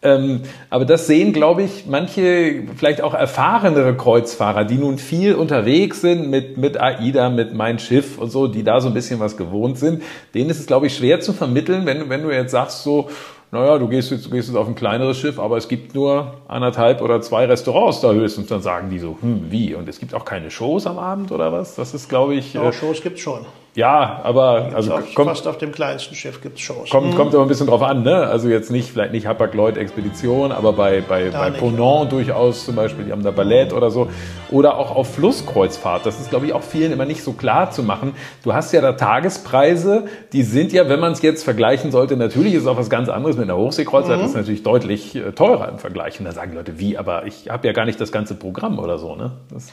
Ähm, 0.00 0.42
aber 0.70 0.84
das 0.84 1.08
sehen, 1.08 1.32
glaube 1.32 1.64
ich, 1.64 1.86
manche 1.86 2.62
vielleicht 2.76 3.00
auch 3.00 3.14
erfahrenere 3.14 3.96
Kreuzfahrer, 3.96 4.64
die 4.64 4.76
nun 4.76 4.96
viel 4.98 5.34
unterwegs 5.34 6.00
sind 6.00 6.30
mit, 6.30 6.56
mit 6.56 6.80
AIDA, 6.80 7.30
mit 7.30 7.52
Mein 7.52 7.80
Schiff 7.80 8.16
und 8.16 8.30
so, 8.30 8.46
die 8.46 8.62
da 8.62 8.80
so 8.80 8.88
ein 8.88 8.94
bisschen 8.94 9.18
was 9.18 9.36
gewohnt 9.36 9.76
sind. 9.76 10.02
Denen 10.34 10.50
ist 10.50 10.60
es, 10.60 10.66
glaube 10.66 10.86
ich, 10.86 10.94
schwer 10.94 11.20
zu 11.20 11.32
vermitteln, 11.32 11.84
wenn, 11.84 12.08
wenn 12.08 12.22
du 12.22 12.30
jetzt 12.30 12.52
sagst 12.52 12.84
so, 12.84 13.08
naja, 13.50 13.78
du 13.78 13.88
gehst 13.88 14.10
jetzt, 14.10 14.26
du 14.26 14.30
gehst 14.30 14.48
jetzt 14.48 14.56
auf 14.56 14.68
ein 14.68 14.74
kleineres 14.74 15.18
Schiff, 15.18 15.38
aber 15.38 15.56
es 15.56 15.68
gibt 15.68 15.94
nur 15.94 16.34
anderthalb 16.48 17.00
oder 17.00 17.20
zwei 17.22 17.46
Restaurants 17.46 18.00
da 18.00 18.12
höchstens. 18.12 18.48
Dann 18.48 18.60
sagen 18.60 18.90
die 18.90 18.98
so, 18.98 19.16
hm, 19.20 19.46
wie? 19.50 19.74
Und 19.74 19.88
es 19.88 19.98
gibt 19.98 20.14
auch 20.14 20.26
keine 20.26 20.50
Shows 20.50 20.86
am 20.86 20.98
Abend 20.98 21.32
oder 21.32 21.50
was? 21.50 21.74
Das 21.74 21.94
ist, 21.94 22.08
glaube 22.08 22.34
ich. 22.34 22.52
Ja, 22.52 22.68
äh, 22.68 22.72
Shows 22.72 23.02
gibt's 23.02 23.22
schon. 23.22 23.46
Ja, 23.74 24.20
aber 24.24 24.70
also 24.74 24.94
auf, 24.94 25.14
kommt, 25.14 25.28
fast 25.28 25.46
auf 25.46 25.58
dem 25.58 25.70
kleinsten 25.70 26.14
Schiff 26.14 26.40
gibt 26.40 26.56
es 26.58 26.62
Shows. 26.62 26.90
kommt, 26.90 27.14
kommt 27.14 27.32
immer 27.32 27.42
ein 27.42 27.48
bisschen 27.48 27.68
drauf 27.68 27.82
an, 27.82 28.02
ne? 28.02 28.26
Also 28.26 28.48
jetzt 28.48 28.70
nicht, 28.70 28.90
vielleicht 28.90 29.12
nicht 29.12 29.26
Hapag-Lloyd-Expedition, 29.26 30.50
aber 30.50 30.72
bei, 30.72 31.00
bei, 31.00 31.30
bei 31.30 31.50
nicht. 31.50 31.60
Ponant 31.60 32.10
durchaus 32.10 32.64
zum 32.64 32.74
Beispiel, 32.74 33.04
die 33.04 33.12
haben 33.12 33.22
da 33.22 33.30
Ballett 33.30 33.72
oder 33.72 33.90
so. 33.90 34.08
Oder 34.50 34.78
auch 34.78 34.96
auf 34.96 35.14
Flusskreuzfahrt. 35.14 36.06
Das 36.06 36.18
ist, 36.18 36.30
glaube 36.30 36.46
ich, 36.46 36.54
auch 36.54 36.62
vielen 36.62 36.92
immer 36.92 37.04
nicht 37.04 37.22
so 37.22 37.34
klar 37.34 37.70
zu 37.70 37.82
machen. 37.82 38.14
Du 38.42 38.52
hast 38.52 38.72
ja 38.72 38.80
da 38.80 38.92
Tagespreise, 38.92 40.06
die 40.32 40.42
sind 40.42 40.72
ja, 40.72 40.88
wenn 40.88 40.98
man 40.98 41.12
es 41.12 41.22
jetzt 41.22 41.44
vergleichen 41.44 41.92
sollte, 41.92 42.16
natürlich 42.16 42.54
ist 42.54 42.62
es 42.62 42.66
auch 42.66 42.78
was 42.78 42.90
ganz 42.90 43.08
anderes 43.08 43.36
mit 43.36 43.44
einer 43.44 43.56
Hochseekreuzfahrt, 43.56 44.20
das 44.20 44.30
ist 44.30 44.36
natürlich 44.36 44.62
deutlich 44.62 45.14
äh, 45.14 45.32
teurer 45.32 45.68
im 45.68 45.78
Vergleich. 45.78 46.18
Und 46.18 46.24
da 46.24 46.32
sagen 46.32 46.50
die 46.50 46.56
Leute, 46.56 46.78
wie, 46.78 46.98
aber 46.98 47.26
ich 47.26 47.48
habe 47.48 47.66
ja 47.66 47.72
gar 47.72 47.84
nicht 47.84 48.00
das 48.00 48.10
ganze 48.10 48.34
Programm 48.34 48.78
oder 48.78 48.98
so, 48.98 49.14
ne? 49.14 49.32
Das, 49.52 49.68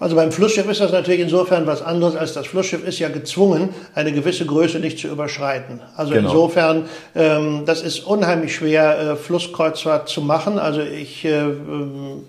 Also 0.00 0.16
beim 0.16 0.32
Flussschiff 0.32 0.68
ist 0.68 0.80
das 0.80 0.92
natürlich 0.92 1.20
insofern 1.20 1.66
was 1.66 1.82
anderes, 1.82 2.16
als 2.16 2.32
das 2.32 2.46
Flussschiff 2.46 2.84
ist 2.86 2.98
ja 2.98 3.10
gezwungen, 3.10 3.68
eine 3.94 4.12
gewisse 4.12 4.46
Größe 4.46 4.80
nicht 4.80 4.98
zu 4.98 5.08
überschreiten. 5.08 5.80
Also 5.94 6.14
Genau. 6.14 6.28
insofern, 6.30 6.88
ähm, 7.14 7.64
das 7.66 7.82
ist 7.82 8.00
unheimlich 8.00 8.54
schwer, 8.54 8.98
äh, 8.98 9.16
Flusskreuzfahrt 9.16 10.08
zu 10.08 10.22
machen. 10.22 10.58
Also 10.58 10.80
ich 10.80 11.24
äh, 11.26 11.40
ähm, 11.40 12.24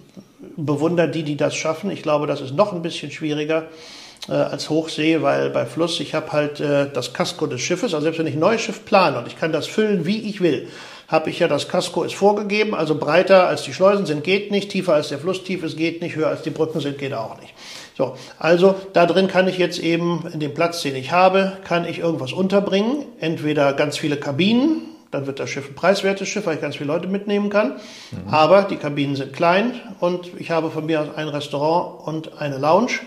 bewundere 0.58 1.08
die, 1.08 1.24
die 1.24 1.38
das 1.38 1.56
schaffen. 1.56 1.90
Ich 1.92 2.04
glaube, 2.04 2.28
das 2.28 2.42
ist 2.42 2.54
noch 2.54 2.74
ein 2.74 2.82
bisschen 2.82 3.10
schwieriger 3.10 3.68
äh, 4.28 4.34
als 4.34 4.70
Hochsee, 4.70 5.22
weil 5.22 5.50
bei 5.50 5.66
Fluss, 5.66 6.00
ich 6.02 6.14
habe 6.14 6.32
halt 6.34 6.60
äh, 6.60 6.90
das 6.94 7.14
Kasko 7.14 7.48
des 7.48 7.62
Schiffes, 7.62 7.94
also 7.94 8.04
selbst 8.04 8.20
wenn 8.20 8.28
ich 8.28 8.36
ein 8.36 8.40
neues 8.40 8.62
Schiff 8.62 8.84
plane 8.86 9.18
und 9.18 9.28
ich 9.28 9.40
kann 9.40 9.54
das 9.54 9.68
füllen, 9.68 10.06
wie 10.06 10.30
ich 10.30 10.42
will, 10.42 10.68
habe 11.08 11.30
ich 11.30 11.40
ja 11.40 11.48
das 11.48 11.68
Kasko 11.68 12.04
ist 12.04 12.16
vorgegeben, 12.16 12.74
also 12.74 12.96
breiter 12.96 13.48
als 13.48 13.64
die 13.64 13.74
Schleusen 13.74 14.06
sind 14.06 14.24
geht 14.24 14.50
nicht, 14.50 14.70
tiefer 14.70 14.94
als 14.94 15.10
der 15.10 15.20
Fluss 15.20 15.44
tief 15.44 15.62
ist 15.64 15.76
geht 15.76 16.02
nicht, 16.02 16.16
höher 16.16 16.30
als 16.30 16.42
die 16.44 16.52
Brücken 16.52 16.80
sind 16.80 16.98
geht 16.98 17.14
auch 17.14 17.40
nicht. 17.40 17.54
So, 18.02 18.16
also 18.40 18.74
da 18.94 19.06
drin 19.06 19.28
kann 19.28 19.48
ich 19.48 19.60
jetzt 19.60 19.78
eben 19.78 20.26
in 20.34 20.40
dem 20.40 20.56
Platz, 20.56 20.82
den 20.82 20.96
ich 20.96 21.12
habe, 21.12 21.54
kann 21.64 21.86
ich 21.86 22.00
irgendwas 22.00 22.34
unterbringen, 22.34 23.06
entweder 23.20 23.74
ganz 23.74 23.96
viele 23.96 24.18
Kabinen, 24.18 24.88
dann 25.12 25.28
wird 25.28 25.40
das 25.40 25.52
Schiff 25.52 25.70
ein 25.70 25.76
preiswertes 25.76 26.28
Schiff, 26.28 26.48
weil 26.48 26.56
ich 26.56 26.62
ganz 26.62 26.78
viele 26.78 26.88
Leute 26.88 27.08
mitnehmen 27.08 27.52
kann. 27.52 27.74
Aber 28.32 28.64
die 28.64 28.78
Kabinen 28.78 29.16
sind 29.16 29.34
klein 29.34 29.74
und 30.00 30.32
ich 30.40 30.50
habe 30.50 30.72
von 30.72 30.88
mir 30.88 31.02
aus 31.02 31.10
ein 31.16 31.28
Restaurant 31.28 32.08
und 32.08 32.42
eine 32.42 32.58
Lounge. 32.58 33.02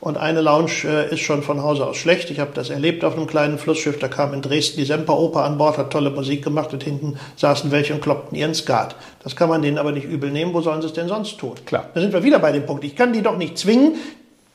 Und 0.00 0.16
eine 0.16 0.40
Lounge 0.40 0.84
äh, 0.84 1.12
ist 1.12 1.20
schon 1.20 1.42
von 1.42 1.62
Hause 1.62 1.86
aus 1.86 1.98
schlecht. 1.98 2.30
Ich 2.30 2.40
habe 2.40 2.52
das 2.54 2.70
erlebt 2.70 3.04
auf 3.04 3.16
einem 3.16 3.26
kleinen 3.26 3.58
Flussschiff. 3.58 3.98
Da 3.98 4.08
kam 4.08 4.32
in 4.32 4.40
Dresden 4.40 4.78
die 4.78 4.86
Semperoper 4.86 5.44
an 5.44 5.58
Bord, 5.58 5.76
hat 5.76 5.92
tolle 5.92 6.08
Musik 6.08 6.42
gemacht 6.42 6.72
und 6.72 6.82
hinten 6.82 7.18
saßen 7.36 7.70
welche 7.70 7.92
und 7.92 8.00
kloppten 8.00 8.36
ihren 8.36 8.54
Skat. 8.54 8.96
Das 9.22 9.36
kann 9.36 9.50
man 9.50 9.60
denen 9.60 9.76
aber 9.76 9.92
nicht 9.92 10.06
übel 10.06 10.30
nehmen. 10.30 10.54
Wo 10.54 10.62
sollen 10.62 10.80
sie 10.80 10.86
es 10.86 10.94
denn 10.94 11.08
sonst 11.08 11.36
tun? 11.36 11.52
Klar. 11.66 11.90
Da 11.92 12.00
sind 12.00 12.14
wir 12.14 12.22
wieder 12.22 12.38
bei 12.38 12.50
dem 12.50 12.64
Punkt. 12.64 12.82
Ich 12.84 12.96
kann 12.96 13.12
die 13.12 13.20
doch 13.20 13.36
nicht 13.36 13.58
zwingen, 13.58 13.96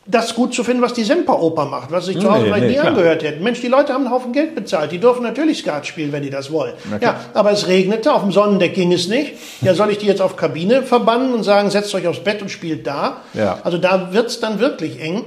das 0.08 0.36
gut 0.36 0.54
zu 0.54 0.64
finden, 0.64 0.84
was 0.84 0.94
die 0.94 1.04
Semperoper 1.04 1.66
macht, 1.66 1.92
was 1.92 2.06
sich 2.06 2.20
zu 2.20 2.30
Hause 2.30 2.44
Nee, 2.44 2.46
vielleicht 2.46 2.62
nee, 2.62 2.68
nie 2.70 2.76
klar. 2.76 2.88
angehört 2.88 3.24
hätten. 3.24 3.44
Mensch, 3.44 3.62
die 3.62 3.68
Leute 3.68 3.92
haben 3.94 4.06
einen 4.06 4.14
Haufen 4.14 4.34
Geld 4.34 4.54
bezahlt. 4.54 4.92
Die 4.92 5.00
dürfen 5.00 5.24
natürlich 5.24 5.58
Skat 5.60 5.88
spielen, 5.88 6.12
wenn 6.12 6.22
die 6.22 6.30
das 6.30 6.52
wollen. 6.52 6.74
Ja, 7.02 7.22
aber 7.34 7.52
es 7.52 7.68
regnete, 7.68 8.14
auf 8.14 8.22
dem 8.22 8.32
Sonnendeck 8.32 8.76
ging 8.76 8.94
es 8.94 9.08
nicht. 9.08 9.34
Ja, 9.62 9.74
soll 9.74 9.90
ich 9.90 9.98
die 9.98 10.06
jetzt 10.06 10.22
auf 10.22 10.36
Kabine 10.36 10.84
verbannen 10.84 11.34
und 11.34 11.44
sagen, 11.44 11.72
setzt 11.72 11.94
euch 11.96 12.08
aufs 12.08 12.20
Bett 12.24 12.42
und 12.42 12.50
spielt 12.50 12.86
da? 12.86 13.22
Ja. 13.34 13.60
Also 13.64 13.80
da 13.80 14.14
wird's 14.14 14.40
dann 14.40 14.60
wirklich 14.60 15.02
eng. 15.02 15.24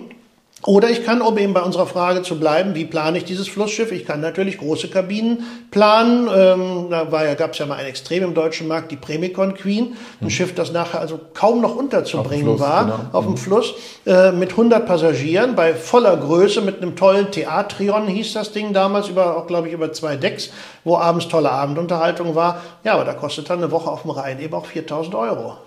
Oder 0.64 0.90
ich 0.90 1.04
kann, 1.04 1.22
um 1.22 1.38
eben 1.38 1.54
bei 1.54 1.62
unserer 1.62 1.86
Frage 1.86 2.22
zu 2.22 2.38
bleiben, 2.38 2.74
wie 2.74 2.84
plane 2.84 3.18
ich 3.18 3.24
dieses 3.24 3.46
Flussschiff? 3.46 3.92
Ich 3.92 4.04
kann 4.04 4.20
natürlich 4.20 4.58
große 4.58 4.88
Kabinen 4.88 5.44
planen. 5.70 6.28
Ähm, 6.34 6.86
da 6.90 7.12
war 7.12 7.24
ja, 7.24 7.34
gab 7.34 7.52
es 7.52 7.58
ja 7.58 7.66
mal 7.66 7.76
ein 7.76 7.86
Extrem 7.86 8.24
im 8.24 8.34
deutschen 8.34 8.66
Markt, 8.66 8.90
die 8.90 8.96
Premicon 8.96 9.54
Queen. 9.54 9.96
Ein 10.20 10.30
Schiff, 10.30 10.56
das 10.56 10.72
nachher 10.72 11.00
also 11.00 11.20
kaum 11.32 11.60
noch 11.60 11.76
unterzubringen. 11.76 12.44
Fluss, 12.44 12.60
war, 12.60 12.84
genau. 12.84 12.98
auf 13.12 13.24
dem 13.24 13.36
Fluss, 13.36 13.74
äh, 14.04 14.32
mit 14.32 14.50
100 14.50 14.84
Passagieren, 14.84 15.54
bei 15.54 15.74
voller 15.74 16.16
Größe, 16.16 16.60
mit 16.60 16.82
einem 16.82 16.96
tollen 16.96 17.30
Theatrion 17.30 18.08
hieß 18.08 18.32
das 18.32 18.50
Ding 18.50 18.72
damals, 18.72 19.08
über, 19.08 19.36
auch 19.36 19.46
glaube 19.46 19.68
ich 19.68 19.74
über 19.74 19.92
zwei 19.92 20.16
Decks, 20.16 20.50
wo 20.82 20.96
abends 20.96 21.28
tolle 21.28 21.52
Abendunterhaltung 21.52 22.34
war. 22.34 22.60
Ja, 22.82 22.94
aber 22.94 23.04
da 23.04 23.14
kostet 23.14 23.48
dann 23.48 23.58
eine 23.58 23.70
Woche 23.70 23.88
auf 23.88 24.02
dem 24.02 24.10
Rhein 24.10 24.40
eben 24.40 24.54
auch 24.54 24.66
4000 24.66 25.14
Euro. 25.14 25.58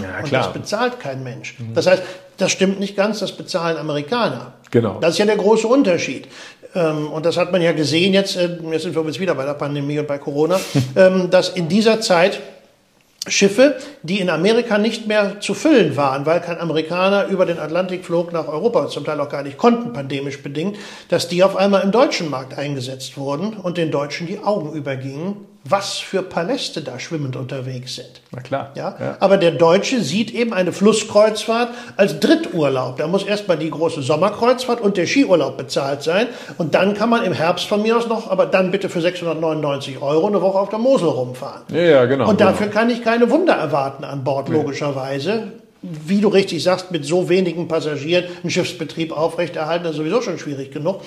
Ja, 0.00 0.20
Und 0.22 0.32
das 0.32 0.52
bezahlt 0.52 1.00
kein 1.00 1.22
Mensch. 1.24 1.56
Das 1.74 1.86
heißt, 1.86 2.02
das 2.36 2.52
stimmt 2.52 2.78
nicht 2.78 2.96
ganz, 2.96 3.18
das 3.18 3.32
bezahlen 3.32 3.76
Amerikaner. 3.76 4.52
Genau. 4.70 4.98
Das 5.00 5.12
ist 5.12 5.18
ja 5.18 5.26
der 5.26 5.36
große 5.36 5.66
Unterschied. 5.66 6.28
Ähm, 6.74 7.10
Und 7.10 7.26
das 7.26 7.36
hat 7.36 7.52
man 7.52 7.62
ja 7.62 7.72
gesehen 7.72 8.12
jetzt, 8.14 8.36
äh, 8.36 8.58
jetzt 8.70 8.82
sind 8.82 8.94
wir 8.94 9.04
jetzt 9.04 9.20
wieder 9.20 9.34
bei 9.34 9.44
der 9.44 9.54
Pandemie 9.54 9.98
und 9.98 10.06
bei 10.06 10.18
Corona, 10.18 10.60
ähm, 10.96 11.30
dass 11.30 11.50
in 11.50 11.68
dieser 11.68 12.00
Zeit 12.00 12.40
Schiffe, 13.26 13.76
die 14.02 14.20
in 14.20 14.30
Amerika 14.30 14.78
nicht 14.78 15.06
mehr 15.06 15.40
zu 15.40 15.52
füllen 15.52 15.96
waren, 15.96 16.24
weil 16.24 16.40
kein 16.40 16.60
Amerikaner 16.60 17.26
über 17.26 17.44
den 17.44 17.58
Atlantik 17.58 18.04
flog 18.04 18.32
nach 18.32 18.48
Europa, 18.48 18.88
zum 18.88 19.04
Teil 19.04 19.20
auch 19.20 19.28
gar 19.28 19.42
nicht 19.42 19.58
konnten, 19.58 19.92
pandemisch 19.92 20.42
bedingt, 20.42 20.76
dass 21.08 21.28
die 21.28 21.42
auf 21.42 21.56
einmal 21.56 21.82
im 21.82 21.90
deutschen 21.90 22.30
Markt 22.30 22.56
eingesetzt 22.56 23.18
wurden 23.18 23.54
und 23.54 23.76
den 23.76 23.90
Deutschen 23.90 24.26
die 24.26 24.38
Augen 24.38 24.72
übergingen, 24.72 25.36
was 25.64 25.98
für 25.98 26.22
Paläste 26.22 26.82
da 26.82 26.98
schwimmend 26.98 27.36
unterwegs 27.36 27.96
sind. 27.96 28.20
Na 28.30 28.40
klar. 28.40 28.70
Ja? 28.74 29.16
Aber 29.20 29.36
der 29.36 29.50
Deutsche 29.50 30.02
sieht 30.02 30.32
eben 30.32 30.52
eine 30.52 30.72
Flusskreuzfahrt 30.72 31.70
als 31.96 32.20
Dritturlaub. 32.20 32.96
Da 32.96 33.06
muss 33.06 33.24
erstmal 33.24 33.58
die 33.58 33.70
große 33.70 34.02
Sommerkreuzfahrt 34.02 34.80
und 34.80 34.96
der 34.96 35.06
Skiurlaub 35.06 35.56
bezahlt 35.56 36.02
sein. 36.02 36.28
Und 36.56 36.74
dann 36.74 36.94
kann 36.94 37.10
man 37.10 37.24
im 37.24 37.32
Herbst 37.32 37.66
von 37.66 37.82
mir 37.82 37.96
aus 37.96 38.06
noch, 38.06 38.30
aber 38.30 38.46
dann 38.46 38.70
bitte 38.70 38.88
für 38.88 39.00
699 39.00 40.00
Euro 40.00 40.28
eine 40.28 40.40
Woche 40.40 40.58
auf 40.58 40.68
der 40.68 40.78
Mosel 40.78 41.08
rumfahren. 41.08 41.62
Ja, 41.70 41.82
ja, 41.82 42.04
genau. 42.06 42.28
Und 42.28 42.38
genau. 42.38 42.50
dafür 42.50 42.68
kann 42.68 42.88
ich 42.88 43.02
keine 43.02 43.30
Wunder 43.30 43.54
erwarten 43.54 44.04
an 44.04 44.24
Bord, 44.24 44.48
logischerweise. 44.48 45.52
Wie 45.80 46.20
du 46.20 46.28
richtig 46.28 46.62
sagst, 46.62 46.90
mit 46.90 47.04
so 47.04 47.28
wenigen 47.28 47.68
Passagieren 47.68 48.24
einen 48.42 48.50
Schiffsbetrieb 48.50 49.16
aufrechterhalten, 49.16 49.84
das 49.84 49.92
ist 49.92 49.98
sowieso 49.98 50.22
schon 50.22 50.38
schwierig 50.38 50.72
genug. 50.72 51.02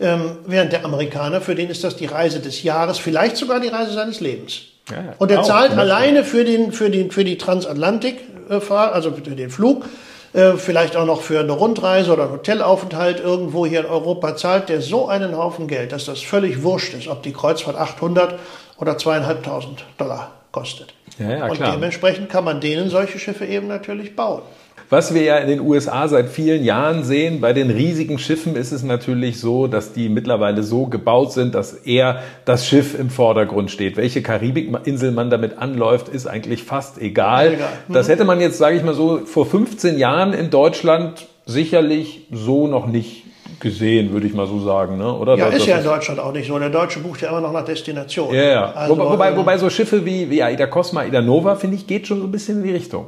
Ähm, 0.00 0.38
während 0.46 0.72
der 0.72 0.84
Amerikaner, 0.84 1.42
für 1.42 1.54
den 1.54 1.68
ist 1.68 1.84
das 1.84 1.94
die 1.96 2.06
Reise 2.06 2.40
des 2.40 2.62
Jahres, 2.62 2.98
vielleicht 2.98 3.36
sogar 3.36 3.60
die 3.60 3.68
Reise 3.68 3.92
seines 3.92 4.20
Lebens. 4.20 4.62
Ja. 4.90 5.14
Und 5.18 5.30
er 5.30 5.40
Auch, 5.40 5.46
zahlt 5.46 5.76
alleine 5.76 6.24
für, 6.24 6.44
den, 6.44 6.72
für, 6.72 6.90
den, 6.90 7.10
für 7.10 7.22
die 7.22 7.36
Transatlantik-Fahrt, 7.36 8.94
also 8.94 9.12
für 9.12 9.20
den 9.20 9.50
Flug, 9.50 9.84
äh, 10.32 10.52
vielleicht 10.52 10.96
auch 10.96 11.04
noch 11.04 11.20
für 11.20 11.40
eine 11.40 11.52
Rundreise 11.52 12.12
oder 12.12 12.24
einen 12.24 12.32
Hotelaufenthalt 12.32 13.20
irgendwo 13.20 13.66
hier 13.66 13.80
in 13.80 13.86
Europa, 13.86 14.36
zahlt 14.36 14.68
der 14.68 14.80
so 14.80 15.08
einen 15.08 15.36
Haufen 15.36 15.68
Geld, 15.68 15.92
dass 15.92 16.06
das 16.06 16.20
völlig 16.20 16.62
wurscht 16.62 16.94
ist, 16.94 17.08
ob 17.08 17.22
die 17.22 17.32
Kreuzfahrt 17.32 17.76
800 17.76 18.38
oder 18.78 18.96
zweieinhalbtausend 18.96 19.84
Dollar 19.98 20.32
kostet. 20.52 20.94
Ja, 21.18 21.30
ja, 21.30 21.46
Und 21.46 21.60
dementsprechend 21.60 22.30
kann 22.30 22.44
man 22.44 22.60
denen 22.60 22.88
solche 22.88 23.18
Schiffe 23.18 23.44
eben 23.44 23.68
natürlich 23.68 24.16
bauen. 24.16 24.42
Was 24.90 25.14
wir 25.14 25.22
ja 25.22 25.36
in 25.36 25.46
den 25.48 25.60
USA 25.60 26.08
seit 26.08 26.28
vielen 26.28 26.64
Jahren 26.64 27.04
sehen, 27.04 27.40
bei 27.40 27.52
den 27.52 27.70
riesigen 27.70 28.18
Schiffen 28.18 28.56
ist 28.56 28.72
es 28.72 28.82
natürlich 28.82 29.38
so, 29.38 29.68
dass 29.68 29.92
die 29.92 30.08
mittlerweile 30.08 30.64
so 30.64 30.86
gebaut 30.86 31.32
sind, 31.32 31.54
dass 31.54 31.72
eher 31.74 32.18
das 32.44 32.66
Schiff 32.66 32.98
im 32.98 33.08
Vordergrund 33.08 33.70
steht. 33.70 33.96
Welche 33.96 34.20
Karibikinsel 34.20 35.12
man 35.12 35.30
damit 35.30 35.58
anläuft, 35.58 36.08
ist 36.08 36.26
eigentlich 36.26 36.64
fast 36.64 37.00
egal. 37.00 37.56
Das 37.88 38.08
hätte 38.08 38.24
man 38.24 38.40
jetzt, 38.40 38.58
sage 38.58 38.76
ich 38.76 38.82
mal 38.82 38.94
so, 38.94 39.18
vor 39.26 39.46
15 39.46 39.96
Jahren 39.96 40.32
in 40.32 40.50
Deutschland 40.50 41.24
sicherlich 41.46 42.26
so 42.32 42.66
noch 42.66 42.88
nicht 42.88 43.24
gesehen, 43.60 44.12
würde 44.12 44.26
ich 44.26 44.34
mal 44.34 44.46
so 44.48 44.58
sagen, 44.58 44.98
ne? 44.98 45.12
Oder? 45.14 45.36
Ja, 45.36 45.46
Das- 45.46 45.54
ist 45.54 45.60
das 45.62 45.68
ja 45.68 45.78
in 45.78 45.84
Deutschland 45.84 46.18
auch 46.18 46.32
nicht 46.32 46.48
so. 46.48 46.58
Der 46.58 46.70
Deutsche 46.70 46.98
bucht 46.98 47.20
ja 47.20 47.28
immer 47.28 47.40
noch 47.42 47.52
nach 47.52 47.64
Destination. 47.64 48.34
Ja, 48.34 48.42
ja. 48.42 48.72
Also, 48.72 48.96
wobei, 48.98 49.10
wobei, 49.12 49.28
ähm, 49.30 49.36
wobei 49.36 49.58
so 49.58 49.70
Schiffe 49.70 50.04
wie, 50.04 50.30
wie 50.30 50.42
Aida 50.42 50.66
Cosma, 50.66 51.02
Aida 51.02 51.20
Nova, 51.20 51.54
finde 51.56 51.76
ich, 51.76 51.86
geht 51.86 52.06
schon 52.08 52.18
so 52.20 52.24
ein 52.26 52.32
bisschen 52.32 52.58
in 52.58 52.64
die 52.64 52.72
Richtung. 52.72 53.06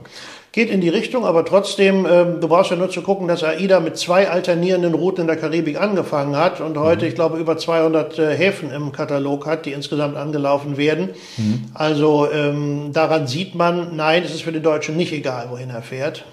Geht 0.53 0.69
in 0.69 0.83
die 0.83 0.91
Richtung, 0.91 1.25
aber 1.25 1.47
trotzdem, 1.47 2.05
ähm, 2.05 2.41
du 2.43 2.47
brauchst 2.47 2.71
ja 2.71 2.77
nur 2.77 2.91
zu 2.91 3.01
gucken, 3.01 3.27
dass 3.27 3.43
AIDA 3.43 3.81
mit 3.81 3.97
zwei 3.97 4.29
alternierenden 4.29 4.93
Routen 4.93 5.23
in 5.23 5.27
der 5.27 5.39
Karibik 5.39 5.81
angefangen 5.81 6.37
hat 6.37 6.61
und 6.61 6.77
heute, 6.77 7.07
ich 7.07 7.15
glaube, 7.15 7.39
über 7.39 7.57
200 7.57 8.19
äh, 8.19 8.37
Häfen 8.37 8.71
im 8.71 8.93
Katalog 8.93 9.47
hat, 9.47 9.65
die 9.65 9.73
insgesamt 9.73 10.15
angelaufen 10.19 10.77
werden. 10.77 11.09
Also 11.73 12.29
ähm, 12.31 12.91
daran 12.93 13.27
sieht 13.27 13.55
man, 13.55 13.97
nein, 13.97 14.25
es 14.27 14.35
ist 14.35 14.43
für 14.43 14.53
den 14.53 14.63
Deutschen 14.63 14.95
nicht 14.95 15.15
egal, 15.15 15.47
wohin 15.49 15.71
er 15.71 15.81
fährt. 15.81 16.27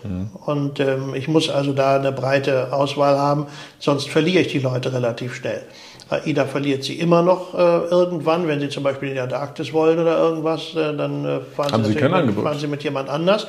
Und 0.45 0.81
ähm, 0.81 1.13
ich 1.15 1.29
muss 1.29 1.49
also 1.49 1.71
da 1.71 1.95
eine 1.95 2.11
breite 2.11 2.73
Auswahl 2.73 3.17
haben, 3.17 3.45
sonst 3.79 4.09
verliere 4.09 4.41
ich 4.41 4.49
die 4.49 4.59
Leute 4.59 4.91
relativ 4.91 5.33
schnell. 5.33 5.61
AIDA 6.09 6.45
verliert 6.45 6.83
sie 6.83 6.95
immer 6.95 7.21
noch 7.21 7.53
äh, 7.53 7.57
irgendwann, 7.57 8.47
wenn 8.47 8.59
sie 8.59 8.69
zum 8.69 8.83
Beispiel 8.83 9.09
in 9.09 9.15
die 9.15 9.21
Antarktis 9.21 9.73
wollen 9.73 9.99
oder 9.99 10.17
irgendwas, 10.17 10.73
äh, 10.75 10.95
dann 10.95 11.23
äh, 11.23 11.39
fahren, 11.55 11.83
Sie 11.83 11.93
kein 11.93 12.25
mit, 12.25 12.35
fahren 12.35 12.57
sie 12.57 12.67
mit 12.67 12.83
jemand 12.83 13.09
anders. 13.09 13.47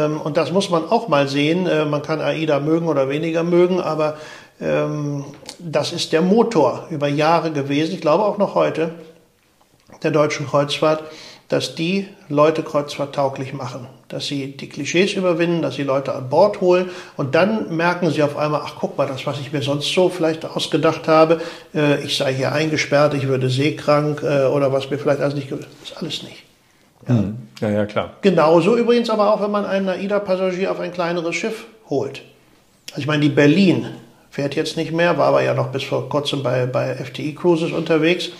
Ähm, 0.00 0.20
und 0.20 0.36
das 0.36 0.52
muss 0.52 0.70
man 0.70 0.88
auch 0.88 1.08
mal 1.08 1.28
sehen. 1.28 1.66
Äh, 1.66 1.84
man 1.84 2.02
kann 2.02 2.20
AIDA 2.20 2.60
mögen 2.60 2.88
oder 2.88 3.08
weniger 3.08 3.42
mögen, 3.42 3.80
aber 3.80 4.16
ähm, 4.60 5.24
das 5.58 5.92
ist 5.92 6.12
der 6.12 6.22
Motor 6.22 6.86
über 6.90 7.08
Jahre 7.08 7.52
gewesen, 7.52 7.94
ich 7.94 8.00
glaube 8.00 8.24
auch 8.24 8.38
noch 8.38 8.54
heute, 8.54 8.92
der 10.02 10.10
deutschen 10.10 10.46
Kreuzfahrt, 10.46 11.02
dass 11.48 11.74
die 11.74 12.06
Leute 12.28 12.62
kreuzfahrttauglich 12.62 13.52
machen. 13.52 13.88
Dass 14.08 14.26
sie 14.26 14.56
die 14.56 14.68
Klischees 14.68 15.14
überwinden, 15.14 15.62
dass 15.62 15.74
sie 15.74 15.82
Leute 15.82 16.14
an 16.14 16.28
Bord 16.28 16.60
holen 16.60 16.90
und 17.16 17.34
dann 17.34 17.76
merken 17.76 18.10
sie 18.10 18.22
auf 18.22 18.36
einmal, 18.36 18.62
ach 18.64 18.74
guck 18.78 18.96
mal, 18.96 19.06
das, 19.06 19.26
was 19.26 19.40
ich 19.40 19.52
mir 19.52 19.62
sonst 19.62 19.92
so 19.92 20.08
vielleicht 20.08 20.44
ausgedacht 20.44 21.08
habe, 21.08 21.40
äh, 21.74 22.02
ich 22.04 22.16
sei 22.16 22.34
hier 22.34 22.52
eingesperrt, 22.52 23.14
ich 23.14 23.26
würde 23.26 23.50
seekrank 23.50 24.22
äh, 24.22 24.44
oder 24.44 24.72
was 24.72 24.90
mir 24.90 24.98
vielleicht 24.98 25.20
alles 25.20 25.34
nicht, 25.34 25.50
ist 25.50 25.96
alles 25.96 26.22
nicht. 26.22 26.49
Ja, 27.60 27.68
ja, 27.68 27.86
klar. 27.86 28.14
Genauso 28.22 28.76
übrigens 28.76 29.10
aber 29.10 29.34
auch, 29.34 29.42
wenn 29.42 29.50
man 29.50 29.66
einen 29.66 29.88
AIDA-Passagier 29.88 30.70
auf 30.70 30.80
ein 30.80 30.92
kleineres 30.92 31.36
Schiff 31.36 31.66
holt. 31.88 32.22
Also 32.90 33.02
ich 33.02 33.06
meine, 33.06 33.22
die 33.22 33.28
Berlin 33.28 33.86
fährt 34.30 34.54
jetzt 34.54 34.76
nicht 34.76 34.92
mehr, 34.92 35.18
war 35.18 35.26
aber 35.26 35.42
ja 35.42 35.54
noch 35.54 35.68
bis 35.68 35.82
vor 35.82 36.08
kurzem 36.08 36.42
bei, 36.42 36.66
bei 36.66 36.94
FTI 36.94 37.34
Cruises 37.34 37.72
unterwegs. 37.72 38.30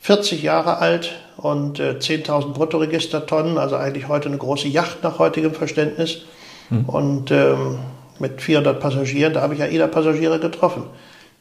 40 0.00 0.42
Jahre 0.42 0.78
alt 0.78 1.12
und 1.36 1.78
äh, 1.78 1.96
10.000 1.98 2.52
Bruttoregistertonnen, 2.54 3.58
also 3.58 3.76
eigentlich 3.76 4.08
heute 4.08 4.28
eine 4.28 4.38
große 4.38 4.68
Yacht 4.68 5.02
nach 5.02 5.18
heutigem 5.18 5.52
Verständnis. 5.52 6.22
Hm. 6.70 6.86
Und 6.86 7.30
ähm, 7.30 7.78
mit 8.18 8.40
400 8.40 8.80
Passagieren, 8.80 9.34
da 9.34 9.42
habe 9.42 9.54
ich 9.54 9.62
AIDA-Passagiere 9.62 10.38
getroffen. 10.40 10.84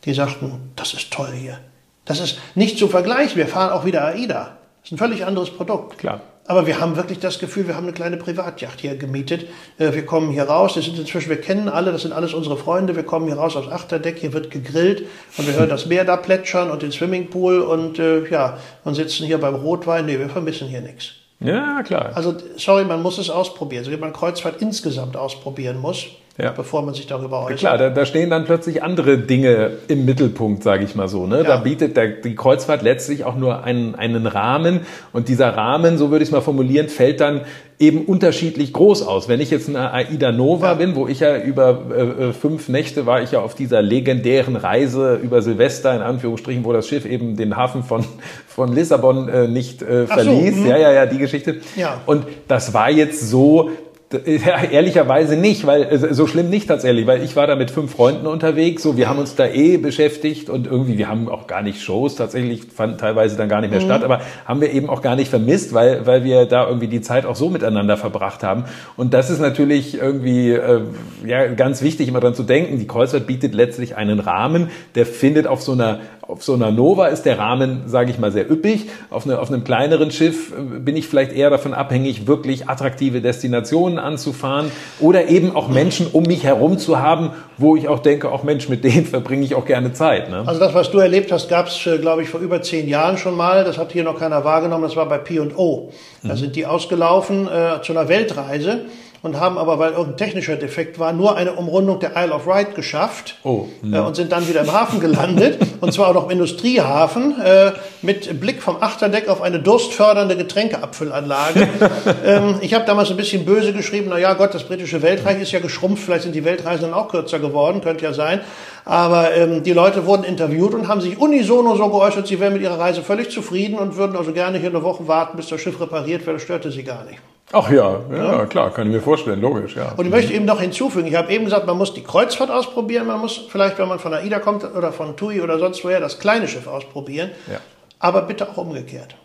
Die 0.06 0.14
sagten, 0.14 0.72
das 0.76 0.94
ist 0.94 1.12
toll 1.12 1.32
hier. 1.34 1.60
Das 2.06 2.20
ist 2.20 2.40
nicht 2.56 2.78
zu 2.78 2.88
vergleichen. 2.88 3.38
Wir 3.38 3.48
fahren 3.48 3.72
auch 3.72 3.86
wieder 3.86 4.06
AIDA. 4.06 4.58
Das 4.82 4.86
ist 4.86 4.92
ein 4.94 4.98
völlig 4.98 5.26
anderes 5.26 5.52
Produkt. 5.52 5.98
Klar. 5.98 6.22
Aber 6.50 6.66
wir 6.66 6.80
haben 6.80 6.96
wirklich 6.96 7.20
das 7.20 7.38
Gefühl, 7.38 7.68
wir 7.68 7.76
haben 7.76 7.84
eine 7.84 7.94
kleine 7.94 8.18
Privatjacht 8.18 8.82
hier 8.82 8.96
gemietet. 8.96 9.46
Äh, 9.78 9.94
wir 9.94 10.04
kommen 10.04 10.32
hier 10.32 10.46
raus, 10.46 10.74
das 10.74 10.86
sind 10.86 10.98
inzwischen, 10.98 11.30
wir 11.30 11.40
kennen 11.40 11.70
alle, 11.70 11.92
das 11.92 12.02
sind 12.02 12.12
alles 12.12 12.34
unsere 12.34 12.58
Freunde. 12.58 12.96
Wir 12.96 13.04
kommen 13.04 13.28
hier 13.28 13.38
raus 13.38 13.56
aufs 13.56 13.72
Achterdeck, 13.72 14.18
hier 14.18 14.34
wird 14.34 14.50
gegrillt 14.50 15.04
und 15.38 15.46
wir 15.46 15.54
hören 15.54 15.70
das 15.70 15.86
Meer 15.86 16.06
da 16.06 16.18
plätschern 16.18 16.72
und 16.72 16.82
den 16.82 16.92
Swimmingpool 16.92 17.60
und 17.60 18.00
äh, 18.00 18.28
ja, 18.32 18.58
und 18.84 18.96
sitzen 18.96 19.28
hier 19.28 19.38
beim 19.38 19.54
Rotwein. 19.54 20.08
Nee, 20.08 20.18
wir 20.18 20.28
vermissen 20.28 20.68
hier 20.68 20.82
nichts. 20.82 21.12
Ja, 21.40 21.84
klar. 21.84 22.14
Also, 22.16 22.36
sorry, 22.58 22.84
man 22.84 23.04
muss 23.04 23.20
es 23.20 23.30
ausprobieren. 23.30 23.84
So 23.84 23.92
wie 23.92 23.98
man 23.98 24.12
Kreuzfahrt 24.12 24.60
insgesamt 24.60 25.18
ausprobieren 25.18 25.80
muss 25.80 26.08
ja. 26.42 26.52
bevor 26.52 26.82
man 26.84 26.94
sich 26.94 27.08
darüber 27.08 27.44
äußert. 27.44 27.62
Ja, 27.62 27.70
klar, 27.70 27.78
da, 27.78 27.90
da, 27.90 28.06
stehen 28.06 28.30
dann 28.30 28.46
plötzlich 28.46 28.82
andere 28.84 29.18
Dinge 29.18 29.72
im 29.88 30.06
Mittelpunkt, 30.06 30.64
sage 30.64 30.84
ich 30.84 30.96
mal 30.96 31.08
so. 31.08 31.28
Ne? 31.28 31.38
Ja. 31.38 31.44
Da 31.44 31.58
bietet 31.58 31.98
der, 31.98 32.08
die 32.08 32.36
Kreuzfahrt 32.36 32.82
letztlich 32.82 33.26
auch 33.26 33.36
nur 33.36 33.64
einen, 33.64 33.96
einen 33.96 34.26
Rahmen 34.26 34.82
und 35.12 35.28
dieser 35.28 35.56
Rahmen, 35.56 35.98
so 35.98 36.12
würde 36.12 36.24
ich 36.24 36.30
es 36.30 36.32
mal 36.32 36.42
formulieren, 36.42 36.88
fällt 36.88 37.20
dann 37.20 37.42
eben 37.80 38.06
unterschiedlich 38.06 38.74
groß 38.74 39.08
aus. 39.08 39.30
Wenn 39.30 39.40
ich 39.40 39.52
jetzt 39.52 39.70
eine 39.70 39.94
Aida 39.94 40.34
Nova 40.34 40.68
ja. 40.68 40.74
bin, 40.74 40.96
wo 40.96 41.08
ich 41.08 41.22
ja 41.22 41.38
über 41.42 41.86
äh, 41.96 42.02
äh, 42.02 42.34
fünf 42.34 42.68
Nächte 42.68 43.06
war 43.06 43.22
ich 43.22 43.32
ja 43.32 43.40
auf 43.40 43.56
dieser 43.56 43.82
legendären 43.82 44.58
Reise 44.58 45.16
über 45.16 45.42
Silvester, 45.42 45.96
in 45.96 46.02
Anführungsstrichen, 46.02 46.66
wo 46.66 46.74
das 46.74 46.88
Schiff 46.88 47.06
eben 47.06 47.38
den 47.38 47.56
Hafen 47.56 47.84
von, 47.84 48.04
von 48.48 48.74
Lissabon 48.74 49.30
äh, 49.30 49.48
nicht 49.48 49.82
äh, 49.82 50.08
verließ. 50.08 50.56
So, 50.56 50.62
mhm. 50.62 50.68
ja, 50.68 50.78
ja, 50.78 50.92
ja, 50.92 51.06
die 51.06 51.20
Geschichte. 51.20 51.62
Ja. 51.78 52.02
Und 52.06 52.26
das 52.50 52.74
war 52.74 52.90
jetzt 52.90 53.30
so, 53.30 53.70
ja, 54.26 54.64
ehrlicherweise 54.64 55.38
nicht, 55.38 55.68
weil 55.68 55.84
äh, 55.84 56.14
so 56.14 56.26
schlimm 56.26 56.50
nicht 56.50 56.68
tatsächlich, 56.68 57.06
weil 57.06 57.24
ich 57.24 57.36
war 57.36 57.46
da 57.46 57.56
mit 57.56 57.70
fünf 57.70 57.92
Freunden 57.92 58.26
unterwegs, 58.26 58.82
so 58.82 58.98
wir 58.98 59.08
haben 59.08 59.20
uns 59.20 59.36
da 59.36 59.46
eh 59.46 59.78
beschäftigt 59.78 60.50
und 60.50 60.66
irgendwie 60.66 60.98
wir 60.98 61.08
haben 61.08 61.30
auch 61.30 61.46
gar 61.46 61.62
nicht 61.62 61.84
Shows 61.84 62.16
tatsächlich 62.16 62.64
fanden 62.74 62.98
teilweise 62.98 63.38
dann 63.38 63.50
gar 63.50 63.62
nicht 63.62 63.70
mehr 63.70 63.82
mhm. 63.82 63.86
statt, 63.86 64.04
aber 64.04 64.22
haben 64.46 64.62
wir 64.62 64.72
eben 64.72 64.90
auch 64.90 65.04
gar 65.04 65.16
nicht 65.16 65.30
vermisst, 65.30 65.76
weil 65.76 66.08
weil 66.08 66.24
wir 66.24 66.48
da 66.48 66.68
irgendwie 66.68 66.88
die 66.88 67.02
Zeit 67.02 67.28
auch 67.28 67.36
so 67.36 67.50
miteinander 67.50 67.98
verbracht 67.98 68.42
haben 68.42 68.64
und 68.98 69.14
das 69.14 69.30
ist 69.30 69.40
natürlich 69.40 70.00
irgendwie 70.00 70.54
äh, 70.54 70.82
ja 71.28 71.46
ganz 71.54 71.84
wichtig 71.84 72.08
immer 72.08 72.20
dran 72.20 72.34
zu 72.34 72.42
denken, 72.42 72.80
die 72.80 72.88
Kreuzfahrt 72.88 73.28
bietet 73.28 73.54
letztlich 73.54 73.96
einen 73.96 74.20
Rahmen, 74.20 74.72
der 74.96 75.06
findet 75.06 75.46
auf 75.46 75.62
so 75.62 75.74
einer 75.74 76.00
auf 76.30 76.44
so 76.44 76.54
einer 76.54 76.70
Nova 76.70 77.08
ist 77.08 77.24
der 77.24 77.40
Rahmen, 77.40 77.84
sage 77.88 78.12
ich 78.12 78.20
mal, 78.20 78.32
sehr 78.32 78.50
üppig. 78.50 78.86
Auf, 79.10 79.26
eine, 79.26 79.40
auf 79.40 79.52
einem 79.52 79.64
kleineren 79.64 80.12
Schiff 80.12 80.52
äh, 80.52 80.80
bin 80.80 80.96
ich 80.96 81.08
vielleicht 81.08 81.34
eher 81.34 81.50
davon 81.50 81.74
abhängig, 81.74 82.28
wirklich 82.28 82.70
attraktive 82.70 83.20
Destinationen 83.20 83.98
anzufahren 83.98 84.72
oder 85.00 85.28
eben 85.28 85.56
auch 85.56 85.70
Menschen 85.70 86.06
um 86.06 86.24
mich 86.24 86.44
herum 86.44 86.78
zu 86.78 87.00
haben, 87.00 87.32
wo 87.58 87.76
ich 87.76 87.88
auch 87.88 88.00
denke, 88.00 88.32
auch 88.32 88.44
Mensch, 88.44 88.70
mit 88.70 88.84
denen 88.90 89.06
verbringe 89.06 89.44
ich 89.44 89.56
auch 89.56 89.66
gerne 89.66 89.92
Zeit. 89.94 90.30
Ne? 90.30 90.44
Also 90.46 90.60
das, 90.60 90.76
was 90.76 90.92
du 90.92 91.00
erlebt 91.00 91.32
hast, 91.32 91.50
gab 91.50 91.68
es, 91.68 91.88
äh, 91.88 91.98
glaube 91.98 92.22
ich, 92.22 92.30
vor 92.30 92.40
über 92.40 92.62
zehn 92.62 92.88
Jahren 92.88 93.18
schon 93.18 93.36
mal. 93.36 93.64
Das 93.64 93.80
hat 93.80 93.92
hier 93.92 94.04
noch 94.04 94.20
keiner 94.20 94.46
wahrgenommen. 94.46 94.84
Das 94.84 94.96
war 94.96 95.10
bei 95.10 95.18
P&O. 95.18 95.90
Da 96.22 96.34
mhm. 96.34 96.38
sind 96.38 96.56
die 96.56 96.68
ausgelaufen 96.68 97.48
äh, 97.48 97.82
zu 97.82 97.94
einer 97.94 98.08
Weltreise 98.08 98.82
und 99.22 99.40
haben 99.40 99.58
aber, 99.58 99.80
weil 99.80 99.92
irgendein 99.92 100.18
technischer 100.18 100.56
Defekt 100.56 101.00
war, 101.00 101.14
nur 101.14 101.36
eine 101.36 101.54
Umrundung 101.54 102.00
der 102.00 102.12
Isle 102.16 102.34
of 102.34 102.48
Wight 102.48 102.76
geschafft 102.76 103.36
oh, 103.44 103.68
äh, 103.84 104.00
und 104.00 104.16
sind 104.16 104.32
dann 104.32 104.48
wieder 104.48 104.62
im 104.62 104.72
Hafen 104.72 105.00
gelandet 105.00 105.60
und 105.82 105.94
zwar 105.94 106.10
auch 106.10 106.14
noch 106.14 106.26
im 106.26 106.32
Industriehafen 106.32 107.40
äh, 107.42 107.72
mit 108.02 108.40
Blick 108.40 108.62
vom 108.62 108.78
Achterdeck 108.82 109.28
auf 109.28 109.42
eine 109.42 109.60
durstfördernde 109.60 110.38
Getränkeabfüllanlage. 110.38 111.68
ähm, 112.26 112.56
ich 112.62 112.74
habe 112.74 112.86
damals 112.86 113.12
ein 113.12 113.18
bisschen 113.18 113.46
böse 113.46 113.74
geschrieben, 113.74 114.08
na 114.10 114.18
ja, 114.18 114.34
Gott, 114.34 114.54
das 114.54 114.64
britische 114.64 115.02
Weltreich 115.02 115.42
ist 115.42 115.52
ja 115.52 115.60
geschrumpft, 115.60 116.04
vielleicht 116.04 116.24
sind 116.24 116.36
die 116.36 116.46
Weltreisen 116.46 116.94
auch 116.94 117.10
kürzer 117.10 117.40
geworden, 117.40 117.82
könnte 117.82 118.06
ja 118.06 118.14
sein. 118.14 118.42
Aber 118.86 119.36
ähm, 119.36 119.64
die 119.64 119.74
Leute 119.74 120.06
wurden 120.06 120.24
interviewt 120.24 120.74
und 120.74 120.88
haben 120.88 121.02
sich 121.02 121.20
unisono 121.20 121.76
so 121.76 121.90
geäußert, 121.90 122.28
sie 122.28 122.40
wären 122.40 122.54
mit 122.54 122.62
ihrer 122.62 122.80
Reise 122.80 123.04
völlig 123.04 123.30
zufrieden 123.30 123.78
und 123.78 123.98
würden 123.98 124.16
also 124.16 124.32
gerne 124.32 124.58
hier 124.58 124.70
eine 124.70 124.82
Woche 124.82 125.08
warten, 125.08 125.38
bis 125.38 125.48
das 125.48 125.62
Schiff 125.62 125.80
repariert 125.80 126.26
wird. 126.26 126.38
Das 126.38 126.44
störte 126.44 126.72
sie 126.72 126.84
gar 126.84 127.04
nicht. 127.04 127.20
Ach 127.52 127.72
ja, 127.72 128.00
ja, 128.12 128.46
klar, 128.46 128.72
kann 128.72 128.88
ich 128.88 128.94
mir 128.94 129.02
vorstellen, 129.02 129.42
logisch, 129.42 129.76
ja. 129.76 129.94
Und 129.98 130.06
ich 130.06 130.12
möchte 130.12 130.34
eben 130.34 130.46
noch 130.46 130.62
hinzufügen, 130.62 131.08
ich 131.08 131.16
habe 131.16 131.32
eben 131.34 131.46
gesagt, 131.46 131.66
man 131.66 131.78
muss 131.78 131.94
die 131.96 132.04
Kreuzfahrt 132.04 132.52
ausprobieren, 132.52 133.08
man 133.08 133.20
muss 133.20 133.42
vielleicht, 133.50 133.80
wenn 133.80 133.88
man 133.88 133.98
von 133.98 134.14
AIDA 134.14 134.40
kommt 134.40 134.64
oder 134.64 134.92
von 134.92 135.18
TUI 135.18 135.42
oder 135.42 135.58
sonst 135.58 135.84
woher, 135.84 136.00
das 136.00 136.20
kleine 136.20 136.48
Schiff 136.48 136.68
ausprobieren, 136.68 137.32
ja. 137.52 137.60
aber 137.98 138.22
bitte 138.22 138.48
auch 138.48 138.58
umgekehrt. 138.58 139.16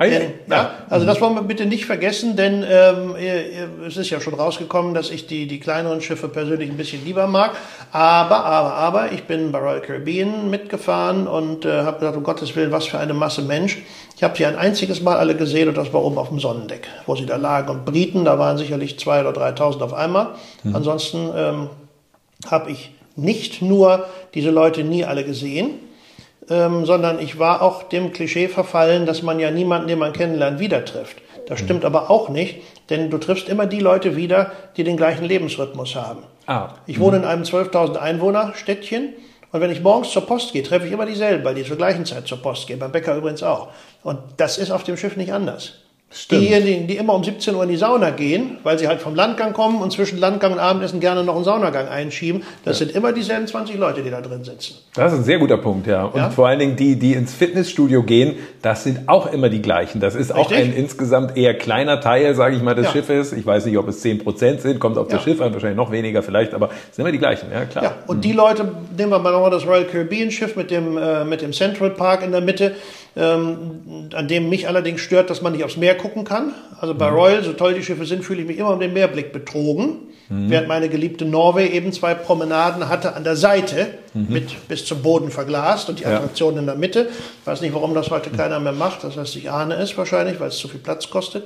Denn, 0.00 0.34
ja, 0.48 0.70
also 0.88 1.04
das 1.06 1.20
wollen 1.20 1.34
wir 1.34 1.42
bitte 1.42 1.66
nicht 1.66 1.84
vergessen, 1.84 2.36
denn 2.36 2.64
ähm, 2.68 3.16
es 3.84 3.96
ist 3.96 4.10
ja 4.10 4.20
schon 4.20 4.34
rausgekommen, 4.34 4.94
dass 4.94 5.10
ich 5.10 5.26
die, 5.26 5.48
die 5.48 5.58
kleineren 5.58 6.00
Schiffe 6.00 6.28
persönlich 6.28 6.70
ein 6.70 6.76
bisschen 6.76 7.04
lieber 7.04 7.26
mag. 7.26 7.56
Aber, 7.90 8.44
aber, 8.44 8.74
aber, 8.74 9.12
ich 9.12 9.24
bin 9.24 9.50
bei 9.50 9.58
Royal 9.58 9.80
Caribbean 9.80 10.50
mitgefahren 10.50 11.26
und 11.26 11.64
äh, 11.64 11.82
habe 11.82 11.98
gesagt, 11.98 12.16
um 12.16 12.22
Gottes 12.22 12.54
Willen, 12.54 12.70
was 12.70 12.86
für 12.86 12.98
eine 12.98 13.12
Masse 13.12 13.42
Mensch. 13.42 13.78
Ich 14.14 14.22
habe 14.22 14.36
sie 14.36 14.46
ein 14.46 14.54
einziges 14.54 15.02
Mal 15.02 15.16
alle 15.16 15.34
gesehen 15.34 15.68
und 15.68 15.76
das 15.76 15.92
war 15.92 16.04
oben 16.04 16.18
auf 16.18 16.28
dem 16.28 16.38
Sonnendeck, 16.38 16.86
wo 17.06 17.16
sie 17.16 17.26
da 17.26 17.34
lagen. 17.34 17.70
Und 17.70 17.84
Briten, 17.84 18.24
da 18.24 18.38
waren 18.38 18.56
sicherlich 18.56 19.00
zwei 19.00 19.26
oder 19.26 19.30
3.000 19.30 19.80
auf 19.80 19.94
einmal. 19.94 20.34
Mhm. 20.62 20.76
Ansonsten 20.76 21.30
ähm, 21.34 21.70
habe 22.48 22.70
ich 22.70 22.92
nicht 23.16 23.62
nur 23.62 24.06
diese 24.34 24.50
Leute 24.50 24.84
nie 24.84 25.04
alle 25.04 25.24
gesehen, 25.24 25.70
ähm, 26.50 26.86
sondern 26.86 27.18
ich 27.18 27.38
war 27.38 27.62
auch 27.62 27.84
dem 27.84 28.12
Klischee 28.12 28.48
verfallen, 28.48 29.06
dass 29.06 29.22
man 29.22 29.40
ja 29.40 29.50
niemanden, 29.50 29.88
den 29.88 29.98
man 29.98 30.12
kennenlernt, 30.12 30.60
wieder 30.60 30.84
trifft. 30.84 31.18
Das 31.46 31.60
mhm. 31.60 31.64
stimmt 31.64 31.84
aber 31.84 32.10
auch 32.10 32.28
nicht, 32.28 32.62
denn 32.90 33.10
du 33.10 33.18
triffst 33.18 33.48
immer 33.48 33.66
die 33.66 33.80
Leute 33.80 34.16
wieder, 34.16 34.52
die 34.76 34.84
den 34.84 34.96
gleichen 34.96 35.24
Lebensrhythmus 35.24 35.94
haben. 35.94 36.22
Ah. 36.46 36.70
Ich 36.86 37.00
wohne 37.00 37.18
in 37.18 37.24
einem 37.24 37.42
12.000 37.42 37.96
Einwohner 37.96 38.52
Städtchen 38.54 39.14
und 39.50 39.60
wenn 39.60 39.70
ich 39.70 39.82
morgens 39.82 40.10
zur 40.10 40.26
Post 40.26 40.52
gehe, 40.52 40.62
treffe 40.62 40.86
ich 40.86 40.92
immer 40.92 41.06
dieselben, 41.06 41.44
weil 41.44 41.54
die 41.54 41.64
zur 41.64 41.76
gleichen 41.76 42.04
Zeit 42.04 42.26
zur 42.26 42.42
Post 42.42 42.66
gehen, 42.66 42.78
beim 42.78 42.92
Bäcker 42.92 43.16
übrigens 43.16 43.42
auch. 43.42 43.68
Und 44.02 44.18
das 44.36 44.58
ist 44.58 44.70
auf 44.70 44.84
dem 44.84 44.96
Schiff 44.96 45.16
nicht 45.16 45.32
anders. 45.32 45.74
Stimmt. 46.10 46.40
Diejenigen, 46.40 46.86
die 46.86 46.96
immer 46.96 47.14
um 47.14 47.22
17 47.22 47.54
Uhr 47.54 47.62
in 47.64 47.68
die 47.68 47.76
Sauna 47.76 48.08
gehen, 48.08 48.56
weil 48.62 48.78
sie 48.78 48.88
halt 48.88 49.02
vom 49.02 49.14
Landgang 49.14 49.52
kommen 49.52 49.82
und 49.82 49.92
zwischen 49.92 50.18
Landgang 50.18 50.52
und 50.52 50.58
Abendessen 50.58 51.00
gerne 51.00 51.22
noch 51.22 51.34
einen 51.36 51.44
Saunagang 51.44 51.86
einschieben, 51.86 52.44
das 52.64 52.80
ja. 52.80 52.86
sind 52.86 52.96
immer 52.96 53.12
dieselben 53.12 53.46
20 53.46 53.76
Leute, 53.76 54.02
die 54.02 54.08
da 54.08 54.22
drin 54.22 54.42
sitzen. 54.42 54.76
Das 54.94 55.12
ist 55.12 55.18
ein 55.18 55.24
sehr 55.24 55.38
guter 55.38 55.58
Punkt, 55.58 55.86
ja. 55.86 56.04
Und 56.04 56.16
ja? 56.16 56.30
vor 56.30 56.48
allen 56.48 56.60
Dingen 56.60 56.76
die, 56.76 56.98
die 56.98 57.12
ins 57.12 57.34
Fitnessstudio 57.34 58.04
gehen, 58.04 58.36
das 58.62 58.84
sind 58.84 59.06
auch 59.06 59.30
immer 59.30 59.50
die 59.50 59.60
gleichen. 59.60 60.00
Das 60.00 60.14
ist 60.14 60.34
Richtig? 60.34 60.46
auch 60.46 60.50
ein 60.50 60.72
insgesamt 60.72 61.36
eher 61.36 61.52
kleiner 61.52 62.00
Teil, 62.00 62.34
sage 62.34 62.56
ich 62.56 62.62
mal, 62.62 62.74
des 62.74 62.86
ja. 62.86 62.92
Schiffes. 62.92 63.34
Ich 63.34 63.44
weiß 63.44 63.66
nicht, 63.66 63.76
ob 63.76 63.86
es 63.86 64.00
10 64.00 64.24
Prozent 64.24 64.62
sind, 64.62 64.80
kommt 64.80 64.96
auf 64.96 65.08
das 65.08 65.22
Schiff 65.22 65.42
an, 65.42 65.52
wahrscheinlich 65.52 65.76
noch 65.76 65.92
weniger 65.92 66.22
vielleicht, 66.22 66.54
aber 66.54 66.70
es 66.88 66.96
sind 66.96 67.04
immer 67.04 67.12
die 67.12 67.18
gleichen, 67.18 67.52
ja 67.52 67.66
klar. 67.66 67.84
Ja, 67.84 67.94
und 68.06 68.16
mhm. 68.16 68.20
die 68.22 68.32
Leute, 68.32 68.72
nehmen 68.96 69.12
wir 69.12 69.18
mal 69.18 69.30
nochmal 69.30 69.50
das 69.50 69.66
Royal 69.66 69.84
Caribbean 69.84 70.30
Schiff 70.30 70.56
mit 70.56 70.70
dem, 70.70 70.96
äh, 70.96 71.24
mit 71.26 71.42
dem 71.42 71.52
Central 71.52 71.90
Park 71.90 72.22
in 72.22 72.32
der 72.32 72.40
Mitte, 72.40 72.74
ähm, 73.16 74.10
an 74.14 74.28
dem 74.28 74.48
mich 74.48 74.68
allerdings 74.68 75.00
stört, 75.00 75.30
dass 75.30 75.42
man 75.42 75.52
nicht 75.52 75.64
aufs 75.64 75.76
Meer 75.76 75.96
gucken 75.96 76.24
kann. 76.24 76.52
Also 76.80 76.94
bei 76.94 77.10
mhm. 77.10 77.16
Royal, 77.16 77.44
so 77.44 77.52
toll 77.52 77.74
die 77.74 77.82
Schiffe 77.82 78.06
sind, 78.06 78.24
fühle 78.24 78.42
ich 78.42 78.46
mich 78.46 78.58
immer 78.58 78.72
um 78.72 78.80
den 78.80 78.92
Meerblick 78.92 79.32
betrogen. 79.32 80.08
Mhm. 80.28 80.50
Während 80.50 80.68
meine 80.68 80.88
geliebte 80.88 81.24
Norway 81.24 81.68
eben 81.68 81.92
zwei 81.92 82.14
Promenaden 82.14 82.88
hatte 82.88 83.14
an 83.14 83.24
der 83.24 83.36
Seite 83.36 83.88
mhm. 84.14 84.26
mit 84.28 84.68
bis 84.68 84.84
zum 84.84 85.02
Boden 85.02 85.30
verglast 85.30 85.88
und 85.88 86.00
die 86.00 86.06
Attraktion 86.06 86.54
ja. 86.54 86.60
in 86.60 86.66
der 86.66 86.74
Mitte. 86.76 87.08
Ich 87.40 87.46
weiß 87.46 87.60
nicht, 87.62 87.74
warum 87.74 87.94
das 87.94 88.10
heute 88.10 88.30
keiner 88.30 88.60
mehr 88.60 88.72
macht. 88.72 89.04
Das 89.04 89.16
heißt, 89.16 89.36
ich 89.36 89.50
ahne 89.50 89.74
es 89.76 89.96
wahrscheinlich, 89.96 90.38
weil 90.38 90.48
es 90.48 90.58
zu 90.58 90.68
viel 90.68 90.80
Platz 90.80 91.08
kostet. 91.10 91.44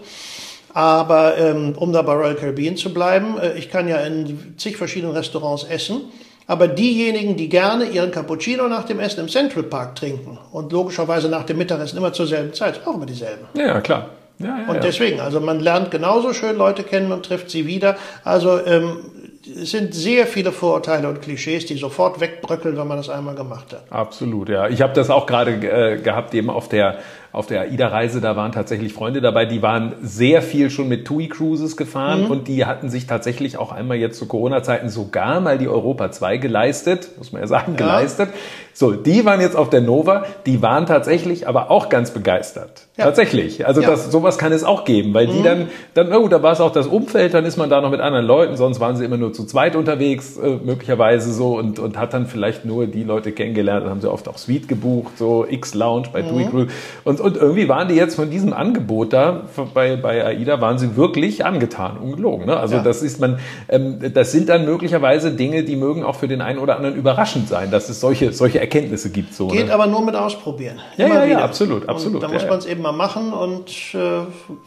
Aber 0.75 1.37
ähm, 1.37 1.75
um 1.77 1.93
da 1.93 2.03
bei 2.03 2.15
Royal 2.15 2.35
Caribbean 2.35 2.77
zu 2.77 2.93
bleiben, 2.95 3.39
äh, 3.39 3.59
ich 3.59 3.71
kann 3.71 3.89
ja 3.89 3.99
in 3.99 4.55
zig 4.57 4.77
verschiedenen 4.77 5.15
Restaurants 5.15 5.65
essen. 5.65 6.01
Aber 6.47 6.69
diejenigen, 6.69 7.37
die 7.37 7.49
gerne 7.49 7.85
ihren 7.85 8.11
Cappuccino 8.11 8.69
nach 8.69 8.85
dem 8.85 9.01
Essen 9.01 9.21
im 9.21 9.29
Central 9.29 9.63
Park 9.65 9.97
trinken 9.97 10.39
und 10.53 10.73
logischerweise 10.73 11.29
nach 11.29 11.45
dem 11.45 11.59
Mittagessen 11.59 11.97
immer 11.97 12.13
zur 12.13 12.27
selben 12.27 12.53
Zeit, 12.53 12.81
auch 12.85 12.95
immer 12.95 13.07
dieselben. 13.07 13.47
Ja, 13.55 13.81
klar. 13.81 14.11
Ja, 14.39 14.59
ja, 14.59 14.73
und 14.73 14.83
deswegen, 14.83 15.21
also 15.21 15.41
man 15.41 15.61
lernt 15.61 15.91
genauso 15.91 16.33
schön 16.33 16.57
Leute 16.57 16.83
kennen 16.83 17.13
und 17.13 17.25
trifft 17.25 17.51
sie 17.51 17.67
wieder. 17.67 17.97
Also 18.25 18.65
ähm, 18.65 18.99
es 19.45 19.71
sind 19.71 19.95
sehr 19.95 20.27
viele 20.27 20.53
Vorurteile 20.53 21.09
und 21.09 21.23
Klischees, 21.23 21.67
die 21.67 21.77
sofort 21.77 22.21
wegbröckeln, 22.21 22.77
wenn 22.77 22.87
man 22.87 22.97
das 22.97 23.09
einmal 23.09 23.35
gemacht 23.35 23.73
hat. 23.73 23.85
Absolut, 23.91 24.49
ja. 24.49 24.69
Ich 24.69 24.83
habe 24.83 24.93
das 24.95 25.11
auch 25.11 25.27
gerade 25.27 25.53
äh, 25.53 26.01
gehabt, 26.01 26.35
eben 26.35 26.51
auf 26.51 26.69
der 26.69 26.99
auf 27.33 27.47
der 27.47 27.63
AIDA-Reise, 27.63 28.21
da 28.21 28.37
waren 28.37 28.53
tatsächlich 28.53 28.93
Freunde 28.93 29.21
dabei, 29.21 29.47
die 29.47 29.63
waren 29.63 29.95
sehr 30.03 30.43
viel 30.43 30.69
schon 30.69 30.89
mit 30.89 31.07
TUI 31.07 31.29
Cruises 31.29 31.77
gefahren 31.77 32.25
mhm. 32.25 32.31
und 32.31 32.49
die 32.49 32.67
hatten 32.67 32.91
sich 32.91 33.07
tatsächlich 33.07 33.57
auch 33.57 33.73
einmal 33.73 33.97
jetzt 33.97 34.19
zu 34.19 34.27
Corona-Zeiten 34.27 34.91
sogar 34.91 35.41
mal 35.41 35.59
die 35.59 35.69
Europa 35.69 36.11
2 36.11 36.37
geleistet, 36.37 37.11
muss 37.17 37.33
man 37.33 37.41
ja 37.41 37.49
sagen, 37.49 37.73
ja. 37.73 37.79
geleistet. 37.79 38.29
So, 38.75 38.93
die 38.93 39.25
waren 39.25 39.41
jetzt 39.41 39.55
auf 39.55 39.71
der 39.71 39.83
Nova, 39.83 40.25
die 40.47 40.63
waren 40.63 40.87
tatsächlich 40.87 41.47
aber 41.47 41.71
auch 41.71 41.89
ganz 41.89 42.11
begeistert. 42.11 42.87
Ja. 42.97 43.05
Tatsächlich. 43.05 43.67
Also 43.67 43.81
ja. 43.81 43.91
das, 43.91 44.11
sowas 44.11 44.39
kann 44.39 44.53
es 44.53 44.65
auch 44.65 44.85
geben, 44.85 45.15
weil 45.15 45.27
die 45.27 45.41
mhm. 45.41 45.45
dann, 45.45 45.69
dann, 45.95 46.13
oh, 46.15 46.29
da 46.29 46.43
war 46.43 46.53
es 46.53 46.61
auch 46.61 46.73
das 46.73 46.87
Umfeld, 46.87 47.35
dann 47.35 47.45
ist 47.45 47.57
man 47.57 47.71
da 47.71 47.81
noch 47.81 47.91
mit 47.91 48.01
anderen 48.01 48.27
Leuten, 48.27 48.57
sonst 48.57 48.81
waren 48.81 48.97
sie 48.97 49.05
immer 49.05 49.17
nur 49.19 49.33
zu 49.33 49.45
zweit 49.45 49.77
unterwegs, 49.77 50.39
äh, 50.39 50.59
möglicherweise 50.63 51.33
so 51.33 51.59
und, 51.59 51.79
und 51.79 51.99
hat 51.99 52.15
dann 52.15 52.27
vielleicht 52.27 52.65
nur 52.65 52.87
die 52.87 53.05
Leute 53.05 53.33
kennengelernt, 53.33 53.85
dann 53.85 53.91
haben 53.91 54.01
sie 54.01 54.11
oft 54.11 54.29
auch 54.29 54.39
Suite 54.39 54.69
gebucht, 54.69 55.19
so 55.19 55.47
X-Lounge 55.49 56.09
bei 56.13 56.23
mhm. 56.23 56.29
TUI 56.29 56.45
Crew. 56.47 56.67
Und, 57.05 57.21
und 57.23 57.37
irgendwie 57.37 57.69
waren 57.69 57.89
die 57.89 57.95
jetzt 57.95 58.17
von 58.17 58.31
diesem 58.31 58.53
Angebot 58.53 59.13
da, 59.13 59.43
bei, 59.73 59.97
bei 59.97 60.25
AIDA 60.25 60.61
waren 60.61 60.79
sie 60.79 60.97
wirklich 60.97 61.45
angetan, 61.45 61.97
ungelogen. 61.99 62.47
Ne? 62.47 62.57
Also 62.57 62.77
ja. 62.77 62.83
das 62.83 63.03
ist 63.03 63.21
man, 63.21 63.39
ähm, 63.69 63.99
das 64.13 64.33
sind 64.33 64.49
dann 64.49 64.65
möglicherweise 64.65 65.33
Dinge, 65.33 65.63
die 65.63 65.77
mögen 65.77 66.05
auch 66.05 66.17
für 66.17 66.29
den 66.29 66.41
einen 66.41 66.59
oder 66.59 66.77
anderen 66.77 66.97
überraschend 66.97 67.49
sein, 67.49 67.71
dass 67.71 67.89
es 67.89 68.01
solche, 68.01 68.33
solche 68.33 68.61
Erkenntnisse 68.61 69.11
gibt. 69.11 69.35
So, 69.35 69.49
Geht 69.49 69.69
ne? 69.69 69.75
aber 69.75 69.87
nur 69.87 70.05
mit 70.05 70.15
Ausprobieren. 70.15 70.79
Ja, 70.97 71.09
ja, 71.09 71.25
ja, 71.25 71.39
absolut, 71.39 71.89
absolut. 71.89 72.23
Und 72.23 72.23
da 72.23 72.33
muss 72.33 72.47
man 72.47 72.59
es 72.59 72.67
eben 72.67 72.83
mal 72.83 72.93
machen 72.93 73.33
und 73.33 73.71
äh, 73.95 73.99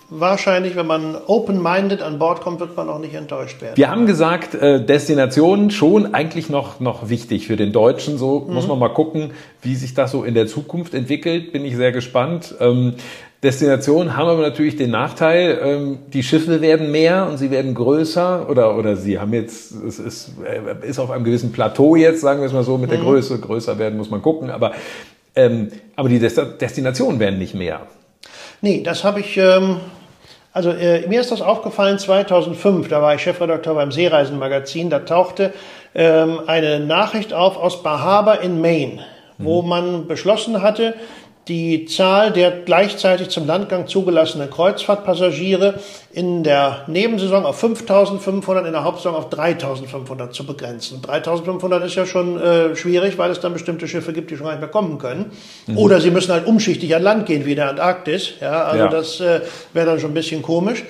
wahrscheinlich, 0.10 0.76
wenn 0.76 0.88
man 0.88 1.16
open-minded 1.28 2.02
an 2.02 2.20
Bord 2.20 2.42
kommt, 2.42 2.60
wird 2.60 2.76
man 2.76 2.90
auch 2.90 3.00
nicht 3.00 3.14
enttäuscht 3.14 3.62
werden. 3.62 3.78
Wir 3.78 3.90
haben 3.90 4.06
gesagt, 4.06 4.56
äh, 4.56 4.84
Destinationen 4.84 5.72
schon 5.72 6.14
eigentlich 6.14 6.50
noch, 6.50 6.80
noch 6.80 7.10
wichtig 7.10 7.48
für 7.48 7.56
den 7.56 7.72
Deutschen. 7.72 8.18
So 8.18 8.40
mhm. 8.40 8.54
muss 8.54 8.68
man 8.68 8.80
mal 8.80 8.90
gucken, 8.90 9.32
wie 9.66 9.76
sich 9.76 9.94
das 9.94 10.12
so 10.12 10.24
in 10.24 10.34
der 10.34 10.48
Zukunft 10.48 10.94
entwickelt. 10.94 11.52
Bin 11.52 11.66
ich 11.66 11.76
sehr 11.76 11.92
gespannt. 11.92 12.56
Ähm, 12.60 12.96
Destinationen 13.46 14.18
haben 14.18 14.28
aber 14.28 14.42
natürlich 14.42 14.76
den 14.76 14.90
Nachteil, 14.90 15.60
ähm, 15.62 16.00
die 16.12 16.24
Schiffe 16.24 16.62
werden 16.62 16.92
mehr 16.92 17.28
und 17.28 17.38
sie 17.38 17.52
werden 17.52 17.76
größer 17.76 18.50
oder, 18.50 18.76
oder 18.76 18.96
sie 18.96 19.20
haben 19.20 19.34
jetzt, 19.34 19.72
es 19.72 20.00
ist, 20.00 20.32
äh, 20.44 20.88
ist 20.88 20.98
auf 20.98 21.12
einem 21.12 21.24
gewissen 21.24 21.52
Plateau 21.52 21.96
jetzt, 21.96 22.22
sagen 22.22 22.40
wir 22.40 22.48
es 22.48 22.54
mal 22.54 22.64
so, 22.64 22.78
mit 22.78 22.90
der 22.90 22.98
mhm. 22.98 23.04
Größe. 23.04 23.40
Größer 23.40 23.78
werden 23.78 23.98
muss 23.98 24.10
man 24.10 24.22
gucken, 24.24 24.50
aber, 24.50 24.72
ähm, 25.36 25.72
aber 25.96 26.10
die 26.10 26.20
Destinationen 26.20 27.20
werden 27.20 27.38
nicht 27.38 27.54
mehr. 27.54 27.82
Nee, 28.62 28.82
das 28.82 29.04
habe 29.04 29.20
ich, 29.20 29.38
ähm, 29.38 29.78
also 30.52 30.72
äh, 30.72 31.08
mir 31.08 31.22
ist 31.22 31.32
das 31.32 31.42
aufgefallen 31.42 32.00
2005, 32.00 32.88
da 32.88 33.02
war 33.02 33.14
ich 33.14 33.22
Chefredakteur 33.22 33.76
beim 33.76 33.92
Seereisenmagazin, 33.92 34.90
da 34.90 35.00
tauchte 35.00 35.54
ähm, 35.94 36.40
eine 36.48 36.80
Nachricht 36.80 37.32
auf 37.34 37.58
aus 37.58 37.84
Bar 37.84 38.02
Harbor 38.02 38.42
in 38.42 38.60
Maine, 38.60 39.06
wo 39.38 39.62
mhm. 39.62 39.70
man 39.70 40.08
beschlossen 40.08 40.62
hatte, 40.62 40.96
die 41.48 41.86
Zahl 41.86 42.32
der 42.32 42.52
gleichzeitig 42.52 43.30
zum 43.30 43.46
Landgang 43.46 43.88
zugelassenen 43.88 44.50
Kreuzfahrtpassagiere 44.50 45.76
in 46.12 46.44
der 46.44 46.86
Nebensaison 46.88 47.46
auf 47.46 47.64
5.500, 47.64 48.66
in 48.66 48.72
der 48.72 48.84
Hauptsaison 48.84 49.14
auf 49.14 49.30
3.500 49.30 50.32
zu 50.32 50.46
begrenzen. 50.46 51.02
3.500 51.02 51.86
ist 51.86 51.96
ja 51.96 52.06
schon 52.06 52.42
äh, 52.42 52.76
schwierig, 52.76 53.18
weil 53.18 53.30
es 53.30 53.40
dann 53.40 53.54
bestimmte 53.54 53.88
Schiffe 53.88 54.12
gibt, 54.12 54.32
die 54.32 54.38
schon 54.38 54.46
gar 54.46 54.54
nicht 54.54 54.62
mehr 54.62 54.70
kommen 54.70 54.98
können. 54.98 55.32
Mhm. 55.68 55.78
Oder 55.78 56.02
sie 56.02 56.10
müssen 56.10 56.32
halt 56.32 56.48
umschichtig 56.48 56.96
an 56.96 57.04
Land 57.04 57.26
gehen, 57.28 57.46
wie 57.46 57.54
der 57.54 57.70
Antarktis. 57.70 58.34
Ja, 58.42 58.64
also 58.64 58.86
ja. 58.86 58.90
das 58.90 59.20
äh, 59.20 59.42
wäre 59.74 59.86
dann 59.86 60.00
schon 60.00 60.12
ein 60.12 60.16
bisschen 60.16 60.42
komisch. 60.42 60.84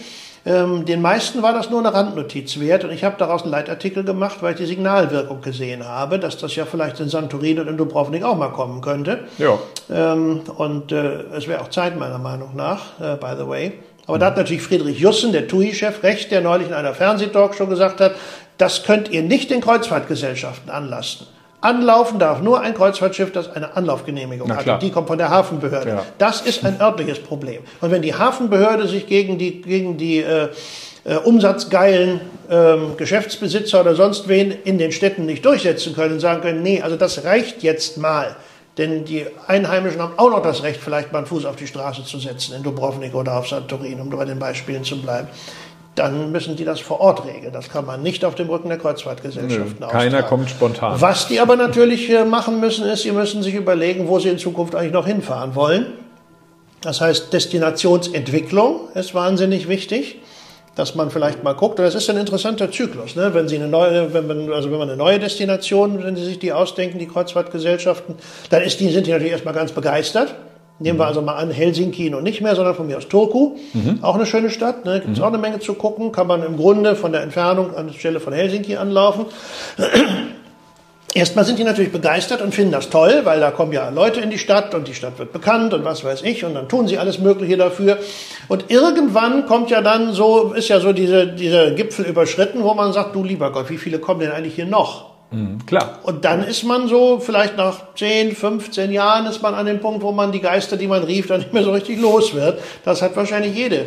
Ähm, 0.46 0.86
den 0.86 1.02
meisten 1.02 1.42
war 1.42 1.54
das 1.54 1.72
nur 1.72 1.80
eine 1.80 1.92
Randnotiz 1.92 2.60
wert 2.60 2.84
und 2.84 2.92
ich 2.92 3.04
habe 3.04 3.16
daraus 3.18 3.42
einen 3.42 3.52
Leitartikel 3.52 4.04
gemacht, 4.04 4.38
weil 4.42 4.52
ich 4.52 4.60
die 4.60 4.68
Signalwirkung 4.68 5.42
gesehen 5.42 5.88
habe, 5.88 6.20
dass 6.20 6.38
das 6.38 6.56
ja 6.56 6.66
vielleicht 6.66 7.00
in 7.00 7.10
Santorin 7.10 7.60
und 7.60 7.68
in 7.68 7.78
Dubrovnik 7.78 8.24
auch 8.24 8.38
mal 8.38 8.50
kommen 8.50 8.82
könnte. 8.82 9.22
Ja. 9.40 9.58
Ähm, 9.92 10.42
und 10.58 10.92
äh, 10.92 11.24
es 11.36 11.48
wäre 11.48 11.62
auch 11.62 11.70
Zeit 11.70 11.98
meiner 11.98 12.20
Meinung 12.20 12.56
nach, 12.56 13.00
äh, 13.00 13.16
by 13.16 13.34
the 13.40 13.48
way. 13.48 13.74
Aber 14.06 14.18
mhm. 14.18 14.20
da 14.20 14.26
hat 14.28 14.38
natürlich 14.38 14.62
Friedrich 14.62 15.00
Jussen, 15.00 15.32
der 15.32 15.48
TUI-Chef, 15.48 16.04
recht, 16.04 16.30
der 16.32 16.42
neulich 16.42 16.68
in 16.68 16.74
einer 16.76 16.94
Fernsehtalk 16.94 17.56
schon 17.56 17.70
gesagt 17.70 18.00
hat, 18.00 18.14
das 18.60 18.84
könnt 18.84 19.10
ihr 19.10 19.24
nicht 19.24 19.50
den 19.50 19.62
Kreuzfahrtgesellschaften 19.62 20.70
anlasten. 20.70 21.28
Anlaufen 21.66 22.20
darf 22.20 22.42
nur 22.42 22.62
ein 22.62 22.74
Kreuzfahrtschiff, 22.74 23.32
das 23.32 23.50
eine 23.50 23.76
Anlaufgenehmigung 23.76 24.56
hat. 24.56 24.68
Und 24.68 24.84
die 24.84 24.92
kommt 24.92 25.08
von 25.08 25.18
der 25.18 25.30
Hafenbehörde. 25.30 25.90
Ja. 25.90 26.06
Das 26.18 26.42
ist 26.42 26.64
ein 26.64 26.80
örtliches 26.80 27.20
Problem. 27.20 27.62
Und 27.82 27.92
wenn 27.92 28.02
die 28.02 28.14
Hafenbehörde 28.14 28.88
sich 28.88 29.08
gegen 29.08 29.38
die, 29.38 29.62
gegen 29.62 29.98
die 29.98 30.20
äh, 30.20 30.50
äh, 31.04 31.16
umsatzgeilen 31.16 32.22
äh, 32.50 32.76
Geschäftsbesitzer 32.98 33.82
oder 33.82 33.96
sonst 33.96 34.28
wen 34.28 34.52
in 34.52 34.78
den 34.78 34.92
Städten 34.92 35.26
nicht 35.26 35.44
durchsetzen 35.44 35.96
können 35.96 36.20
sagen 36.20 36.42
können, 36.42 36.62
nee, 36.62 36.82
also 36.82 36.96
das 36.96 37.24
reicht 37.24 37.64
jetzt 37.64 37.98
mal. 37.98 38.36
Denn 38.78 39.06
die 39.06 39.26
Einheimischen 39.48 40.02
haben 40.02 40.14
auch 40.18 40.30
noch 40.30 40.42
das 40.42 40.62
Recht, 40.62 40.82
vielleicht 40.82 41.14
mal 41.14 41.20
einen 41.20 41.28
Fuß 41.28 41.46
auf 41.46 41.56
die 41.56 41.66
Straße 41.66 42.04
zu 42.04 42.20
setzen, 42.20 42.56
in 42.56 42.62
Dubrovnik 42.64 43.16
oder 43.16 43.38
auf 43.38 43.48
Santorin, 43.48 44.02
um 44.02 44.10
bei 44.10 44.26
den 44.26 44.38
Beispielen 44.38 44.84
zu 44.84 45.02
bleiben 45.02 45.30
dann 45.96 46.32
müssen 46.32 46.56
die 46.56 46.66
das 46.66 46.82
vor 46.82 47.00
Ort 47.00 47.26
regeln. 47.26 47.54
Das 47.54 47.70
kann 47.70 47.86
man 47.86 48.04
nicht 48.04 48.26
auf 48.26 48.36
dem 48.36 48.50
Rücken 48.50 48.70
der 48.70 48.78
Kreuzfahrtgesellschaften 48.78 49.78
Nö, 49.80 49.88
Keiner 49.88 50.24
kommt 50.24 50.50
spontan. 50.50 51.00
Was 51.00 51.28
die 51.28 51.40
aber 51.40 51.56
natürlich 51.56 52.12
machen 52.30 52.60
müssen, 52.60 52.86
ist, 52.86 53.04
sie 53.04 53.12
müssen 53.12 53.42
sich 53.42 53.56
überlegen, 53.56 54.08
wo 54.08 54.20
sie 54.20 54.30
in 54.30 54.38
Zukunft 54.38 54.76
eigentlich 54.76 54.94
noch 54.94 55.08
hinfahren 55.08 55.56
wollen. 55.56 55.88
Das 56.82 57.02
heißt, 57.02 57.34
Destinationsentwicklung 57.34 58.90
ist 58.94 59.16
wahnsinnig 59.16 59.68
wichtig, 59.68 60.20
dass 60.76 60.94
man 60.94 61.10
vielleicht 61.10 61.44
mal 61.44 61.54
guckt. 61.54 61.80
Und 61.80 61.86
das 61.86 61.96
ist 61.96 62.10
ein 62.10 62.18
interessanter 62.18 62.72
Zyklus, 62.72 63.16
ne? 63.16 63.34
wenn 63.34 63.48
Sie 63.48 63.56
eine 63.56 63.68
neue, 63.68 64.14
wenn 64.14 64.28
man, 64.28 64.52
also 64.52 64.70
wenn 64.70 64.78
man 64.78 64.90
eine 64.90 64.98
neue 64.98 65.18
Destination, 65.18 66.04
wenn 66.04 66.16
Sie 66.16 66.26
sich 66.26 66.40
die 66.40 66.52
ausdenken, 66.52 67.00
die 67.00 67.08
Kreuzfahrtgesellschaften, 67.08 68.16
dann 68.50 68.62
ist 68.62 68.80
die, 68.82 68.92
sind 68.92 69.08
die 69.08 69.12
natürlich 69.12 69.32
erstmal 69.32 69.54
ganz 69.54 69.72
begeistert. 69.72 70.36
Nehmen 70.78 71.00
wir 71.00 71.08
also 71.08 71.22
mal 71.22 71.36
an, 71.36 71.52
Helsinki 71.52 72.14
und 72.14 72.24
nicht 72.24 72.42
mehr, 72.42 72.54
sondern 72.54 72.76
von 72.76 72.88
mir 72.88 72.98
aus 72.98 73.08
Turku. 73.08 73.56
Mhm. 73.74 74.00
Auch 74.02 74.16
eine 74.16 74.26
schöne 74.26 74.50
Stadt, 74.50 74.84
ne? 74.84 75.00
gibt 75.00 75.14
es 75.14 75.20
mhm. 75.20 75.24
auch 75.24 75.30
eine 75.30 75.38
Menge 75.38 75.60
zu 75.60 75.74
gucken. 75.74 76.12
Kann 76.12 76.28
man 76.28 76.44
im 76.44 76.58
Grunde 76.58 76.98
von 76.98 77.14
der 77.14 77.22
Entfernung 77.22 77.74
an 77.76 77.88
der 77.88 77.94
Stelle 77.94 78.20
von 78.20 78.34
Helsinki 78.34 78.76
anlaufen. 78.76 79.26
Erstmal 81.14 81.46
sind 81.46 81.60
die 81.60 81.64
natürlich 81.64 81.94
begeistert 81.94 82.42
und 82.42 82.54
finden 82.54 82.74
das 82.74 82.90
toll, 82.90 83.22
weil 83.24 83.40
da 83.40 83.52
kommen 83.52 83.72
ja 83.72 83.88
Leute 83.88 84.20
in 84.20 84.30
die 84.32 84.38
Stadt 84.38 84.76
und 84.76 84.86
die 84.90 84.94
Stadt 84.94 85.18
wird 85.18 85.32
bekannt 85.32 85.74
und 85.74 85.86
was 85.86 86.04
weiß 86.04 86.24
ich 86.24 86.44
und 86.44 86.56
dann 86.56 86.68
tun 86.68 86.90
sie 86.90 86.98
alles 86.98 87.20
Mögliche 87.20 87.56
dafür. 87.56 88.00
Und 88.50 88.66
irgendwann 88.68 89.46
kommt 89.46 89.70
ja 89.70 89.80
dann 89.80 90.12
so, 90.12 90.52
ist 90.52 90.68
ja 90.68 90.82
so 90.82 90.92
diese, 90.92 91.28
dieser 91.28 91.72
Gipfel 91.72 92.04
überschritten, 92.04 92.64
wo 92.64 92.74
man 92.74 92.92
sagt, 92.92 93.16
du 93.16 93.24
lieber 93.24 93.54
Gott, 93.54 93.70
wie 93.70 93.78
viele 93.78 94.00
kommen 94.00 94.20
denn 94.20 94.32
eigentlich 94.32 94.56
hier 94.56 94.66
noch? 94.66 95.15
Mhm, 95.36 95.66
klar. 95.66 96.00
Und 96.04 96.24
dann 96.24 96.44
ist 96.44 96.64
man 96.64 96.88
so, 96.88 97.20
vielleicht 97.20 97.58
nach 97.58 97.94
10, 97.96 98.36
15 98.36 98.92
Jahren 98.92 99.26
ist 99.26 99.42
man 99.42 99.54
an 99.54 99.66
dem 99.66 99.82
Punkt, 99.82 100.02
wo 100.02 100.12
man 100.12 100.32
die 100.32 100.40
Geister, 100.40 100.78
die 100.78 100.88
man 100.88 101.04
rief, 101.04 101.28
dann 101.28 101.42
nicht 101.42 101.54
mehr 101.54 101.64
so 101.64 101.72
richtig 101.72 102.00
los 102.00 102.34
wird. 102.34 102.60
Das 102.86 103.02
hat 103.02 103.16
wahrscheinlich 103.18 103.54
jede 103.54 103.86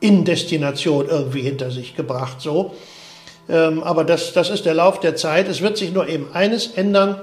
In-Destination 0.00 1.06
irgendwie 1.08 1.42
hinter 1.42 1.70
sich 1.70 1.94
gebracht, 1.94 2.40
so. 2.40 2.74
Ähm, 3.48 3.82
aber 3.82 4.04
das, 4.04 4.32
das 4.32 4.48
ist 4.48 4.64
der 4.64 4.74
Lauf 4.74 5.00
der 5.00 5.16
Zeit. 5.16 5.48
Es 5.48 5.60
wird 5.60 5.76
sich 5.76 5.92
nur 5.92 6.08
eben 6.08 6.32
eines 6.32 6.68
ändern. 6.68 7.20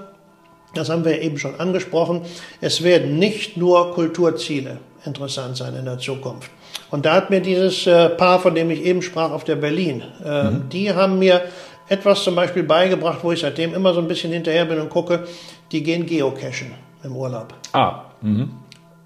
Das 0.76 0.90
haben 0.90 1.04
wir 1.04 1.22
eben 1.22 1.40
schon 1.40 1.60
angesprochen. 1.60 2.22
Es 2.62 2.84
werden 2.84 3.18
nicht 3.18 3.58
nur 3.58 3.94
Kulturziele 3.94 4.78
interessant 5.06 5.58
sein 5.58 5.74
in 5.76 5.86
der 5.86 5.98
Zukunft. 5.98 6.52
Und 6.92 7.06
da 7.06 7.16
hat 7.16 7.30
mir 7.30 7.42
dieses 7.42 7.88
äh, 7.88 8.10
Paar, 8.10 8.40
von 8.40 8.54
dem 8.54 8.70
ich 8.70 8.84
eben 8.84 9.02
sprach, 9.02 9.32
auf 9.32 9.46
der 9.46 9.56
Berlin, 9.56 10.04
äh, 10.24 10.44
mhm. 10.44 10.70
die 10.70 10.94
haben 10.94 11.18
mir 11.18 11.42
etwas 11.90 12.24
zum 12.24 12.36
Beispiel 12.36 12.64
beigebracht, 12.64 13.20
wo 13.22 13.32
ich 13.32 13.40
seitdem 13.42 13.74
immer 13.74 13.94
so 13.94 14.00
ein 14.00 14.08
bisschen 14.08 14.32
hinterher 14.32 14.66
bin 14.66 14.80
und 14.80 14.90
gucke, 14.90 15.28
die 15.72 15.84
gehen 15.84 16.06
geocachen 16.06 16.74
im 17.04 17.16
Urlaub. 17.16 17.54
Ah. 17.74 18.06
Mhm. 18.22 18.52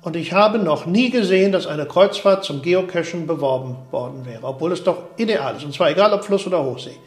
Und 0.01 0.15
ich 0.15 0.33
habe 0.33 0.57
noch 0.57 0.87
nie 0.87 1.11
gesehen, 1.11 1.51
dass 1.51 1.67
eine 1.67 1.85
Kreuzfahrt 1.85 2.43
zum 2.43 2.61
Geocachen 2.63 3.27
beworben 3.27 3.75
worden 3.91 4.25
wäre, 4.25 4.43
obwohl 4.43 4.71
es 4.71 4.83
doch 4.83 4.97
ideal 5.17 5.55
ist. 5.55 5.63
Und 5.63 5.73
zwar 5.73 5.91
egal 5.91 6.11
ob 6.11 6.23
Fluss 6.23 6.47
oder 6.47 6.63
Hochsee. 6.63 6.97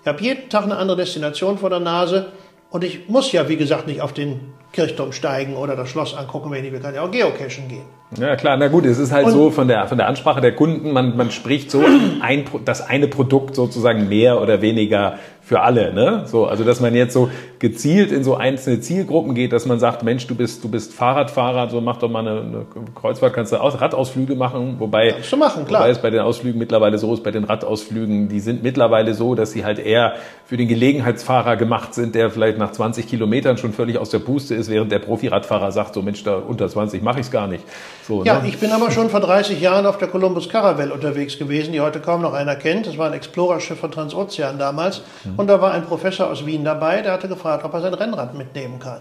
Ich 0.00 0.06
habe 0.06 0.22
jeden 0.22 0.48
Tag 0.48 0.64
eine 0.64 0.76
andere 0.76 0.96
Destination 0.96 1.58
vor 1.58 1.68
der 1.68 1.80
Nase 1.80 2.32
und 2.70 2.84
ich 2.84 3.08
muss 3.08 3.32
ja, 3.32 3.48
wie 3.48 3.56
gesagt, 3.56 3.86
nicht 3.86 4.00
auf 4.00 4.12
den 4.12 4.52
Kirchturm 4.72 5.12
steigen 5.12 5.56
oder 5.56 5.74
das 5.76 5.88
Schloss 5.88 6.14
angucken, 6.14 6.50
wenn 6.50 6.64
ich 6.64 6.72
will, 6.72 6.80
kann 6.80 6.94
ja 6.94 7.02
auch 7.02 7.10
geocachen 7.10 7.68
gehen. 7.68 7.84
Ja 8.18 8.36
klar, 8.36 8.56
na 8.58 8.68
gut, 8.68 8.84
es 8.84 8.98
ist 8.98 9.12
halt 9.12 9.26
und 9.26 9.32
so 9.32 9.50
von 9.50 9.68
der, 9.68 9.86
von 9.86 9.96
der 9.98 10.06
Ansprache 10.06 10.40
der 10.40 10.54
Kunden, 10.54 10.92
man, 10.92 11.16
man 11.16 11.30
spricht 11.30 11.70
so 11.70 11.82
ein, 12.20 12.44
das 12.64 12.86
eine 12.86 13.08
Produkt 13.08 13.54
sozusagen 13.54 14.08
mehr 14.08 14.40
oder 14.40 14.60
weniger 14.60 15.18
für 15.48 15.62
alle, 15.62 15.94
ne? 15.94 16.24
So, 16.26 16.44
also 16.44 16.62
dass 16.62 16.78
man 16.80 16.94
jetzt 16.94 17.14
so 17.14 17.30
gezielt 17.58 18.12
in 18.12 18.22
so 18.22 18.36
einzelne 18.36 18.80
Zielgruppen 18.80 19.34
geht, 19.34 19.54
dass 19.54 19.64
man 19.64 19.80
sagt, 19.80 20.02
Mensch, 20.02 20.26
du 20.26 20.34
bist, 20.34 20.62
du 20.62 20.68
bist 20.68 20.92
Fahrradfahrer, 20.92 21.70
so 21.70 21.80
mach 21.80 21.96
doch 21.96 22.10
mal 22.10 22.20
eine, 22.20 22.40
eine 22.42 22.66
Kreuzfahrt, 22.94 23.32
kannst 23.32 23.52
du 23.52 23.56
aus, 23.56 23.80
Radausflüge 23.80 24.34
machen, 24.34 24.76
wobei, 24.78 25.12
kannst 25.12 25.32
du 25.32 25.38
machen, 25.38 25.64
klar. 25.66 25.80
wobei 25.80 25.90
es 25.90 26.02
bei 26.02 26.10
den 26.10 26.20
Ausflügen 26.20 26.58
mittlerweile 26.58 26.98
so 26.98 27.14
ist, 27.14 27.24
bei 27.24 27.30
den 27.30 27.44
Radausflügen, 27.44 28.28
die 28.28 28.40
sind 28.40 28.62
mittlerweile 28.62 29.14
so, 29.14 29.34
dass 29.34 29.52
sie 29.52 29.64
halt 29.64 29.78
eher 29.78 30.16
für 30.44 30.58
den 30.58 30.68
Gelegenheitsfahrer 30.68 31.56
gemacht 31.56 31.94
sind, 31.94 32.14
der 32.14 32.30
vielleicht 32.30 32.58
nach 32.58 32.72
20 32.72 33.08
Kilometern 33.08 33.56
schon 33.56 33.72
völlig 33.72 33.96
aus 33.96 34.10
der 34.10 34.18
Puste 34.18 34.54
ist, 34.54 34.68
während 34.68 34.92
der 34.92 34.98
Profiradfahrer 34.98 35.72
sagt, 35.72 35.94
so 35.94 36.02
Mensch, 36.02 36.22
da 36.24 36.36
unter 36.36 36.68
20 36.68 37.02
mache 37.02 37.20
ich 37.20 37.26
es 37.26 37.32
gar 37.32 37.46
nicht. 37.46 37.64
So, 38.06 38.22
ja, 38.22 38.40
ne? 38.40 38.48
ich 38.48 38.58
bin 38.58 38.70
aber 38.70 38.90
schon 38.90 39.08
vor 39.08 39.20
30 39.20 39.62
Jahren 39.62 39.86
auf 39.86 39.96
der 39.96 40.08
Columbus 40.08 40.50
Caravelle 40.50 40.92
unterwegs 40.92 41.38
gewesen, 41.38 41.72
die 41.72 41.80
heute 41.80 42.00
kaum 42.00 42.20
noch 42.20 42.34
einer 42.34 42.56
kennt. 42.56 42.86
Das 42.86 42.98
war 42.98 43.06
ein 43.06 43.14
Explorerschiff 43.14 43.78
von 43.78 43.90
Transozean 43.90 44.58
damals. 44.58 45.02
Mhm. 45.24 45.37
Und 45.38 45.46
da 45.46 45.60
war 45.60 45.70
ein 45.72 45.84
Professor 45.84 46.28
aus 46.28 46.44
Wien 46.44 46.64
dabei, 46.64 47.00
der 47.00 47.12
hatte 47.12 47.28
gefragt, 47.28 47.64
ob 47.64 47.72
er 47.72 47.80
sein 47.80 47.94
Rennrad 47.94 48.34
mitnehmen 48.34 48.78
kann. 48.80 48.98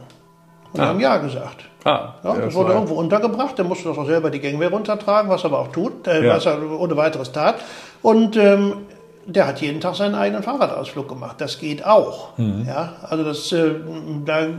Und 0.71 0.79
wir 0.79 0.87
haben 0.87 0.99
Ja 0.99 1.17
gesagt. 1.17 1.65
Ah, 1.83 2.13
Ja, 2.23 2.35
das 2.35 2.53
wurde 2.53 2.73
irgendwo 2.73 2.93
untergebracht. 2.93 3.57
Der 3.57 3.65
musste 3.65 3.89
das 3.89 3.97
auch 3.97 4.05
selber 4.05 4.29
die 4.29 4.39
Gangway 4.39 4.67
runtertragen, 4.67 5.29
was 5.31 5.41
er 5.43 5.47
aber 5.47 5.59
auch 5.59 5.69
tut, 5.69 6.05
äh, 6.07 6.23
Ja. 6.25 6.35
was 6.35 6.45
er 6.45 6.59
ohne 6.79 6.95
weiteres 6.95 7.31
tat. 7.31 7.55
Und 8.03 8.37
ähm, 8.37 8.73
der 9.25 9.47
hat 9.47 9.61
jeden 9.61 9.81
Tag 9.81 9.95
seinen 9.95 10.13
eigenen 10.13 10.43
Fahrradausflug 10.43 11.07
gemacht. 11.09 11.37
Das 11.39 11.57
geht 11.57 11.83
auch. 11.85 12.37
Mhm. 12.37 12.65
Ja, 12.67 12.93
also 13.01 13.23
das, 13.23 13.51
äh, 13.51 13.71
da 14.25 14.43
äh, 14.43 14.49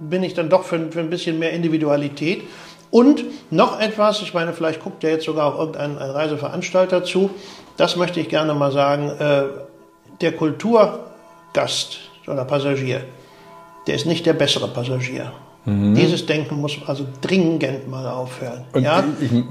bin 0.00 0.22
ich 0.22 0.32
dann 0.34 0.48
doch 0.48 0.62
für, 0.64 0.90
für 0.90 1.00
ein 1.00 1.10
bisschen 1.10 1.38
mehr 1.38 1.52
Individualität. 1.52 2.44
Und 2.90 3.24
noch 3.50 3.78
etwas, 3.78 4.22
ich 4.22 4.32
meine, 4.32 4.52
vielleicht 4.54 4.82
guckt 4.82 5.02
ja 5.02 5.10
jetzt 5.10 5.26
sogar 5.26 5.46
auch 5.52 5.58
irgendein 5.58 5.98
ein 5.98 6.10
Reiseveranstalter 6.10 7.04
zu. 7.04 7.28
Das 7.76 7.96
möchte 7.96 8.20
ich 8.20 8.28
gerne 8.30 8.54
mal 8.54 8.72
sagen. 8.72 9.10
Äh, 9.10 9.42
der 10.20 10.32
Kulturgast 10.32 11.98
oder 12.26 12.44
Passagier, 12.44 13.02
der 13.86 13.94
ist 13.94 14.06
nicht 14.06 14.26
der 14.26 14.32
bessere 14.32 14.68
Passagier. 14.68 15.32
Dieses 15.66 16.26
Denken 16.26 16.60
muss 16.60 16.76
also 16.86 17.06
dringend 17.22 17.88
mal 17.88 18.06
aufhören. 18.06 18.64
Und 18.74 18.82
ja? 18.82 19.02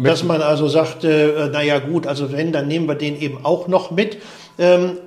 Dass 0.03 0.23
man 0.23 0.43
also 0.43 0.67
sagt, 0.67 1.03
äh, 1.03 1.49
naja 1.51 1.79
gut, 1.79 2.05
also 2.05 2.31
wenn, 2.31 2.51
dann 2.51 2.67
nehmen 2.67 2.87
wir 2.87 2.93
den 2.93 3.19
eben 3.19 3.43
auch 3.43 3.67
noch 3.67 3.89
mit. 3.89 4.19
Ähm, 4.59 4.97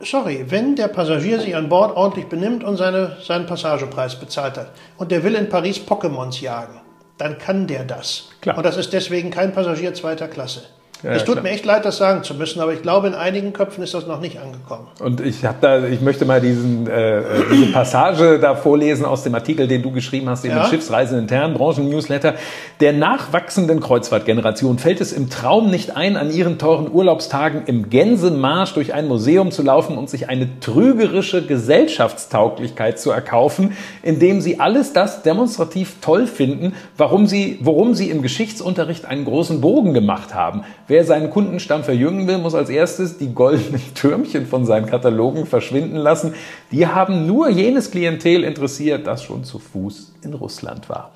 sorry, 0.00 0.46
wenn 0.48 0.74
der 0.74 0.88
Passagier 0.88 1.38
sich 1.38 1.54
an 1.54 1.68
Bord 1.68 1.94
ordentlich 1.94 2.28
benimmt 2.28 2.64
und 2.64 2.78
seine, 2.78 3.18
seinen 3.22 3.44
Passagepreis 3.44 4.18
bezahlt 4.18 4.56
hat 4.56 4.70
und 4.96 5.10
der 5.10 5.22
will 5.22 5.34
in 5.34 5.50
Paris 5.50 5.78
Pokémons 5.78 6.40
jagen, 6.40 6.80
dann 7.18 7.36
kann 7.36 7.66
der 7.66 7.84
das. 7.84 8.30
Klar. 8.40 8.56
Und 8.56 8.64
das 8.64 8.78
ist 8.78 8.94
deswegen 8.94 9.30
kein 9.30 9.52
Passagier 9.52 9.92
zweiter 9.92 10.28
Klasse. 10.28 10.62
Ja, 11.04 11.10
es 11.12 11.24
tut 11.24 11.34
klar. 11.34 11.42
mir 11.42 11.50
echt 11.50 11.64
leid, 11.64 11.84
das 11.84 11.98
sagen 11.98 12.22
zu 12.24 12.34
müssen, 12.34 12.60
aber 12.60 12.72
ich 12.72 12.82
glaube, 12.82 13.06
in 13.08 13.14
einigen 13.14 13.52
Köpfen 13.52 13.84
ist 13.84 13.92
das 13.94 14.06
noch 14.06 14.20
nicht 14.20 14.38
angekommen. 14.40 14.86
Und 15.00 15.20
ich 15.20 15.44
habe 15.44 15.58
da, 15.60 15.84
ich 15.86 16.00
möchte 16.00 16.24
mal 16.24 16.40
diesen, 16.40 16.86
äh, 16.88 17.18
äh, 17.18 17.22
diese 17.52 17.72
Passage 17.72 18.38
da 18.40 18.54
vorlesen 18.54 19.04
aus 19.04 19.22
dem 19.22 19.34
Artikel, 19.34 19.68
den 19.68 19.82
du 19.82 19.90
geschrieben 19.90 20.28
hast, 20.30 20.44
in 20.44 20.50
Ja. 20.52 20.62
dem 20.64 20.70
Schiffsreisen 20.70 21.18
intern, 21.18 21.54
Branchen-Newsletter. 21.54 22.34
Der 22.80 22.92
nachwachsenden 22.94 23.80
Kreuzfahrtgeneration 23.80 24.78
fällt 24.78 25.00
es 25.00 25.12
im 25.12 25.28
Traum 25.30 25.70
nicht 25.70 25.96
ein, 25.96 26.16
an 26.16 26.30
ihren 26.32 26.58
teuren 26.58 26.90
Urlaubstagen 26.90 27.62
im 27.66 27.90
Gänsemarsch 27.90 28.72
durch 28.72 28.94
ein 28.94 29.06
Museum 29.06 29.50
zu 29.50 29.62
laufen 29.62 29.98
und 29.98 30.08
sich 30.08 30.28
eine 30.30 30.58
trügerische 30.60 31.42
Gesellschaftstauglichkeit 31.46 32.98
zu 32.98 33.10
erkaufen, 33.10 33.72
indem 34.02 34.40
sie 34.40 34.60
alles 34.60 34.92
das 34.92 35.22
demonstrativ 35.22 35.96
toll 36.00 36.26
finden, 36.26 36.74
warum 36.96 37.26
sie, 37.26 37.58
worum 37.62 37.94
sie 37.94 38.10
im 38.10 38.22
Geschichtsunterricht 38.22 39.04
einen 39.06 39.24
großen 39.24 39.60
Bogen 39.60 39.94
gemacht 39.94 40.34
haben. 40.34 40.62
Wer 40.86 40.93
seinen 41.02 41.30
Kundenstamm 41.30 41.82
verjüngen 41.82 42.28
will, 42.28 42.38
muss 42.38 42.54
als 42.54 42.70
erstes 42.70 43.18
die 43.18 43.34
goldenen 43.34 43.82
Türmchen 43.94 44.46
von 44.46 44.64
seinen 44.64 44.86
Katalogen 44.86 45.46
verschwinden 45.46 45.96
lassen. 45.96 46.34
Die 46.70 46.86
haben 46.86 47.26
nur 47.26 47.48
jenes 47.48 47.90
Klientel 47.90 48.44
interessiert, 48.44 49.08
das 49.08 49.24
schon 49.24 49.42
zu 49.42 49.58
Fuß 49.58 50.12
in 50.22 50.34
Russland 50.34 50.88
war. 50.88 51.10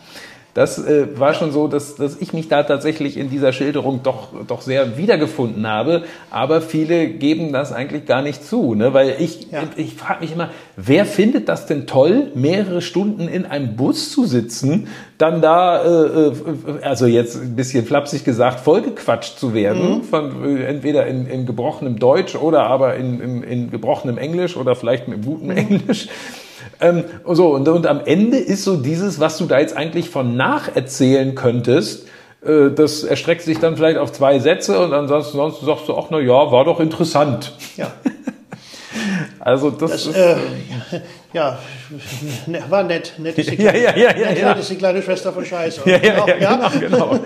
Das 0.59 0.77
äh, 0.77 1.07
war 1.17 1.35
schon 1.35 1.53
so, 1.53 1.69
dass, 1.69 1.95
dass 1.95 2.17
ich 2.17 2.33
mich 2.33 2.49
da 2.49 2.65
tatsächlich 2.65 3.17
in 3.17 3.31
dieser 3.31 3.53
Schilderung 3.53 4.01
doch, 4.03 4.31
doch 4.49 4.61
sehr 4.61 4.99
wiedergefunden 4.99 5.69
habe. 5.69 6.03
Aber 6.33 6.61
viele 6.61 7.07
geben 7.11 7.53
das 7.53 7.73
eigentlich 7.73 8.07
gar 8.07 8.23
nicht 8.23 8.45
zu. 8.45 8.75
Ne? 8.75 8.93
Weil 8.93 9.15
ich, 9.21 9.53
Ja. 9.53 9.63
ich 9.77 9.95
frage 9.95 10.23
mich 10.23 10.33
immer, 10.33 10.51
wer 10.77 11.07
findet 11.07 11.49
das 11.49 11.67
denn 11.67 11.87
toll, 11.87 12.33
mehrere 12.35 12.83
Stunden 12.83 13.29
in 13.29 13.47
einem 13.47 13.77
Bus 13.77 14.11
zu 14.11 14.25
sitzen, 14.27 14.89
dann 15.17 15.41
da, 15.41 15.81
äh, 15.85 16.27
äh, 16.27 16.33
also 16.83 17.07
jetzt 17.07 17.41
ein 17.41 17.55
bisschen 17.55 17.87
flapsig 17.87 18.25
gesagt, 18.25 18.59
vollgequatscht 18.59 19.39
zu 19.39 19.55
werden, 19.55 20.03
von, 20.03 20.59
äh, 20.59 20.65
entweder 20.65 21.07
in, 21.07 21.29
in 21.29 21.47
gebrochenem 21.47 22.01
Deutsch 22.01 22.35
oder 22.35 22.65
aber 22.65 22.97
in, 22.97 23.21
in, 23.21 23.43
in 23.45 23.71
gebrochenem 23.71 24.19
Englisch 24.19 24.57
oder 24.57 24.75
vielleicht 24.75 25.07
mit 25.07 25.25
gutem 25.25 25.53
Englisch. 25.53 26.09
Ähm, 26.81 27.05
so, 27.27 27.55
und, 27.55 27.69
und 27.69 27.87
am 27.87 28.01
Ende 28.05 28.39
ist 28.39 28.65
so 28.65 28.77
dieses, 28.77 29.19
was 29.21 29.39
du 29.39 29.47
da 29.47 29.59
jetzt 29.59 29.77
eigentlich 29.77 30.11
von 30.11 30.37
nacherzählen 30.37 31.35
könntest, 31.35 32.07
äh, 32.45 32.71
das 32.71 33.03
erstreckt 33.05 33.43
sich 33.43 33.59
dann 33.59 33.77
vielleicht 33.77 33.99
auf 33.99 34.13
zwei 34.13 34.39
Sätze 34.39 34.79
und 34.79 34.93
ansonsten 34.93 35.37
sonst 35.37 35.61
sagst 35.61 35.89
du 35.89 35.95
auch, 35.95 36.11
na 36.11 36.21
ja, 36.21 36.53
war 36.53 36.65
doch 36.65 36.81
interessant. 36.81 37.55
Ja. 37.77 37.93
Also 39.41 39.71
das, 39.71 39.91
Das, 39.91 40.07
ist, 40.07 40.17
äh, 40.17 40.37
ja, 41.33 41.59
ne, 42.47 42.63
war 42.69 42.83
nett. 42.83 43.15
Nett 43.19 43.39
ist 43.39 43.51
die, 43.51 43.57
Ja, 43.63 43.75
ja, 43.75 43.97
ja, 43.97 44.17
ja, 44.17 44.29
nett, 44.29 44.39
ja. 44.39 44.53
ist 44.53 44.71
die 44.71 44.77
kleine 44.77 45.01
Schwester 45.01 45.33
von 45.33 45.45
Scheiße. 45.45 45.89
Ja, 45.89 45.97
ja, 45.97 46.27
ja, 46.27 46.69
genau, 46.69 46.71
genau. 46.81 47.19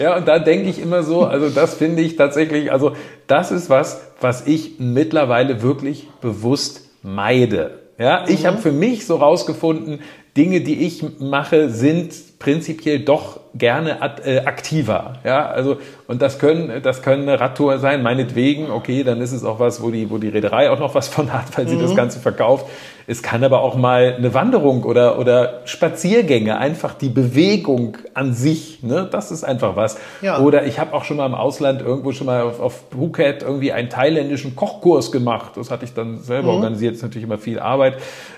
Ja, 0.00 0.16
und 0.16 0.26
da 0.26 0.38
denke 0.40 0.68
ich 0.68 0.80
immer 0.80 1.02
so, 1.04 1.24
also 1.24 1.48
das 1.50 1.74
finde 1.74 2.02
ich 2.02 2.16
tatsächlich, 2.16 2.72
also 2.72 2.96
das 3.26 3.52
ist 3.52 3.70
was, 3.70 4.00
was 4.20 4.46
ich 4.46 4.80
mittlerweile 4.80 5.62
wirklich 5.62 6.08
bewusst 6.20 6.88
meide. 7.02 7.78
Ja, 8.00 8.24
ich 8.26 8.46
habe 8.46 8.56
für 8.56 8.72
mich 8.72 9.06
so 9.06 9.16
rausgefunden, 9.16 10.00
Dinge, 10.34 10.62
die 10.62 10.86
ich 10.86 11.04
mache, 11.20 11.68
sind 11.68 12.38
prinzipiell 12.38 13.00
doch 13.00 13.40
gerne 13.54 13.98
äh, 14.24 14.38
aktiver. 14.38 15.18
Ja, 15.22 15.46
also 15.46 15.76
und 16.06 16.22
das 16.22 16.38
können 16.38 16.82
das 16.82 17.02
können 17.02 17.28
eine 17.28 17.38
Radtour 17.38 17.78
sein, 17.78 18.02
meinetwegen. 18.02 18.70
Okay, 18.70 19.04
dann 19.04 19.20
ist 19.20 19.32
es 19.32 19.44
auch 19.44 19.60
was, 19.60 19.82
wo 19.82 19.90
die 19.90 20.08
wo 20.08 20.16
die 20.16 20.28
Reederei 20.28 20.70
auch 20.70 20.78
noch 20.78 20.94
was 20.94 21.08
von 21.08 21.30
hat, 21.30 21.58
weil 21.58 21.68
sie 21.68 21.78
das 21.78 21.94
Ganze 21.94 22.20
verkauft. 22.20 22.66
Es 23.10 23.24
kann 23.24 23.42
aber 23.42 23.62
auch 23.62 23.74
mal 23.74 24.14
eine 24.16 24.34
Wanderung 24.34 24.84
oder 24.84 25.18
oder 25.18 25.62
Spaziergänge, 25.64 26.58
einfach 26.58 26.94
die 26.94 27.08
Bewegung 27.08 27.96
an 28.14 28.34
sich. 28.34 28.84
Ne, 28.84 29.08
das 29.10 29.32
ist 29.32 29.42
einfach 29.42 29.74
was. 29.74 29.98
Ja. 30.22 30.38
Oder 30.38 30.64
ich 30.64 30.78
habe 30.78 30.94
auch 30.94 31.02
schon 31.02 31.16
mal 31.16 31.26
im 31.26 31.34
Ausland 31.34 31.82
irgendwo 31.82 32.12
schon 32.12 32.28
mal 32.28 32.42
auf, 32.42 32.60
auf 32.60 32.84
Phuket 32.92 33.42
irgendwie 33.42 33.72
einen 33.72 33.90
thailändischen 33.90 34.54
Kochkurs 34.54 35.10
gemacht. 35.10 35.56
Das 35.56 35.72
hatte 35.72 35.84
ich 35.84 35.92
dann 35.92 36.20
selber 36.20 36.50
organisiert. 36.52 36.92
Das 36.92 36.98
ist 36.98 37.02
natürlich 37.02 37.26
immer 37.26 37.38
viel 37.38 37.58
Arbeit. 37.58 37.94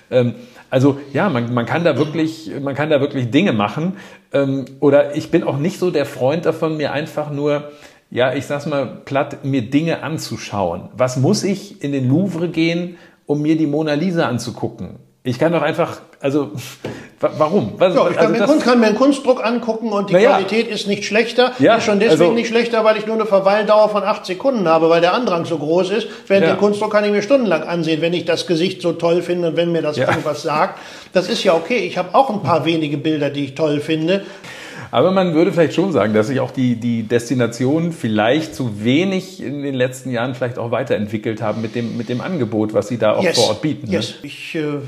Ähm, 0.09 0.33
also 0.71 0.97
ja, 1.13 1.29
man, 1.29 1.53
man 1.53 1.67
kann 1.67 1.83
da 1.83 1.95
wirklich, 1.99 2.49
man 2.59 2.73
kann 2.73 2.89
da 2.89 2.99
wirklich 2.99 3.29
Dinge 3.29 3.53
machen. 3.53 3.97
Ähm, 4.31 4.65
oder 4.79 5.15
ich 5.15 5.29
bin 5.29 5.43
auch 5.43 5.57
nicht 5.57 5.77
so 5.77 5.91
der 5.91 6.07
Freund 6.07 6.47
davon, 6.47 6.77
mir 6.77 6.93
einfach 6.93 7.29
nur, 7.29 7.65
ja, 8.09 8.33
ich 8.33 8.47
sag's 8.47 8.65
mal 8.65 8.87
platt, 9.05 9.45
mir 9.45 9.61
Dinge 9.69 10.01
anzuschauen. 10.01 10.89
Was 10.97 11.17
muss 11.17 11.43
ich 11.43 11.83
in 11.83 11.91
den 11.91 12.09
Louvre 12.09 12.49
gehen, 12.49 12.97
um 13.25 13.41
mir 13.41 13.55
die 13.57 13.67
Mona 13.67 13.93
Lisa 13.93 14.27
anzugucken? 14.27 14.97
Ich 15.25 15.39
kann 15.39 15.53
doch 15.53 15.61
einfach, 15.61 16.01
also 16.19 16.51
wa- 17.21 17.31
warum? 17.37 17.75
Was, 17.77 17.95
Ja, 17.95 18.09
ich 18.09 18.17
kann, 18.17 18.25
also 18.27 18.39
mir, 18.41 18.45
Kunst, 18.45 18.65
kann 18.65 18.79
mir 18.81 18.87
einen 18.87 18.97
Kunstdruck 18.97 19.45
angucken 19.45 19.93
und 19.93 20.09
die 20.09 20.15
ja. 20.15 20.31
Qualität 20.31 20.67
ist 20.67 20.85
nicht 20.85 21.05
schlechter. 21.05 21.53
Ja, 21.59 21.75
ist 21.77 21.85
schon 21.85 22.01
deswegen 22.01 22.21
also- 22.23 22.33
nicht 22.33 22.49
schlechter, 22.49 22.83
weil 22.83 22.97
ich 22.97 23.05
nur 23.05 23.15
eine 23.15 23.25
Verweildauer 23.25 23.87
von 23.87 24.03
acht 24.03 24.25
Sekunden 24.25 24.67
habe, 24.67 24.89
weil 24.89 24.99
der 24.99 25.13
Andrang 25.13 25.45
so 25.45 25.57
groß 25.57 25.91
ist. 25.91 26.07
Während 26.27 26.45
Ja. 26.47 26.53
den 26.55 26.59
Kunstdruck 26.59 26.91
kann 26.91 27.05
ich 27.05 27.11
mir 27.11 27.21
stundenlang 27.21 27.63
ansehen, 27.63 28.01
wenn 28.01 28.11
ich 28.13 28.25
das 28.25 28.47
Gesicht 28.47 28.81
so 28.81 28.91
toll 28.91 29.21
finde 29.21 29.47
und 29.49 29.55
wenn 29.55 29.71
mir 29.71 29.81
das 29.81 29.95
Ja. 29.95 30.09
irgendwas 30.09 30.41
sagt. 30.43 30.77
Das 31.13 31.29
ist 31.29 31.41
ja 31.45 31.53
okay. 31.53 31.77
Ich 31.79 31.97
habe 31.97 32.09
auch 32.15 32.29
ein 32.29 32.43
paar 32.43 32.65
wenige 32.65 32.97
Bilder, 32.97 33.29
die 33.29 33.45
ich 33.45 33.55
toll 33.55 33.79
finde. 33.79 34.25
Aber 34.93 35.09
man 35.09 35.33
würde 35.33 35.51
vielleicht 35.51 35.73
schon 35.73 35.91
sagen, 35.91 36.13
dass 36.13 36.27
sich 36.27 36.39
auch 36.39 36.51
die, 36.51 36.75
die 36.75 37.01
Destinationen 37.01 37.93
vielleicht 37.93 38.53
zu 38.53 38.83
wenig 38.83 39.41
in 39.41 39.63
den 39.63 39.73
letzten 39.73 40.11
Jahren 40.11 40.35
vielleicht 40.35 40.59
auch 40.59 40.69
weiterentwickelt 40.69 41.41
haben 41.41 41.63
mit 41.63 41.73
dem, 41.73 41.97
mit 41.97 42.09
dem 42.09 42.21
Angebot, 42.21 42.75
was 42.75 42.89
sie 42.89 42.99
da 42.99 43.15
auch 43.15 43.27
vor 43.29 43.47
Ort 43.47 43.63
bieten. 43.63 43.87
ne? 43.87 43.93
Yes. 43.93 44.13
Ich 44.21 44.53
äh, 44.53 44.59
äh, 44.59 44.81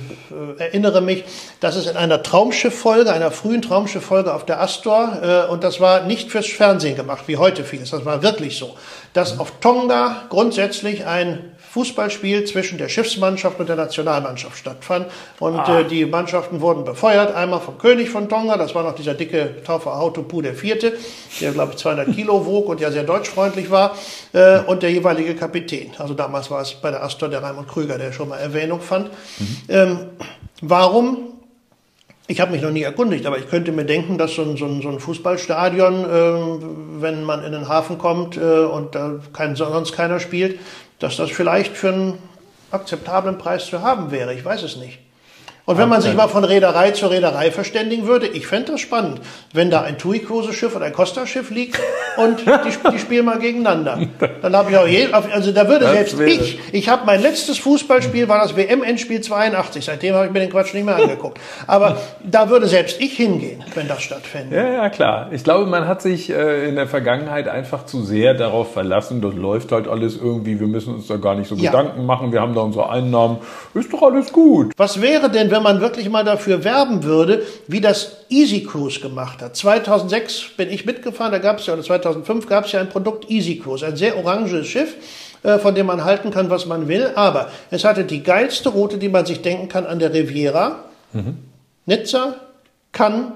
erinnere 0.59 1.01
mich, 1.01 1.23
dass 1.59 1.75
es 1.75 1.87
in 1.87 1.97
einer 1.97 2.21
Traumschiff-Folge, 2.21 3.11
einer 3.11 3.31
frühen 3.31 3.63
Traumschiff-Folge 3.63 4.31
auf 4.31 4.45
der 4.45 4.61
Astor, 4.61 5.47
äh, 5.47 5.51
und 5.51 5.63
das 5.63 5.81
war 5.81 6.03
nicht 6.03 6.29
fürs 6.29 6.45
Fernsehen 6.45 6.95
gemacht, 6.95 7.23
wie 7.25 7.37
heute 7.37 7.63
vieles, 7.63 7.89
das 7.89 8.05
war 8.05 8.21
wirklich 8.21 8.59
so, 8.59 8.75
dass 9.13 9.39
auf 9.39 9.59
Tonga 9.59 10.27
grundsätzlich 10.29 11.07
ein 11.07 11.54
Fußballspiel 11.75 12.45
zwischen 12.45 12.77
der 12.77 12.87
Schiffsmannschaft 12.87 13.59
und 13.59 13.67
der 13.67 13.75
Nationalmannschaft 13.75 14.57
stattfand. 14.57 15.07
Und 15.41 15.59
Ah. 15.59 15.81
äh, 15.81 15.83
die 15.83 16.05
Mannschaften 16.05 16.61
wurden 16.61 16.85
befeuert, 16.85 17.35
einmal 17.35 17.59
vom 17.59 17.77
König 17.77 18.09
von 18.09 18.29
Tonga, 18.29 18.55
das 18.57 18.73
war 18.73 18.83
noch 18.83 18.95
dieser 18.95 19.13
dicke 19.13 19.61
Taufer 19.61 19.97
Hautupu 19.97 20.41
der 20.41 20.55
Vierte, 20.55 20.93
der 21.41 21.51
glaube 21.51 21.73
ich 21.73 21.77
200 21.79 22.15
Kilo 22.15 22.45
wog 22.45 22.69
und 22.69 22.79
ja 22.79 22.91
sehr 22.91 23.03
deutschfreundlich 23.03 23.69
war, 23.71 23.93
äh, 24.31 24.59
und 24.61 24.83
der 24.83 24.91
jeweilige 24.91 25.35
Kapitän. 25.35 25.91
Also 25.97 26.13
damals 26.13 26.49
war 26.49 26.61
es 26.61 26.73
bei 26.75 26.91
der 26.91 27.03
Astor 27.03 27.27
der 27.27 27.43
Raimund 27.43 27.67
Krüger, 27.67 27.97
der 27.97 28.13
schon 28.13 28.29
mal 28.29 28.37
Erwähnung 28.37 28.79
fand. 28.79 29.09
Ähm, 29.67 30.11
warum? 30.61 31.34
Ich 32.27 32.41
habe 32.41 32.51
mich 32.51 32.63
noch 32.63 32.71
nie 32.71 32.81
erkundigt, 32.81 33.27
aber 33.27 33.37
ich 33.37 33.49
könnte 33.49 33.71
mir 33.71 33.85
denken, 33.85 34.17
dass 34.17 34.33
so 34.33 34.41
ein, 34.41 34.57
so 34.57 34.65
ein, 34.65 34.81
so 34.81 34.89
ein 34.89 34.99
Fußballstadion, 34.99 36.05
äh, 36.05 37.01
wenn 37.01 37.23
man 37.23 37.43
in 37.43 37.51
den 37.51 37.67
Hafen 37.67 37.99
kommt 37.99 38.35
äh, 38.35 38.39
und 38.39 38.95
da 38.95 39.19
kein, 39.31 39.55
sonst 39.55 39.91
keiner 39.91 40.19
spielt, 40.19 40.59
dass 40.97 41.17
das 41.17 41.29
vielleicht 41.29 41.77
für 41.77 41.89
einen 41.89 42.17
akzeptablen 42.71 43.37
Preis 43.37 43.67
zu 43.67 43.83
haben 43.83 44.09
wäre. 44.09 44.33
Ich 44.33 44.43
weiß 44.43 44.63
es 44.63 44.75
nicht. 44.75 45.04
Und 45.65 45.77
wenn 45.79 45.89
man 45.89 46.01
sich 46.01 46.13
mal 46.13 46.27
von 46.27 46.43
Reederei 46.43 46.91
zu 46.91 47.07
Reederei 47.07 47.49
verständigen 47.49 48.05
würde, 48.05 48.27
ich 48.27 48.45
fände 48.45 48.73
das 48.73 48.81
spannend, 48.81 49.19
wenn 49.51 49.71
da 49.71 49.81
ein 49.81 49.97
TUI-Cruise-Schiff 49.97 50.75
oder 50.75 50.85
ein 50.85 50.93
Costa-Schiff 50.93 51.49
liegt 51.49 51.79
und 52.17 52.41
die, 52.45 52.91
die 52.91 52.99
spielen 52.99 53.25
mal 53.25 53.39
gegeneinander. 53.39 53.99
Dann 54.41 54.55
habe 54.55 54.69
ich 54.69 54.77
auch 54.77 54.87
je, 54.87 55.07
also 55.11 55.51
da 55.51 55.67
würde 55.67 55.85
Das 55.85 55.93
selbst 55.93 56.19
ich, 56.19 56.59
ich 56.71 56.89
habe 56.89 57.05
mein 57.05 57.21
letztes 57.21 57.57
Fußballspiel, 57.57 58.27
war 58.27 58.39
das 58.39 58.55
WM-Endspiel 58.55 59.21
82, 59.21 59.85
seitdem 59.85 60.13
habe 60.13 60.27
ich 60.27 60.31
mir 60.31 60.39
den 60.39 60.51
Quatsch 60.51 60.73
nicht 60.75 60.85
mehr 60.85 60.97
angeguckt. 60.97 61.39
Aber 61.65 61.97
da 62.23 62.49
würde 62.49 62.67
selbst 62.67 63.01
ich 63.01 63.13
hingehen, 63.13 63.63
wenn 63.73 63.87
das 63.87 64.03
stattfände. 64.03 64.55
Ja, 64.55 64.69
ja, 64.71 64.89
klar. 64.89 65.29
Ich 65.31 65.43
glaube, 65.43 65.65
man 65.65 65.87
hat 65.87 66.01
sich 66.03 66.29
äh, 66.29 66.67
in 66.69 66.75
der 66.75 66.87
Vergangenheit 66.87 67.47
einfach 67.47 67.85
zu 67.85 68.03
sehr 68.03 68.35
darauf 68.35 68.73
verlassen, 68.73 69.21
das 69.21 69.33
läuft 69.33 69.71
halt 69.71 69.87
alles 69.87 70.15
irgendwie, 70.15 70.59
wir 70.59 70.67
müssen 70.67 70.93
uns 70.93 71.07
da 71.07 71.17
gar 71.17 71.33
nicht 71.33 71.47
so 71.47 71.55
Ja. 71.55 71.71
Gedanken 71.71 72.05
machen, 72.05 72.31
wir 72.31 72.41
haben 72.41 72.53
da 72.53 72.61
unsere 72.61 72.89
Einnahmen, 72.89 73.37
ist 73.73 73.91
doch 73.91 74.03
alles 74.03 74.31
gut. 74.31 74.73
Was 74.77 75.01
wäre 75.01 75.29
denn, 75.31 75.49
wenn 75.55 75.63
man 75.63 75.79
wirklich 75.79 76.09
mal 76.09 76.25
dafür 76.25 76.65
werben 76.65 77.03
würde, 77.03 77.43
wie 77.67 77.79
das 77.79 78.17
Easy 78.27 78.63
Cruise 78.63 78.99
gemacht 78.99 79.41
hat. 79.41 79.55
2006 79.55 80.49
bin 80.57 80.69
ich 80.69 80.85
mitgefahren, 80.85 81.31
da 81.31 81.37
gab 81.37 81.59
es 81.59 81.65
ja, 81.65 81.73
oder 81.73 81.83
2005 81.83 82.47
gab 82.47 82.65
es 82.65 82.73
ja 82.73 82.81
ein 82.81 82.89
Produkt 82.89 83.29
Easy 83.29 83.57
Cruise, 83.57 83.85
ein 83.85 83.95
sehr 83.95 84.17
oranges 84.17 84.67
Schiff, 84.67 84.95
äh, 85.43 85.57
von 85.57 85.73
dem 85.73 85.85
man 85.85 86.03
halten 86.03 86.31
kann, 86.31 86.49
was 86.49 86.65
man 86.65 86.89
will. 86.89 87.11
Aber 87.15 87.49
es 87.71 87.85
hatte 87.85 88.03
die 88.03 88.21
geilste 88.21 88.69
Route, 88.69 88.97
die 88.97 89.07
man 89.07 89.25
sich 89.25 89.41
denken 89.41 89.69
kann, 89.69 89.85
an 89.85 89.99
der 89.99 90.13
Riviera. 90.13 90.83
Mhm. 91.13 91.37
Nizza, 91.85 92.35
Cannes, 92.91 93.31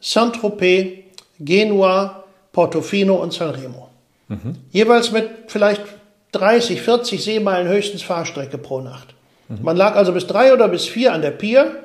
Saint-Tropez, 0.00 0.98
Genua, 1.40 2.22
Portofino 2.52 3.16
und 3.16 3.32
Sanremo. 3.32 3.88
Mhm. 4.28 4.56
Jeweils 4.70 5.10
mit 5.10 5.28
vielleicht 5.48 5.82
30, 6.30 6.82
40 6.82 7.24
Seemeilen 7.24 7.66
höchstens 7.66 8.02
Fahrstrecke 8.02 8.58
pro 8.58 8.80
Nacht. 8.80 9.13
Man 9.48 9.76
lag 9.76 9.96
also 9.96 10.12
bis 10.12 10.26
drei 10.26 10.52
oder 10.52 10.68
bis 10.68 10.86
vier 10.86 11.12
an 11.12 11.22
der 11.22 11.30
Pier, 11.30 11.76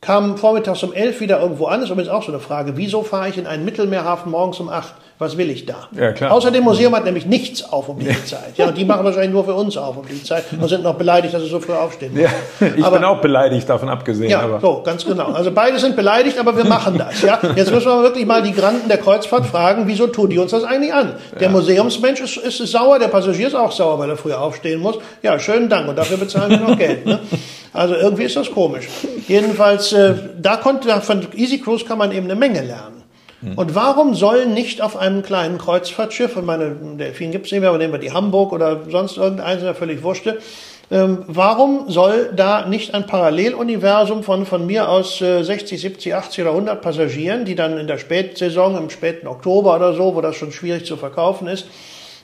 kam 0.00 0.38
vormittags 0.38 0.82
um 0.82 0.92
elf 0.92 1.20
wieder 1.20 1.40
irgendwo 1.40 1.66
an. 1.66 1.82
Ist 1.82 1.90
übrigens 1.90 2.10
auch 2.10 2.22
so 2.22 2.32
eine 2.32 2.40
Frage. 2.40 2.76
Wieso 2.76 3.02
fahre 3.02 3.28
ich 3.28 3.36
in 3.36 3.46
einen 3.46 3.64
Mittelmeerhafen 3.64 4.30
morgens 4.32 4.60
um 4.60 4.68
acht? 4.68 4.94
Was 5.20 5.36
will 5.36 5.50
ich 5.50 5.66
da? 5.66 5.86
Ja, 5.94 6.12
klar. 6.12 6.32
Außer 6.32 6.50
dem 6.50 6.64
Museum 6.64 6.96
hat 6.96 7.04
nämlich 7.04 7.26
nichts 7.26 7.62
auf 7.62 7.90
um 7.90 7.98
die 7.98 8.08
Zeit. 8.24 8.56
Ja, 8.56 8.68
und 8.68 8.78
die 8.78 8.86
machen 8.86 9.04
wahrscheinlich 9.04 9.32
nur 9.32 9.44
für 9.44 9.52
uns 9.52 9.76
auf 9.76 9.98
um 9.98 10.06
die 10.08 10.22
Zeit 10.24 10.44
und 10.58 10.66
sind 10.66 10.82
noch 10.82 10.94
beleidigt, 10.94 11.34
dass 11.34 11.42
sie 11.42 11.48
so 11.50 11.60
früh 11.60 11.74
aufstehen. 11.74 12.18
Ja, 12.18 12.30
ich 12.74 12.82
aber, 12.82 12.96
bin 12.96 13.04
auch 13.04 13.20
beleidigt, 13.20 13.68
davon 13.68 13.90
abgesehen. 13.90 14.30
Ja, 14.30 14.40
aber. 14.40 14.60
so, 14.60 14.80
ganz 14.82 15.04
genau. 15.04 15.26
Also 15.26 15.50
beide 15.52 15.78
sind 15.78 15.94
beleidigt, 15.94 16.38
aber 16.38 16.56
wir 16.56 16.64
machen 16.64 16.96
das. 16.96 17.20
Ja, 17.20 17.38
jetzt 17.54 17.70
müssen 17.70 17.86
wir 17.86 18.02
wirklich 18.02 18.24
mal 18.24 18.42
die 18.42 18.52
Granden 18.52 18.88
der 18.88 18.96
Kreuzfahrt 18.96 19.44
fragen, 19.44 19.82
wieso 19.86 20.06
tun 20.06 20.30
die 20.30 20.38
uns 20.38 20.52
das 20.52 20.64
eigentlich 20.64 20.94
an? 20.94 21.16
Der 21.34 21.42
ja. 21.42 21.48
Museumsmensch 21.50 22.22
ist, 22.22 22.38
ist, 22.38 22.56
sauer, 22.72 22.98
der 22.98 23.08
Passagier 23.08 23.48
ist 23.48 23.54
auch 23.54 23.72
sauer, 23.72 23.98
weil 23.98 24.08
er 24.08 24.16
früher 24.16 24.40
aufstehen 24.40 24.80
muss. 24.80 24.96
Ja, 25.22 25.38
schönen 25.38 25.68
Dank 25.68 25.86
und 25.86 25.96
dafür 25.96 26.16
bezahlen 26.16 26.52
wir 26.52 26.60
noch 26.60 26.78
Geld. 26.78 27.04
Ne? 27.04 27.18
Also 27.74 27.94
irgendwie 27.94 28.24
ist 28.24 28.36
das 28.36 28.50
komisch. 28.50 28.88
Jedenfalls, 29.28 29.92
äh, 29.92 30.14
da 30.40 30.56
konnte 30.56 30.98
von 31.02 31.26
Easy 31.34 31.58
Cruise 31.58 31.84
kann 31.84 31.98
man 31.98 32.10
eben 32.10 32.24
eine 32.24 32.36
Menge 32.36 32.62
lernen. 32.62 32.99
Hm. 33.42 33.56
Und 33.56 33.74
warum 33.74 34.14
soll 34.14 34.46
nicht 34.46 34.82
auf 34.82 34.96
einem 34.96 35.22
kleinen 35.22 35.58
Kreuzfahrtschiff, 35.58 36.36
und 36.36 36.44
meine 36.44 36.76
Delfin 36.98 37.30
gibt 37.30 37.46
es 37.46 37.52
nicht 37.52 37.60
mehr, 37.60 37.70
aber 37.70 37.78
nehmen 37.78 37.92
wir 37.92 37.98
die 37.98 38.12
Hamburg 38.12 38.52
oder 38.52 38.82
sonst 38.88 39.16
irgendeins, 39.16 39.62
ja 39.62 39.74
völlig 39.74 40.02
wurschte, 40.02 40.38
ähm, 40.92 41.18
warum 41.28 41.88
soll 41.88 42.32
da 42.34 42.66
nicht 42.66 42.94
ein 42.94 43.06
Paralleluniversum 43.06 44.24
von 44.24 44.44
von 44.44 44.66
mir 44.66 44.88
aus 44.88 45.20
äh, 45.20 45.42
60, 45.42 45.80
70, 45.80 46.14
80 46.14 46.42
oder 46.42 46.50
100 46.50 46.82
Passagieren, 46.82 47.44
die 47.44 47.54
dann 47.54 47.78
in 47.78 47.86
der 47.86 47.98
Spätsaison, 47.98 48.76
im 48.76 48.90
späten 48.90 49.28
Oktober 49.28 49.76
oder 49.76 49.94
so, 49.94 50.16
wo 50.16 50.20
das 50.20 50.34
schon 50.34 50.50
schwierig 50.50 50.86
zu 50.86 50.96
verkaufen 50.96 51.46
ist, 51.46 51.66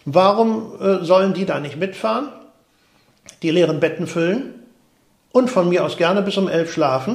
warum 0.05 0.73
äh, 0.81 1.05
sollen 1.05 1.33
die 1.33 1.47
da 1.47 1.61
nicht 1.61 1.77
mitfahren, 1.77 2.29
die 3.43 3.51
leeren 3.51 3.79
Betten 3.79 4.09
füllen 4.09 4.55
und 5.31 5.49
von 5.49 5.69
mir 5.69 5.85
aus 5.85 5.97
gerne 5.97 6.23
bis 6.23 6.37
um 6.37 6.49
11 6.49 6.73
schlafen, 6.73 7.14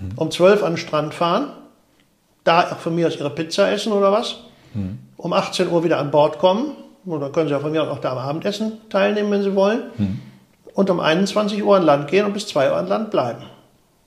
mhm. 0.00 0.12
um 0.16 0.30
12 0.30 0.62
an 0.62 0.72
den 0.72 0.78
Strand 0.78 1.12
fahren 1.12 1.50
da 2.46 2.72
auch 2.72 2.78
von 2.78 2.94
mir 2.94 3.06
aus 3.08 3.16
ihre 3.16 3.30
Pizza 3.30 3.70
essen 3.70 3.92
oder 3.92 4.12
was, 4.12 4.36
mhm. 4.74 4.98
um 5.16 5.32
18 5.32 5.68
Uhr 5.70 5.84
wieder 5.84 5.98
an 5.98 6.10
Bord 6.10 6.38
kommen. 6.38 6.72
Und 7.04 7.20
dann 7.20 7.32
können 7.32 7.48
sie 7.48 7.54
auch 7.54 7.60
von 7.60 7.70
mir 7.70 7.82
aus 7.82 7.88
auch 7.88 8.00
da 8.00 8.12
am 8.12 8.18
Abendessen 8.18 8.72
teilnehmen, 8.90 9.30
wenn 9.30 9.42
sie 9.42 9.54
wollen. 9.54 9.82
Mhm. 9.96 10.20
Und 10.74 10.90
um 10.90 11.00
21 11.00 11.62
Uhr 11.62 11.76
an 11.76 11.84
Land 11.84 12.08
gehen 12.08 12.26
und 12.26 12.32
bis 12.32 12.46
2 12.48 12.70
Uhr 12.70 12.76
an 12.76 12.88
Land 12.88 13.10
bleiben. 13.10 13.42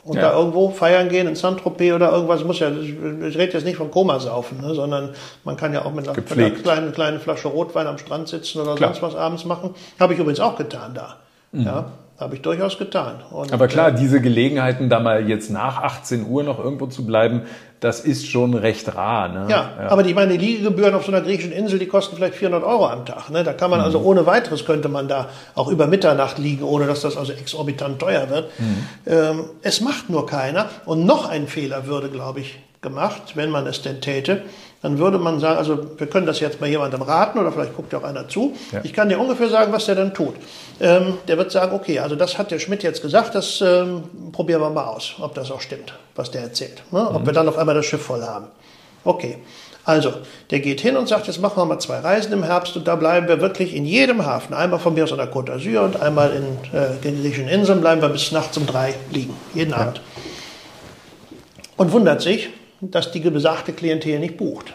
Und 0.04 0.16
ja. 0.16 0.22
da 0.24 0.38
irgendwo 0.38 0.70
feiern 0.70 1.10
gehen 1.10 1.28
in 1.28 1.36
Saint-Tropez 1.36 1.94
oder 1.94 2.12
irgendwas. 2.12 2.44
Muss 2.44 2.60
ja, 2.60 2.70
ich 2.70 3.38
rede 3.38 3.54
jetzt 3.54 3.66
nicht 3.66 3.78
von 3.78 3.92
Komasaufen, 3.92 4.62
ne, 4.62 4.74
sondern 4.74 5.10
man 5.44 5.58
kann 5.58 5.74
ja 5.74 5.84
auch 5.84 5.94
mit 5.94 6.08
einer, 6.08 6.18
mit 6.18 6.32
einer 6.32 6.50
kleinen, 6.52 6.94
kleinen 6.94 7.20
Flasche 7.20 7.50
Rotwein 7.50 7.86
am 7.86 7.98
Strand 7.98 8.28
sitzen 8.28 8.62
oder 8.62 8.76
Klar. 8.76 8.94
sonst 8.94 9.02
was 9.02 9.16
abends 9.16 9.46
machen. 9.46 9.76
Habe 10.00 10.14
ich 10.14 10.20
übrigens 10.20 10.40
auch 10.40 10.58
getan 10.58 10.94
da. 10.94 11.18
Mhm. 11.52 11.66
Ja, 11.66 11.86
habe 12.20 12.36
ich 12.36 12.41
durchaus 12.41 12.78
getan. 12.78 13.22
Und, 13.32 13.53
Aber 13.53 13.67
klar, 13.67 13.89
äh, 13.89 13.95
diese 13.95 14.20
Gelegenheiten, 14.20 14.89
da 14.89 14.99
mal 14.99 15.30
jetzt 15.30 15.49
nach 15.49 15.82
18 15.82 16.28
Uhr 16.28 16.43
noch 16.43 16.59
irgendwo 16.59 16.88
zu 16.88 17.05
bleiben, 17.05 17.43
das 17.80 18.01
ist 18.01 18.28
schon 18.28 18.53
recht 18.55 18.93
rar. 18.93 19.30
Ne? 19.30 19.45
Ja, 19.49 19.70
ja, 19.80 19.89
aber 19.89 20.03
die, 20.03 20.13
meine 20.13 20.36
Liegegebühren 20.36 20.93
auf 20.95 21.05
so 21.05 21.13
einer 21.13 21.22
griechischen 21.22 21.53
Insel, 21.53 21.80
die 21.80 21.86
kosten 21.86 22.17
vielleicht 22.17 22.36
400 22.36 22.63
Euro 22.63 22.88
am 22.88 23.05
Tag. 23.05 23.30
Ne? 23.30 23.45
Da 23.45 23.53
kann 23.53 23.72
man 23.72 23.80
also 23.80 23.99
mhm. 23.99 24.05
also 24.05 24.09
ohne 24.09 24.26
weiteres 24.26 24.65
könnte 24.65 24.89
man 24.89 25.07
da 25.07 25.30
auch 25.55 25.70
über 25.70 25.88
Mitternacht 25.88 26.38
liegen, 26.39 26.63
ohne 26.63 26.88
dass 26.88 27.01
das 27.01 27.15
also 27.15 27.32
exorbitant 27.32 27.99
teuer 27.99 28.30
wird. 28.30 28.51
Mhm. 28.59 28.88
Ähm, 29.07 29.43
es 29.61 29.80
macht 29.80 30.09
nur 30.09 30.26
keiner. 30.26 30.70
Und 30.86 31.05
noch 31.05 31.30
ein 31.30 31.47
Fehler 31.47 31.88
würde, 31.88 32.09
glaube 32.09 32.41
ich, 32.41 32.59
gemacht, 32.82 33.34
wenn 33.36 33.49
man 33.49 33.65
es 33.65 33.82
denn 33.82 34.01
täte 34.01 34.41
dann 34.82 34.98
würde 34.98 35.18
man 35.18 35.40
sagen, 35.40 35.58
also 35.58 35.78
wir 35.98 36.08
können 36.08 36.26
das 36.26 36.40
jetzt 36.40 36.62
mal 36.62 36.68
jemandem 36.68 37.02
raten 37.02 37.38
oder 37.38 37.52
vielleicht 37.52 37.76
guckt 37.76 37.92
ja 37.92 38.00
auch 38.00 38.04
einer 38.04 38.30
zu. 38.30 38.56
Ja. 38.72 38.80
Ich 38.84 38.94
kann 38.94 39.10
dir 39.10 39.20
ungefähr 39.20 39.50
sagen, 39.50 39.74
was 39.74 39.86
der 39.86 39.96
dann 39.96 40.14
tut. 40.14 40.36
Ähm, 40.80 41.18
der 41.28 41.38
wird 41.38 41.52
sagen, 41.52 41.74
okay, 41.76 42.00
also 42.00 42.16
das 42.16 42.38
hat 42.38 42.52
der 42.52 42.60
Schmidt 42.60 42.84
jetzt 42.84 43.02
gesagt, 43.02 43.36
das 43.36 43.62
ähm, 43.62 44.04
probieren 44.32 44.62
wir 44.62 44.70
mal 44.70 44.86
aus, 44.86 45.16
ob 45.20 45.36
das 45.36 45.52
auch 45.52 45.60
stimmt, 45.60 45.94
was 46.16 46.32
der 46.32 46.44
erzählt. 46.44 46.82
Ne? 46.92 47.10
Ob 47.10 47.22
mhm. 47.22 47.26
wir 47.26 47.34
dann 47.34 47.50
auf 47.50 47.58
einmal 47.58 47.76
das 47.76 47.86
Schiff 47.86 48.02
voll 48.02 48.22
haben. 48.22 48.48
Okay. 49.04 49.38
Also, 49.86 50.14
der 50.52 50.60
geht 50.60 50.82
hin 50.82 50.98
und 50.98 51.08
sagt, 51.08 51.26
jetzt 51.28 51.42
machen 51.42 51.58
wir 51.58 51.66
mal 51.66 51.80
zwei 51.80 52.00
Reisen 52.00 52.32
im 52.32 52.44
Herbst 52.44 52.76
und 52.76 52.88
da 52.88 52.96
bleiben 52.96 53.28
wir 53.28 53.42
wirklich 53.42 53.74
in 53.74 53.86
jedem 53.86 54.24
Hafen. 54.24 54.54
Einmal 54.54 54.80
von 54.80 54.94
mir 54.94 55.06
aus 55.06 55.12
an 55.12 55.18
der 55.18 55.34
Côte 55.34 55.52
d'Azur 55.52 55.80
und 55.80 56.00
einmal 56.00 56.32
in 56.32 56.78
äh, 56.78 56.96
den 57.04 57.20
griechischen 57.20 57.48
Inseln 57.48 57.82
bleiben 57.82 58.00
wir 58.00 58.10
bis 58.10 58.32
nachts 58.32 58.56
um 58.58 58.68
drei 58.68 58.94
liegen. 59.10 59.34
Jeden 59.56 59.72
ja. 59.72 59.78
Abend. 59.78 60.02
Und 61.76 61.92
wundert 61.92 62.22
sich, 62.22 62.50
dass 62.82 63.12
die 63.12 63.20
besagte 63.20 63.74
Klientel 63.74 64.20
nicht 64.20 64.38
bucht. 64.38 64.74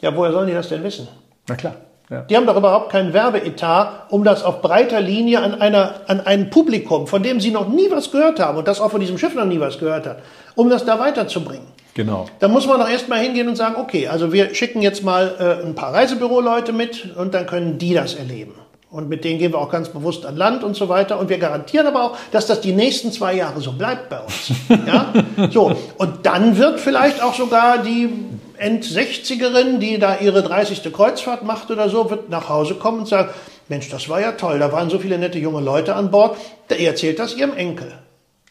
Ja, 0.00 0.14
woher 0.14 0.32
sollen 0.32 0.48
die 0.48 0.54
das 0.54 0.68
denn 0.68 0.82
wissen? 0.82 1.08
Na 1.48 1.54
klar. 1.54 1.76
Ja. 2.10 2.20
Die 2.22 2.36
haben 2.36 2.46
doch 2.46 2.56
überhaupt 2.56 2.92
keinen 2.92 3.14
Werbeetat, 3.14 4.10
um 4.10 4.24
das 4.24 4.44
auf 4.44 4.60
breiter 4.60 5.00
Linie 5.00 5.40
an, 5.40 5.54
einer, 5.60 6.02
an 6.06 6.20
ein 6.20 6.50
Publikum, 6.50 7.06
von 7.06 7.22
dem 7.22 7.40
sie 7.40 7.50
noch 7.50 7.68
nie 7.68 7.90
was 7.90 8.10
gehört 8.10 8.40
haben 8.40 8.58
und 8.58 8.68
das 8.68 8.80
auch 8.80 8.90
von 8.90 9.00
diesem 9.00 9.16
Schiff 9.16 9.34
noch 9.34 9.46
nie 9.46 9.58
was 9.58 9.78
gehört 9.78 10.06
hat, 10.06 10.18
um 10.54 10.68
das 10.68 10.84
da 10.84 10.98
weiterzubringen. 10.98 11.66
Genau. 11.94 12.26
Da 12.40 12.48
muss 12.48 12.66
man 12.66 12.78
doch 12.80 12.88
erstmal 12.88 13.20
hingehen 13.20 13.48
und 13.48 13.56
sagen, 13.56 13.76
okay, 13.76 14.08
also 14.08 14.32
wir 14.32 14.54
schicken 14.54 14.82
jetzt 14.82 15.02
mal 15.02 15.34
äh, 15.38 15.66
ein 15.66 15.74
paar 15.74 15.94
Reisebüroleute 15.94 16.72
mit 16.72 17.14
und 17.16 17.32
dann 17.32 17.46
können 17.46 17.78
die 17.78 17.94
das 17.94 18.14
erleben. 18.14 18.54
Und 18.94 19.08
mit 19.08 19.24
denen 19.24 19.40
gehen 19.40 19.52
wir 19.52 19.58
auch 19.58 19.72
ganz 19.72 19.88
bewusst 19.88 20.24
an 20.24 20.36
Land 20.36 20.62
und 20.62 20.76
so 20.76 20.88
weiter. 20.88 21.18
Und 21.18 21.28
wir 21.28 21.38
garantieren 21.38 21.88
aber 21.88 22.04
auch, 22.04 22.16
dass 22.30 22.46
das 22.46 22.60
die 22.60 22.70
nächsten 22.70 23.10
zwei 23.10 23.34
Jahre 23.34 23.60
so 23.60 23.72
bleibt 23.72 24.08
bei 24.08 24.20
uns. 24.20 24.52
Ja? 24.86 25.12
So. 25.50 25.74
Und 25.98 26.24
dann 26.26 26.58
wird 26.58 26.78
vielleicht 26.78 27.20
auch 27.20 27.34
sogar 27.34 27.78
die 27.78 28.08
End-60erin, 28.56 29.78
die 29.78 29.98
da 29.98 30.18
ihre 30.18 30.44
30. 30.44 30.92
Kreuzfahrt 30.92 31.42
macht 31.42 31.72
oder 31.72 31.88
so, 31.88 32.08
wird 32.08 32.28
nach 32.30 32.48
Hause 32.48 32.76
kommen 32.76 33.00
und 33.00 33.08
sagen, 33.08 33.30
Mensch, 33.68 33.90
das 33.90 34.08
war 34.08 34.20
ja 34.20 34.30
toll, 34.32 34.60
da 34.60 34.70
waren 34.70 34.90
so 34.90 35.00
viele 35.00 35.18
nette 35.18 35.40
junge 35.40 35.60
Leute 35.60 35.96
an 35.96 36.12
Bord. 36.12 36.36
Der 36.70 36.78
erzählt 36.78 37.18
das 37.18 37.34
ihrem 37.34 37.56
Enkel. 37.56 37.92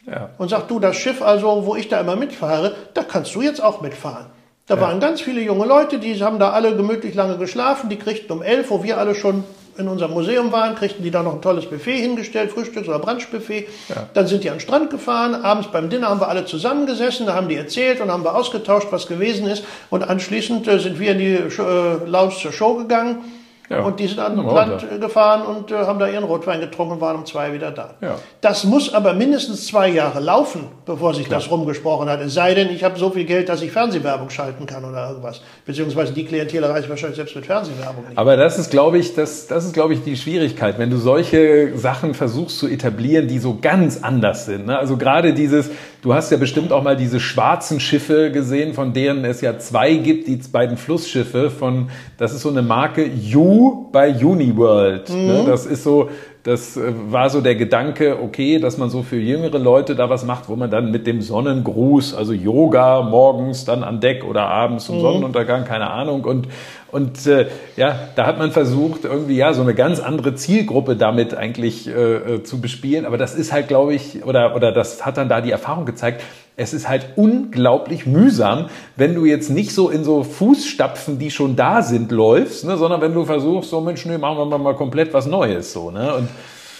Ja. 0.05 0.31
Und 0.37 0.49
sagt, 0.49 0.69
du, 0.69 0.81
das 0.81 0.97
Schiff 0.97 1.21
also, 1.21 1.65
wo 1.65 1.77
ich 1.77 1.87
da 1.87 2.01
immer 2.01 2.17
mitfahre, 2.17 2.75
da 2.93 3.03
kannst 3.03 3.33
du 3.33 3.41
jetzt 3.41 3.63
auch 3.63 3.79
mitfahren. 3.79 4.25
Da 4.67 4.75
ja. 4.75 4.81
waren 4.81 4.99
ganz 4.99 5.21
viele 5.21 5.39
junge 5.39 5.65
Leute, 5.65 5.99
die 5.99 6.21
haben 6.21 6.37
da 6.37 6.49
alle 6.49 6.75
gemütlich 6.75 7.15
lange 7.15 7.37
geschlafen, 7.37 7.89
die 7.89 7.97
kriegten 7.97 8.35
um 8.35 8.41
elf, 8.41 8.71
wo 8.71 8.83
wir 8.83 8.97
alle 8.97 9.15
schon 9.15 9.45
in 9.77 9.87
unserem 9.87 10.11
Museum 10.11 10.51
waren, 10.51 10.75
kriegten 10.75 11.03
die 11.03 11.11
da 11.11 11.23
noch 11.23 11.33
ein 11.33 11.41
tolles 11.41 11.65
Buffet 11.65 11.97
hingestellt, 11.97 12.51
Frühstücks- 12.51 12.87
oder 12.87 12.99
Brunchbuffet. 12.99 13.67
Ja. 13.89 14.07
Dann 14.13 14.27
sind 14.27 14.43
die 14.43 14.49
an 14.49 14.57
den 14.57 14.61
Strand 14.61 14.89
gefahren. 14.89 15.35
Abends 15.35 15.69
beim 15.71 15.89
Dinner 15.89 16.09
haben 16.09 16.19
wir 16.19 16.27
alle 16.27 16.45
zusammengesessen, 16.45 17.25
da 17.25 17.33
haben 17.33 17.49
die 17.49 17.55
erzählt 17.55 18.01
und 18.01 18.11
haben 18.11 18.23
wir 18.23 18.35
ausgetauscht, 18.35 18.87
was 18.91 19.07
gewesen 19.07 19.47
ist. 19.47 19.63
Und 19.89 20.03
anschließend 20.03 20.67
äh, 20.67 20.79
sind 20.79 20.99
wir 20.99 21.11
in 21.11 21.17
die 21.17 21.33
äh, 21.33 22.05
Lounge 22.05 22.33
zur 22.39 22.51
Show 22.51 22.75
gegangen. 22.75 23.23
Ja. 23.69 23.81
Und 23.81 23.99
die 23.99 24.07
sind 24.07 24.19
an 24.19 24.35
Land 24.35 24.85
gefahren 24.99 25.43
und 25.43 25.71
äh, 25.71 25.75
haben 25.75 25.97
da 25.97 26.07
ihren 26.07 26.25
Rotwein 26.25 26.59
getrunken 26.59 26.93
und 26.93 27.01
waren 27.01 27.15
um 27.15 27.25
zwei 27.25 27.53
wieder 27.53 27.71
da. 27.71 27.95
Ja. 28.01 28.15
Das 28.41 28.65
muss 28.65 28.93
aber 28.93 29.13
mindestens 29.13 29.67
zwei 29.67 29.87
Jahre 29.87 30.19
laufen, 30.19 30.67
bevor 30.85 31.13
sich 31.13 31.27
Klar. 31.27 31.39
das 31.39 31.49
rumgesprochen 31.49 32.09
hat. 32.09 32.19
Es 32.19 32.33
sei 32.33 32.53
denn, 32.53 32.69
ich 32.69 32.83
habe 32.83 32.99
so 32.99 33.09
viel 33.09 33.23
Geld, 33.23 33.47
dass 33.47 33.61
ich 33.61 33.71
Fernsehwerbung 33.71 34.29
schalten 34.29 34.65
kann 34.65 34.83
oder 34.83 35.09
irgendwas. 35.09 35.41
Beziehungsweise 35.65 36.13
die 36.13 36.25
Klientel 36.25 36.61
erreiche 36.63 36.83
ich 36.83 36.89
wahrscheinlich 36.89 37.15
selbst 37.15 37.35
mit 37.35 37.45
Fernsehwerbung 37.45 38.09
nicht. 38.09 38.17
Aber 38.17 38.35
das 38.35 38.59
ist, 38.59 38.69
glaube 38.69 38.97
ich, 38.97 39.15
das, 39.15 39.47
das 39.47 39.63
ist, 39.65 39.73
glaube 39.73 39.93
ich, 39.93 40.03
die 40.03 40.17
Schwierigkeit, 40.17 40.77
wenn 40.77 40.89
du 40.89 40.97
solche 40.97 41.77
Sachen 41.77 42.13
versuchst 42.13 42.59
zu 42.59 42.67
etablieren, 42.67 43.29
die 43.29 43.39
so 43.39 43.59
ganz 43.61 44.03
anders 44.03 44.45
sind. 44.45 44.65
Ne? 44.65 44.77
Also 44.77 44.97
gerade 44.97 45.33
dieses, 45.33 45.69
du 46.03 46.13
hast 46.13 46.31
ja 46.31 46.37
bestimmt 46.37 46.71
auch 46.71 46.83
mal 46.83 46.95
diese 46.95 47.19
schwarzen 47.19 47.79
Schiffe 47.79 48.29
gesehen, 48.29 48.73
von 48.73 48.93
denen 48.93 49.25
es 49.25 49.41
ja 49.41 49.57
zwei 49.57 49.95
gibt, 49.95 50.27
die 50.27 50.35
beiden 50.51 50.77
Flussschiffe 50.77 51.49
von, 51.49 51.89
das 52.17 52.33
ist 52.33 52.41
so 52.41 52.49
eine 52.49 52.61
Marke 52.61 53.05
You 53.05 53.89
bei 53.91 54.13
Uniworld. 54.13 55.09
Ne? 55.09 55.15
Mhm. 55.15 55.27
Ne? 55.27 55.43
Das 55.47 55.65
ist 55.65 55.83
so, 55.83 56.09
das 56.43 56.75
äh, 56.75 56.93
war 57.09 57.29
so 57.29 57.39
der 57.39 57.55
Gedanke, 57.55 58.21
okay, 58.21 58.59
dass 58.59 58.77
man 58.77 58.89
so 58.89 59.01
für 59.01 59.17
jüngere 59.17 59.57
Leute 59.57 59.95
da 59.95 60.09
was 60.09 60.25
macht, 60.25 60.49
wo 60.49 60.55
man 60.57 60.69
dann 60.69 60.91
mit 60.91 61.07
dem 61.07 61.21
Sonnengruß, 61.21 62.13
also 62.13 62.33
Yoga 62.33 63.01
morgens 63.01 63.63
dann 63.63 63.83
an 63.83 64.01
Deck 64.01 64.25
oder 64.25 64.43
abends 64.47 64.85
zum 64.85 64.97
mhm. 64.97 65.01
Sonnenuntergang, 65.01 65.63
keine 65.63 65.89
Ahnung. 65.89 66.25
Und, 66.25 66.49
und 66.91 67.25
äh, 67.27 67.47
ja, 67.77 67.97
da 68.15 68.25
hat 68.25 68.37
man 68.37 68.51
versucht, 68.51 69.05
irgendwie 69.05 69.37
ja 69.37 69.53
so 69.53 69.61
eine 69.61 69.73
ganz 69.73 70.01
andere 70.01 70.35
Zielgruppe 70.35 70.97
damit 70.97 71.33
eigentlich 71.33 71.87
äh, 71.87 71.91
äh 72.35 72.43
zu 72.43 72.59
bespielen. 72.59 73.05
Aber 73.05 73.17
das 73.17 73.35
ist 73.35 73.53
halt, 73.53 73.69
glaube 73.69 73.93
ich, 73.93 74.25
oder, 74.25 74.53
oder 74.53 74.73
das 74.73 75.05
hat 75.05 75.17
dann 75.17 75.29
da 75.29 75.39
die 75.39 75.51
Erfahrung 75.51 75.85
gezeigt, 75.85 76.21
es 76.55 76.73
ist 76.73 76.87
halt 76.87 77.07
unglaublich 77.15 78.05
mühsam, 78.05 78.69
wenn 78.95 79.15
du 79.15 79.25
jetzt 79.25 79.49
nicht 79.49 79.73
so 79.73 79.89
in 79.89 80.03
so 80.03 80.23
Fußstapfen, 80.23 81.17
die 81.17 81.31
schon 81.31 81.55
da 81.55 81.81
sind, 81.81 82.11
läufst, 82.11 82.65
ne, 82.65 82.77
sondern 82.77 83.01
wenn 83.01 83.13
du 83.13 83.25
versuchst, 83.25 83.69
so 83.69 83.81
Mensch, 83.81 84.05
nee, 84.05 84.17
machen 84.17 84.49
wir 84.49 84.57
mal 84.57 84.75
komplett 84.75 85.13
was 85.13 85.25
Neues, 85.25 85.73
so, 85.73 85.89
ne? 85.89 86.13
Und 86.13 86.29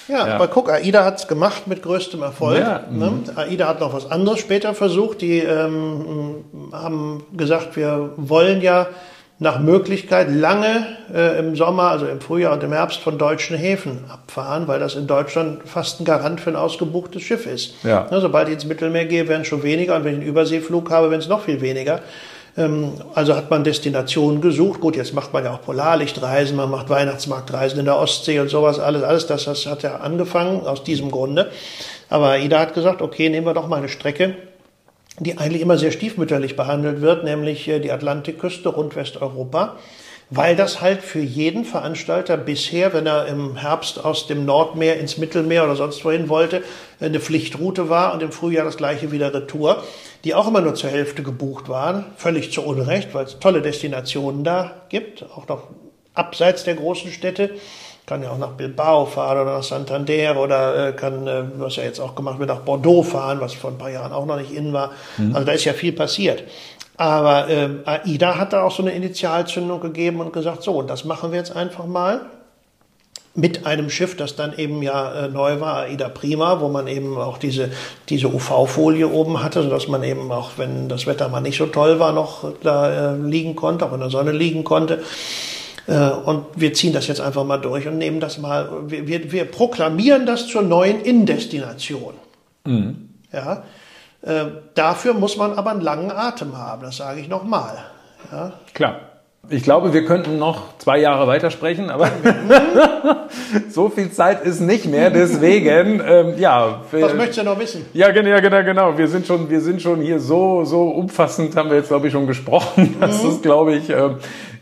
Ja, 0.08 0.28
ja, 0.28 0.36
aber 0.36 0.48
guck, 0.48 0.70
AIDA 0.70 1.06
hat's 1.06 1.28
gemacht 1.28 1.66
mit 1.66 1.82
größtem 1.82 2.22
Erfolg. 2.22 2.60
Ja, 2.60 2.84
ne? 2.92 3.12
Mhm. 3.12 3.24
AIDA 3.38 3.68
hat 3.68 3.80
noch 3.80 3.94
was 3.94 4.10
anderes 4.12 4.40
später 4.40 4.74
versucht. 4.74 5.22
Die 5.22 5.40
ähm, 5.40 6.44
haben 6.72 7.24
gesagt, 7.36 7.76
wir 7.76 8.12
wollen 8.18 8.62
ja 8.62 8.88
nach 9.44 9.60
Möglichkeit 9.60 10.30
lange 10.32 10.88
äh, 11.14 11.38
im 11.38 11.56
Sommer, 11.56 11.84
also 11.84 12.08
im 12.08 12.22
Frühjahr 12.22 12.54
und 12.54 12.64
im 12.64 12.72
Herbst 12.72 13.00
von 13.00 13.18
deutschen 13.18 13.58
Häfen 13.58 14.06
abfahren, 14.10 14.68
weil 14.68 14.80
das 14.80 14.96
in 14.96 15.06
Deutschland 15.06 15.60
fast 15.66 16.00
ein 16.00 16.06
Garant 16.06 16.42
für 16.42 16.50
ein 16.50 16.56
ausgebuchtes 16.56 17.22
Schiff 17.22 17.46
ist. 17.46 17.76
Ja. 17.84 18.08
Ja, 18.10 18.20
sobald 18.22 18.48
ich 18.48 18.56
ins 18.56 18.66
Mittelmeer 18.66 19.06
gehe, 19.06 19.28
werden 19.28 19.42
es 19.42 19.48
schon 19.48 19.62
weniger 19.62 19.96
und 19.96 20.06
wenn 20.06 20.14
ich 20.14 20.22
einen 20.22 20.30
Überseeflug 20.30 20.90
habe, 20.90 21.12
werden 21.12 21.20
es 21.20 21.28
noch 21.28 21.42
viel 21.42 21.62
weniger. 21.62 22.00
Ähm, 22.58 22.94
also 23.14 23.36
hat 23.36 23.52
man 23.52 23.64
Destinationen 23.64 24.40
gesucht. 24.40 24.80
Gut, 24.80 24.96
jetzt 24.96 25.14
macht 25.14 25.34
man 25.34 25.44
ja 25.44 25.54
auch 25.54 25.62
Polarlichtreisen, 25.62 26.56
man 26.56 26.72
macht 26.72 26.90
Weihnachtsmarktreisen 26.90 27.80
in 27.80 27.86
der 27.86 27.98
Ostsee 27.98 28.40
und 28.40 28.50
sowas, 28.50 28.80
alles, 28.80 29.04
alles 29.04 29.28
das, 29.28 29.44
das 29.44 29.66
hat 29.66 29.84
ja 29.84 29.98
angefangen 29.98 30.66
aus 30.66 30.84
diesem 30.84 31.12
Grunde. 31.12 31.52
Aber 32.10 32.38
Ida 32.40 32.60
hat 32.60 32.74
gesagt, 32.74 33.02
okay, 33.02 33.30
nehmen 33.30 33.46
wir 33.46 33.54
doch 33.54 33.68
mal 33.68 33.78
eine 33.78 33.90
Strecke, 33.90 34.36
die 35.20 35.38
eigentlich 35.38 35.62
immer 35.62 35.78
sehr 35.78 35.92
stiefmütterlich 35.92 36.56
behandelt 36.56 37.02
wird, 37.02 37.24
nämlich 37.24 37.68
äh, 37.68 37.80
die 37.80 37.92
Atlantikküste 37.92 38.70
rund 38.70 38.96
Westeuropa, 38.96 39.78
weil 40.30 40.56
das 40.56 40.82
halt 40.82 41.02
für 41.04 41.20
jeden 41.20 41.66
Veranstalter 41.66 42.38
bisher, 42.38 42.94
wenn 42.94 43.06
er 43.06 43.28
im 43.28 43.56
Herbst 43.58 44.04
aus 44.04 44.26
dem 44.26 44.46
Nordmeer 44.46 45.00
ins 45.00 45.18
Mittelmeer 45.18 45.66
oder 45.66 45.76
sonst 45.76 46.04
wohin 46.04 46.30
wollte, 46.30 46.64
eine 47.00 47.20
Pflichtroute 47.20 47.90
war 47.90 48.14
und 48.14 48.24
im 48.24 48.32
Frühjahr 48.32 48.66
das 48.66 48.78
gleiche 48.78 49.12
wieder 49.12 49.34
Retour, 49.34 49.84
die 50.24 50.34
auch 50.34 50.48
immer 50.48 50.62
nur 50.62 50.74
zur 50.74 50.90
Hälfte 50.90 51.22
gebucht 51.22 51.70
waren, 51.70 52.06
völlig 52.16 52.52
zu 52.52 52.64
Unrecht, 52.64 53.14
weil 53.14 53.26
es 53.26 53.40
tolle 53.40 53.62
Destinationen 53.62 54.44
da 54.44 54.72
gibt, 54.90 55.24
auch 55.36 55.48
noch 55.48 55.68
abseits 56.14 56.64
der 56.64 56.76
großen 56.76 57.12
Städte 57.12 57.52
kann 58.06 58.22
ja 58.22 58.32
auch 58.32 58.38
nach 58.38 58.52
Bilbao 58.52 59.06
fahren 59.06 59.42
oder 59.42 59.58
nach 59.58 59.64
Santander 59.64 60.38
oder 60.38 60.90
äh, 60.90 60.94
kann, 60.94 61.26
äh, 61.26 61.44
was 61.58 61.78
ja 61.78 61.84
jetzt 61.84 62.00
auch 62.00 62.16
gemacht 62.16 62.40
wird, 62.40 62.50
nach 62.50 62.60
Bordeaux 62.60 63.04
fahren, 63.04 63.40
was 63.40 63.54
vor 63.54 63.72
ein 63.72 63.78
paar 63.78 63.92
Jahren 63.92 64.12
auch 64.12 64.26
noch 64.26 64.38
nicht 64.38 64.52
in 64.52 64.74
war. 64.74 64.92
Mhm. 65.18 65.36
Also 65.36 65.46
da 65.46 65.54
ist 65.54 65.64
ja 65.64 65.74
viel 65.74 65.94
passiert. 65.94 66.44
Aber 66.98 67.50
äh, 67.50 67.70
AIDA 67.86 68.38
hat 68.38 68.54
da 68.54 68.64
auch 68.64 68.72
so 68.72 68.84
eine 68.84 68.92
Initialzündung 68.92 69.80
gegeben 69.80 70.20
und 70.20 70.32
gesagt, 70.34 70.64
so, 70.64 70.74
und 70.74 70.90
das 70.90 71.06
machen 71.06 71.32
wir 71.32 71.40
jetzt 71.40 71.56
einfach 71.56 71.86
mal 71.86 72.22
mit 73.36 73.66
einem 73.66 73.90
Schiff, 73.90 74.16
das 74.16 74.36
dann 74.36 74.56
eben 74.58 74.84
ja 74.84 75.26
äh, 75.26 75.28
neu 75.28 75.60
war, 75.60 75.84
AIDA 75.84 76.10
Prima, 76.10 76.60
wo 76.60 76.68
man 76.68 76.88
eben 76.88 77.18
auch 77.18 77.40
diese, 77.40 77.72
diese 78.10 78.28
UV-Folie 78.28 79.08
oben 79.08 79.42
hatte, 79.42 79.64
sodass 79.64 79.88
man 79.88 80.04
eben 80.04 80.32
auch, 80.32 80.52
wenn 80.58 80.88
das 80.88 81.08
Wetter 81.08 81.30
mal 81.30 81.42
nicht 81.42 81.58
so 81.58 81.66
toll 81.66 82.00
war, 82.00 82.12
noch 82.12 82.54
da 82.62 83.14
äh, 83.14 83.18
liegen 83.18 83.56
konnte, 83.56 83.86
auch 83.86 83.94
in 83.94 84.02
der 84.02 84.12
Sonne 84.12 84.32
liegen 84.32 84.64
konnte. 84.64 85.02
Äh, 85.88 86.10
und 86.10 86.46
wir 86.56 86.74
ziehen 86.74 86.94
das 86.94 87.08
jetzt 87.08 87.22
einfach 87.22 87.44
mal 87.44 87.58
durch 87.58 87.88
und 87.88 87.98
nehmen 87.98 88.20
das 88.20 88.38
mal, 88.38 88.70
wir, 88.88 89.08
wir, 89.08 89.32
wir 89.32 89.46
proklamieren 89.46 90.26
das 90.26 90.48
zur 90.48 90.62
neuen 90.62 91.02
Indestination. 91.02 92.14
Mhm. 92.66 93.10
Ja, 93.32 93.64
äh, 94.22 94.46
dafür 94.74 95.14
muss 95.14 95.36
man 95.38 95.54
aber 95.54 95.72
einen 95.72 95.82
langen 95.82 96.12
Atem 96.12 96.58
haben, 96.58 96.84
das 96.84 96.98
sage 96.98 97.20
ich 97.20 97.28
nochmal. 97.28 97.78
Ja. 98.32 98.54
Klar. 98.74 99.00
Ich 99.50 99.64
glaube, 99.64 99.94
wir 99.94 100.06
könnten 100.06 100.40
noch 100.40 100.78
zwei 100.78 101.00
Jahre 101.00 101.28
weitersprechen, 101.28 101.90
aber 101.90 102.10
so 103.70 103.90
viel 103.90 104.10
Zeit 104.10 104.46
ist 104.46 104.62
nicht 104.62 104.86
mehr. 104.86 105.10
Deswegen, 105.10 106.02
ähm, 106.08 106.36
ja. 106.38 106.80
Was 106.92 107.14
möchtest 107.14 107.40
du 107.40 107.44
noch 107.44 107.60
wissen? 107.60 107.86
Ja, 107.92 108.12
genau, 108.12 108.40
genau, 108.40 108.64
genau. 108.64 108.98
Wir 108.98 109.10
sind 109.10 109.28
schon, 109.28 109.50
wir 109.50 109.60
sind 109.60 109.82
schon 109.82 110.00
hier 110.00 110.22
so, 110.22 110.64
so 110.64 110.84
umfassend, 110.84 111.58
haben 111.58 111.70
wir 111.70 111.76
jetzt, 111.76 111.90
glaube 111.90 112.08
ich, 112.08 112.14
schon 112.14 112.26
gesprochen. 112.26 112.96
Das 113.02 113.22
mhm. 113.22 113.30
ist, 113.32 113.44
glaube 113.44 113.76
ich, 113.76 113.90
äh, 113.90 114.12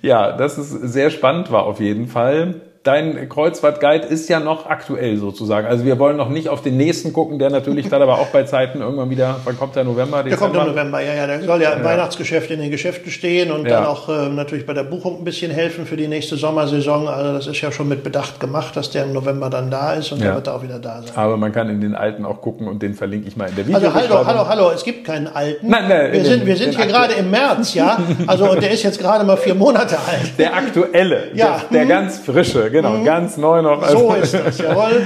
ja, 0.01 0.31
dass 0.31 0.57
es 0.57 0.69
sehr 0.69 1.09
spannend 1.09 1.51
war 1.51 1.63
auf 1.63 1.79
jeden 1.79 2.07
Fall 2.07 2.61
dein 2.83 3.29
Kreuzfahrtguide 3.29 4.07
ist 4.07 4.27
ja 4.29 4.39
noch 4.39 4.65
aktuell 4.65 5.17
sozusagen. 5.17 5.67
Also 5.67 5.85
wir 5.85 5.99
wollen 5.99 6.17
noch 6.17 6.29
nicht 6.29 6.49
auf 6.49 6.61
den 6.61 6.77
nächsten 6.77 7.13
gucken, 7.13 7.37
der 7.37 7.51
natürlich 7.51 7.89
dann 7.89 8.01
aber 8.01 8.15
auch 8.15 8.27
bei 8.27 8.43
Zeiten 8.43 8.81
irgendwann 8.81 9.09
wieder, 9.09 9.39
wann 9.43 9.57
kommt 9.57 9.75
der 9.75 9.83
November? 9.83 10.23
Dezember? 10.23 10.29
Der 10.29 10.37
kommt 10.37 10.55
im 10.55 10.75
November, 10.75 11.01
ja, 11.01 11.13
ja. 11.13 11.27
Der 11.27 11.41
soll 11.43 11.61
ja 11.61 11.71
im 11.73 11.79
ja. 11.79 11.85
Weihnachtsgeschäft 11.85 12.49
in 12.49 12.59
den 12.59 12.71
Geschäften 12.71 13.11
stehen 13.11 13.51
und 13.51 13.65
ja. 13.65 13.81
dann 13.81 13.85
auch 13.85 14.09
äh, 14.09 14.29
natürlich 14.29 14.65
bei 14.65 14.73
der 14.73 14.83
Buchung 14.83 15.19
ein 15.19 15.23
bisschen 15.23 15.51
helfen 15.51 15.85
für 15.85 15.95
die 15.95 16.07
nächste 16.07 16.37
Sommersaison. 16.37 17.07
Also 17.07 17.33
das 17.33 17.47
ist 17.47 17.61
ja 17.61 17.71
schon 17.71 17.87
mit 17.87 18.03
Bedacht 18.03 18.39
gemacht, 18.39 18.75
dass 18.75 18.89
der 18.89 19.03
im 19.03 19.13
November 19.13 19.51
dann 19.51 19.69
da 19.69 19.93
ist 19.93 20.11
und 20.11 20.19
ja. 20.19 20.27
der 20.27 20.35
wird 20.35 20.49
auch 20.49 20.63
wieder 20.63 20.79
da 20.79 21.03
sein. 21.03 21.11
Aber 21.15 21.37
man 21.37 21.51
kann 21.51 21.69
in 21.69 21.81
den 21.81 21.93
alten 21.93 22.25
auch 22.25 22.41
gucken 22.41 22.67
und 22.67 22.81
den 22.81 22.95
verlinke 22.95 23.27
ich 23.27 23.37
mal 23.37 23.49
in 23.49 23.55
der 23.55 23.67
Video. 23.67 23.77
Also 23.77 23.93
hallo, 23.93 24.25
hallo, 24.25 24.47
hallo, 24.47 24.71
es 24.71 24.83
gibt 24.83 25.05
keinen 25.05 25.27
alten. 25.27 25.67
Nein, 25.67 25.87
nein, 25.87 26.13
wir 26.13 26.25
sind, 26.25 26.45
wir 26.47 26.55
sind 26.55 26.75
hier 26.75 26.87
gerade 26.87 27.13
im 27.13 27.29
März, 27.29 27.75
ja. 27.75 27.99
Also 28.25 28.55
der 28.55 28.71
ist 28.71 28.81
jetzt 28.81 28.99
gerade 28.99 29.23
mal 29.23 29.37
vier 29.37 29.53
Monate 29.53 29.97
alt. 29.97 30.39
Der 30.39 30.55
aktuelle, 30.55 31.27
ja. 31.35 31.61
der, 31.71 31.79
der 31.79 31.85
ganz 31.85 32.17
frische, 32.19 32.70
genau, 32.71 32.97
mhm. 32.97 33.05
ganz 33.05 33.37
neu 33.37 33.61
noch. 33.61 33.81
Also, 33.81 34.09
so 34.09 34.15
ist 34.15 34.33
das, 34.33 34.57
jawohl. 34.59 35.01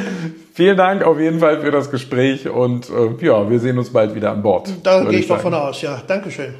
Vielen 0.54 0.78
Dank 0.78 1.04
auf 1.04 1.20
jeden 1.20 1.40
Fall 1.40 1.60
für 1.60 1.72
das 1.72 1.92
Gespräch 1.92 2.48
und 2.48 2.90
äh, 2.90 3.26
ja, 3.26 3.50
wir 3.50 3.60
sehen 3.60 3.78
uns 3.78 3.92
bald 3.92 4.16
wieder 4.16 4.32
an 4.32 4.42
Bord. 4.42 4.70
Da 4.84 5.02
gehe 5.02 5.12
ich, 5.12 5.20
ich 5.22 5.28
davon 5.28 5.54
aus, 5.54 5.82
ja. 5.82 6.02
Dankeschön. 6.08 6.54